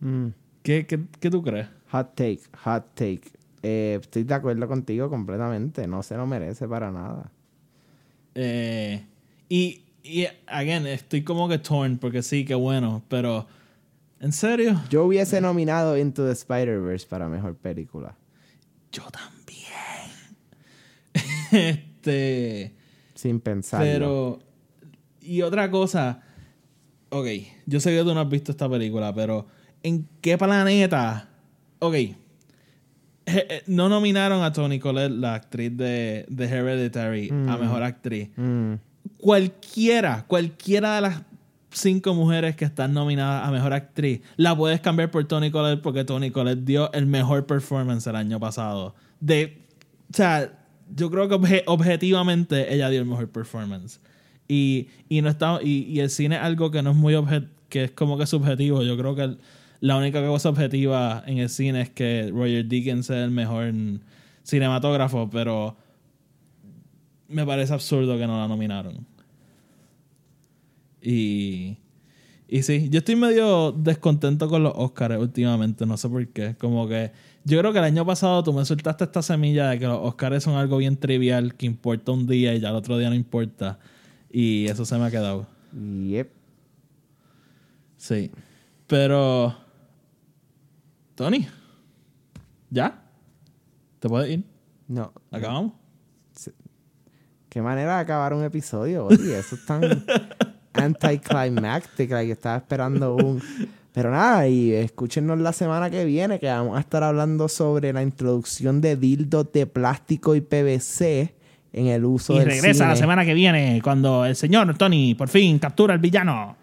Mm. 0.00 0.28
¿qué, 0.62 0.86
qué, 0.86 1.00
qué 1.18 1.30
tú 1.30 1.42
crees? 1.42 1.68
Hot 1.92 2.14
take, 2.14 2.40
hot 2.64 2.84
take. 2.94 3.22
Eh, 3.62 3.98
estoy 4.02 4.24
de 4.24 4.34
acuerdo 4.34 4.66
contigo 4.68 5.08
completamente. 5.08 5.86
No 5.86 6.02
se 6.02 6.14
lo 6.16 6.26
merece 6.26 6.66
para 6.68 6.90
nada. 6.90 7.30
Eh, 8.34 9.02
y, 9.48 9.82
y, 10.02 10.26
again, 10.46 10.86
estoy 10.86 11.22
como 11.22 11.48
que 11.48 11.58
torn 11.58 11.96
porque 11.98 12.22
sí, 12.22 12.44
qué 12.44 12.54
bueno, 12.54 13.02
pero 13.08 13.46
¿en 14.20 14.32
serio? 14.32 14.78
Yo 14.90 15.04
hubiese 15.04 15.40
nominado 15.40 15.96
Into 15.98 16.26
the 16.26 16.32
Spider-Verse 16.32 17.06
para 17.06 17.28
mejor 17.28 17.56
película. 17.56 18.14
Yo 18.92 19.04
también. 19.10 19.60
este. 21.52 22.74
Sin 23.20 23.40
pensarlo. 23.40 23.84
Pero. 23.86 24.38
Y 25.20 25.42
otra 25.42 25.70
cosa. 25.70 26.22
Ok, 27.10 27.26
yo 27.66 27.80
sé 27.80 27.90
que 27.96 28.02
tú 28.02 28.14
no 28.14 28.20
has 28.20 28.28
visto 28.28 28.52
esta 28.52 28.68
película, 28.68 29.12
pero 29.14 29.46
¿en 29.82 30.08
qué 30.20 30.38
planeta? 30.38 31.28
Ok. 31.80 31.94
eh, 33.26 33.62
No 33.66 33.88
nominaron 33.88 34.42
a 34.42 34.52
Toni 34.52 34.78
Collette, 34.78 35.12
la 35.12 35.34
actriz 35.34 35.76
de, 35.76 36.24
de 36.28 36.44
Hereditary, 36.46 37.28
a 37.30 37.56
mejor 37.56 37.82
actriz. 37.82 38.30
Mm, 38.36 38.74
Cualquiera, 39.18 40.24
cualquiera 40.26 40.94
de 40.94 41.00
las 41.02 41.22
cinco 41.72 42.14
mujeres 42.14 42.56
que 42.56 42.64
están 42.64 42.94
nominadas 42.94 43.46
a 43.46 43.50
mejor 43.50 43.72
actriz, 43.72 44.20
la 44.36 44.56
puedes 44.56 44.80
cambiar 44.80 45.10
por 45.10 45.24
Toni 45.26 45.50
Collette 45.50 45.82
porque 45.82 46.04
Toni 46.04 46.30
Collette 46.30 46.64
dio 46.64 46.92
el 46.92 47.06
mejor 47.06 47.44
performance 47.46 48.06
el 48.06 48.16
año 48.16 48.40
pasado. 48.40 48.94
De, 49.20 49.66
o 50.10 50.16
sea, 50.16 50.59
yo 50.94 51.10
creo 51.10 51.28
que 51.28 51.34
obje- 51.36 51.62
objetivamente 51.66 52.72
ella 52.74 52.88
dio 52.90 53.00
el 53.00 53.06
mejor 53.06 53.28
performance. 53.28 54.00
Y, 54.48 54.88
y 55.08 55.22
no 55.22 55.28
está, 55.28 55.60
y, 55.62 56.00
el 56.00 56.10
cine 56.10 56.36
es 56.36 56.42
algo 56.42 56.70
que 56.70 56.82
no 56.82 56.90
es 56.90 56.96
muy 56.96 57.14
obje- 57.14 57.48
que 57.68 57.84
es 57.84 57.90
como 57.92 58.18
que 58.18 58.26
subjetivo. 58.26 58.82
Yo 58.82 58.96
creo 58.96 59.14
que 59.14 59.36
la 59.80 59.96
única 59.96 60.24
cosa 60.26 60.48
objetiva 60.50 61.22
en 61.26 61.38
el 61.38 61.48
cine 61.48 61.82
es 61.82 61.90
que 61.90 62.30
Roger 62.32 62.64
Deakins 62.66 63.10
es 63.10 63.16
el 63.16 63.30
mejor 63.30 63.72
cinematógrafo, 64.44 65.30
pero 65.30 65.76
me 67.28 67.46
parece 67.46 67.72
absurdo 67.72 68.18
que 68.18 68.26
no 68.26 68.38
la 68.38 68.48
nominaron. 68.48 69.06
Y, 71.00 71.78
y 72.48 72.62
sí, 72.62 72.88
yo 72.90 72.98
estoy 72.98 73.16
medio 73.16 73.72
descontento 73.72 74.48
con 74.48 74.62
los 74.62 74.72
Oscars 74.76 75.16
últimamente, 75.18 75.86
no 75.86 75.96
sé 75.96 76.08
por 76.08 76.26
qué. 76.28 76.56
Como 76.58 76.88
que 76.88 77.12
yo 77.44 77.58
creo 77.58 77.72
que 77.72 77.78
el 77.78 77.84
año 77.84 78.04
pasado 78.04 78.42
tú 78.42 78.52
me 78.52 78.64
soltaste 78.64 79.04
esta 79.04 79.22
semilla 79.22 79.70
de 79.70 79.78
que 79.78 79.86
los 79.86 79.98
Oscars 80.00 80.44
son 80.44 80.54
algo 80.56 80.76
bien 80.76 80.96
trivial, 80.96 81.54
que 81.54 81.66
importa 81.66 82.12
un 82.12 82.26
día 82.26 82.54
y 82.54 82.60
ya 82.60 82.70
el 82.70 82.76
otro 82.76 82.98
día 82.98 83.08
no 83.08 83.14
importa. 83.14 83.78
Y 84.30 84.66
eso 84.66 84.84
se 84.84 84.96
me 84.98 85.06
ha 85.06 85.10
quedado. 85.10 85.46
Yep. 85.72 86.30
Sí. 87.96 88.30
Pero. 88.86 89.54
Tony. 91.14 91.46
¿Ya? 92.70 93.02
¿Te 93.98 94.08
puedes 94.08 94.30
ir? 94.30 94.44
No. 94.88 95.12
¿Acabamos? 95.30 95.72
Qué 97.48 97.60
manera 97.60 97.96
de 97.96 98.00
acabar 98.02 98.32
un 98.32 98.44
episodio, 98.44 99.06
oye. 99.06 99.38
Eso 99.38 99.56
es 99.56 99.66
tan 99.66 99.82
anticlimactic. 100.72 102.10
like, 102.10 102.32
estaba 102.32 102.58
esperando 102.58 103.16
un. 103.16 103.42
Pero 103.92 104.10
nada, 104.12 104.46
y 104.46 104.72
escúchenos 104.72 105.38
la 105.40 105.52
semana 105.52 105.90
que 105.90 106.04
viene 106.04 106.38
que 106.38 106.46
vamos 106.46 106.76
a 106.76 106.80
estar 106.80 107.02
hablando 107.02 107.48
sobre 107.48 107.92
la 107.92 108.02
introducción 108.02 108.80
de 108.80 108.96
dildos 108.96 109.50
de 109.52 109.66
plástico 109.66 110.36
y 110.36 110.40
PVC 110.40 111.34
en 111.72 111.86
el 111.88 112.04
uso 112.04 112.34
Y 112.34 112.38
del 112.38 112.48
regresa 112.48 112.86
la 112.88 112.96
semana 112.96 113.24
que 113.24 113.34
viene 113.34 113.80
cuando 113.82 114.24
el 114.24 114.36
señor 114.36 114.76
Tony 114.78 115.14
por 115.14 115.28
fin 115.28 115.58
captura 115.58 115.94
al 115.94 116.00
villano. 116.00 116.56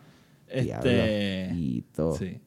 Este. 0.48 1.50
Sí. 2.18 2.40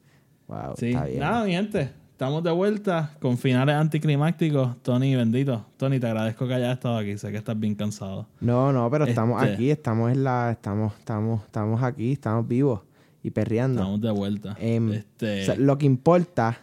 Wow, 0.47 0.73
Sí. 0.77 0.89
está 0.89 1.05
bien. 1.05 1.19
Nada, 1.19 1.43
mi 1.45 1.51
gente. 1.51 1.91
Estamos 2.11 2.43
de 2.43 2.51
vuelta 2.51 3.15
con 3.19 3.37
finales 3.37 3.75
anticlimácticos. 3.75 4.81
Tony, 4.83 5.15
bendito. 5.15 5.65
Tony, 5.77 5.99
te 5.99 6.05
agradezco 6.07 6.47
que 6.47 6.53
hayas 6.53 6.73
estado 6.73 6.97
aquí. 6.97 7.17
Sé 7.17 7.31
que 7.31 7.37
estás 7.37 7.59
bien 7.59 7.73
cansado. 7.73 8.27
No, 8.39 8.71
no, 8.71 8.89
pero 8.91 9.05
estamos 9.05 9.41
Este- 9.41 9.53
aquí, 9.55 9.71
estamos 9.71 10.11
en 10.11 10.23
la, 10.23 10.51
estamos, 10.51 10.93
estamos, 10.99 11.43
estamos 11.45 11.81
aquí, 11.81 12.11
estamos 12.13 12.47
vivos 12.47 12.81
y 13.23 13.31
perreando. 13.31 13.81
Estamos 13.81 14.01
de 14.01 14.11
vuelta. 14.11 14.55
Em, 14.59 14.93
este, 14.93 15.41
O 15.41 15.45
sea, 15.45 15.55
lo 15.55 15.77
que 15.77 15.85
importa 15.85 16.59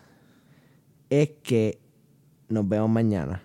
es 1.10 1.30
que 1.42 1.78
nos 2.48 2.68
vemos 2.68 2.90
mañana. 2.90 3.42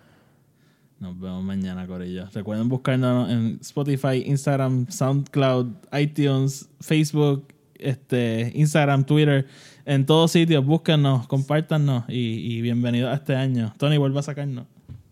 Nos 1.00 1.20
vemos 1.20 1.44
mañana, 1.44 1.86
Corillo. 1.86 2.28
Recuerden 2.34 2.70
buscarnos 2.70 3.30
en 3.30 3.60
Spotify, 3.62 4.24
Instagram, 4.26 4.88
SoundCloud, 4.90 5.68
iTunes, 6.00 6.70
Facebook, 6.80 7.48
este, 7.76 8.52
Instagram, 8.56 9.04
Twitter, 9.04 9.46
en 9.86 10.06
todos 10.06 10.32
sitios. 10.32 10.66
Búsquennos, 10.66 11.28
compártanos 11.28 12.06
y, 12.08 12.56
y 12.56 12.62
bienvenidos 12.62 13.12
a 13.12 13.16
este 13.16 13.36
año. 13.36 13.74
Tony, 13.78 13.98
vuelve 13.98 14.20
a 14.20 14.24
sacarnos. 14.24 14.66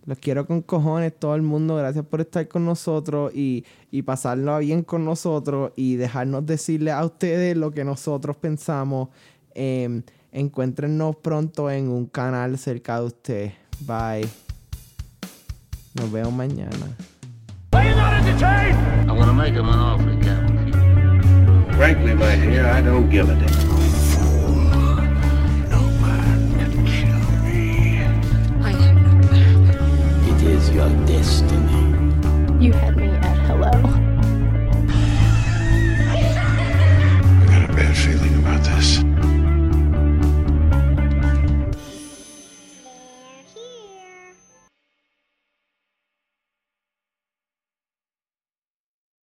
Los 0.05 0.17
quiero 0.17 0.47
con 0.47 0.61
cojones, 0.61 1.13
todo 1.17 1.35
el 1.35 1.41
mundo. 1.41 1.75
Gracias 1.75 2.05
por 2.05 2.21
estar 2.21 2.47
con 2.47 2.65
nosotros 2.65 3.31
y, 3.35 3.65
y 3.91 4.01
pasarlo 4.01 4.57
bien 4.59 4.83
con 4.83 5.05
nosotros 5.05 5.71
y 5.75 5.95
dejarnos 5.95 6.45
decirle 6.45 6.91
a 6.91 7.05
ustedes 7.05 7.55
lo 7.55 7.71
que 7.71 7.83
nosotros 7.83 8.35
pensamos. 8.35 9.09
Eh, 9.53 10.01
encuéntrenos 10.31 11.15
pronto 11.17 11.69
en 11.69 11.89
un 11.89 12.07
canal 12.07 12.57
cerca 12.57 12.99
de 12.99 13.05
usted. 13.05 13.51
Bye. 13.81 14.27
Nos 15.93 16.11
vemos 16.11 16.33
mañana. 16.33 16.71
Frankly, 21.81 22.13
my 22.13 22.35
dear, 22.35 22.67
I 22.67 22.81
don't 22.81 23.09
give 23.09 23.27
a 23.27 23.33
damn. 23.33 23.70
your 30.73 30.89
destiny. 31.05 31.81
You 32.63 32.71
had 32.71 32.95
me 32.95 33.09
at 33.09 33.37
hello. 33.45 33.90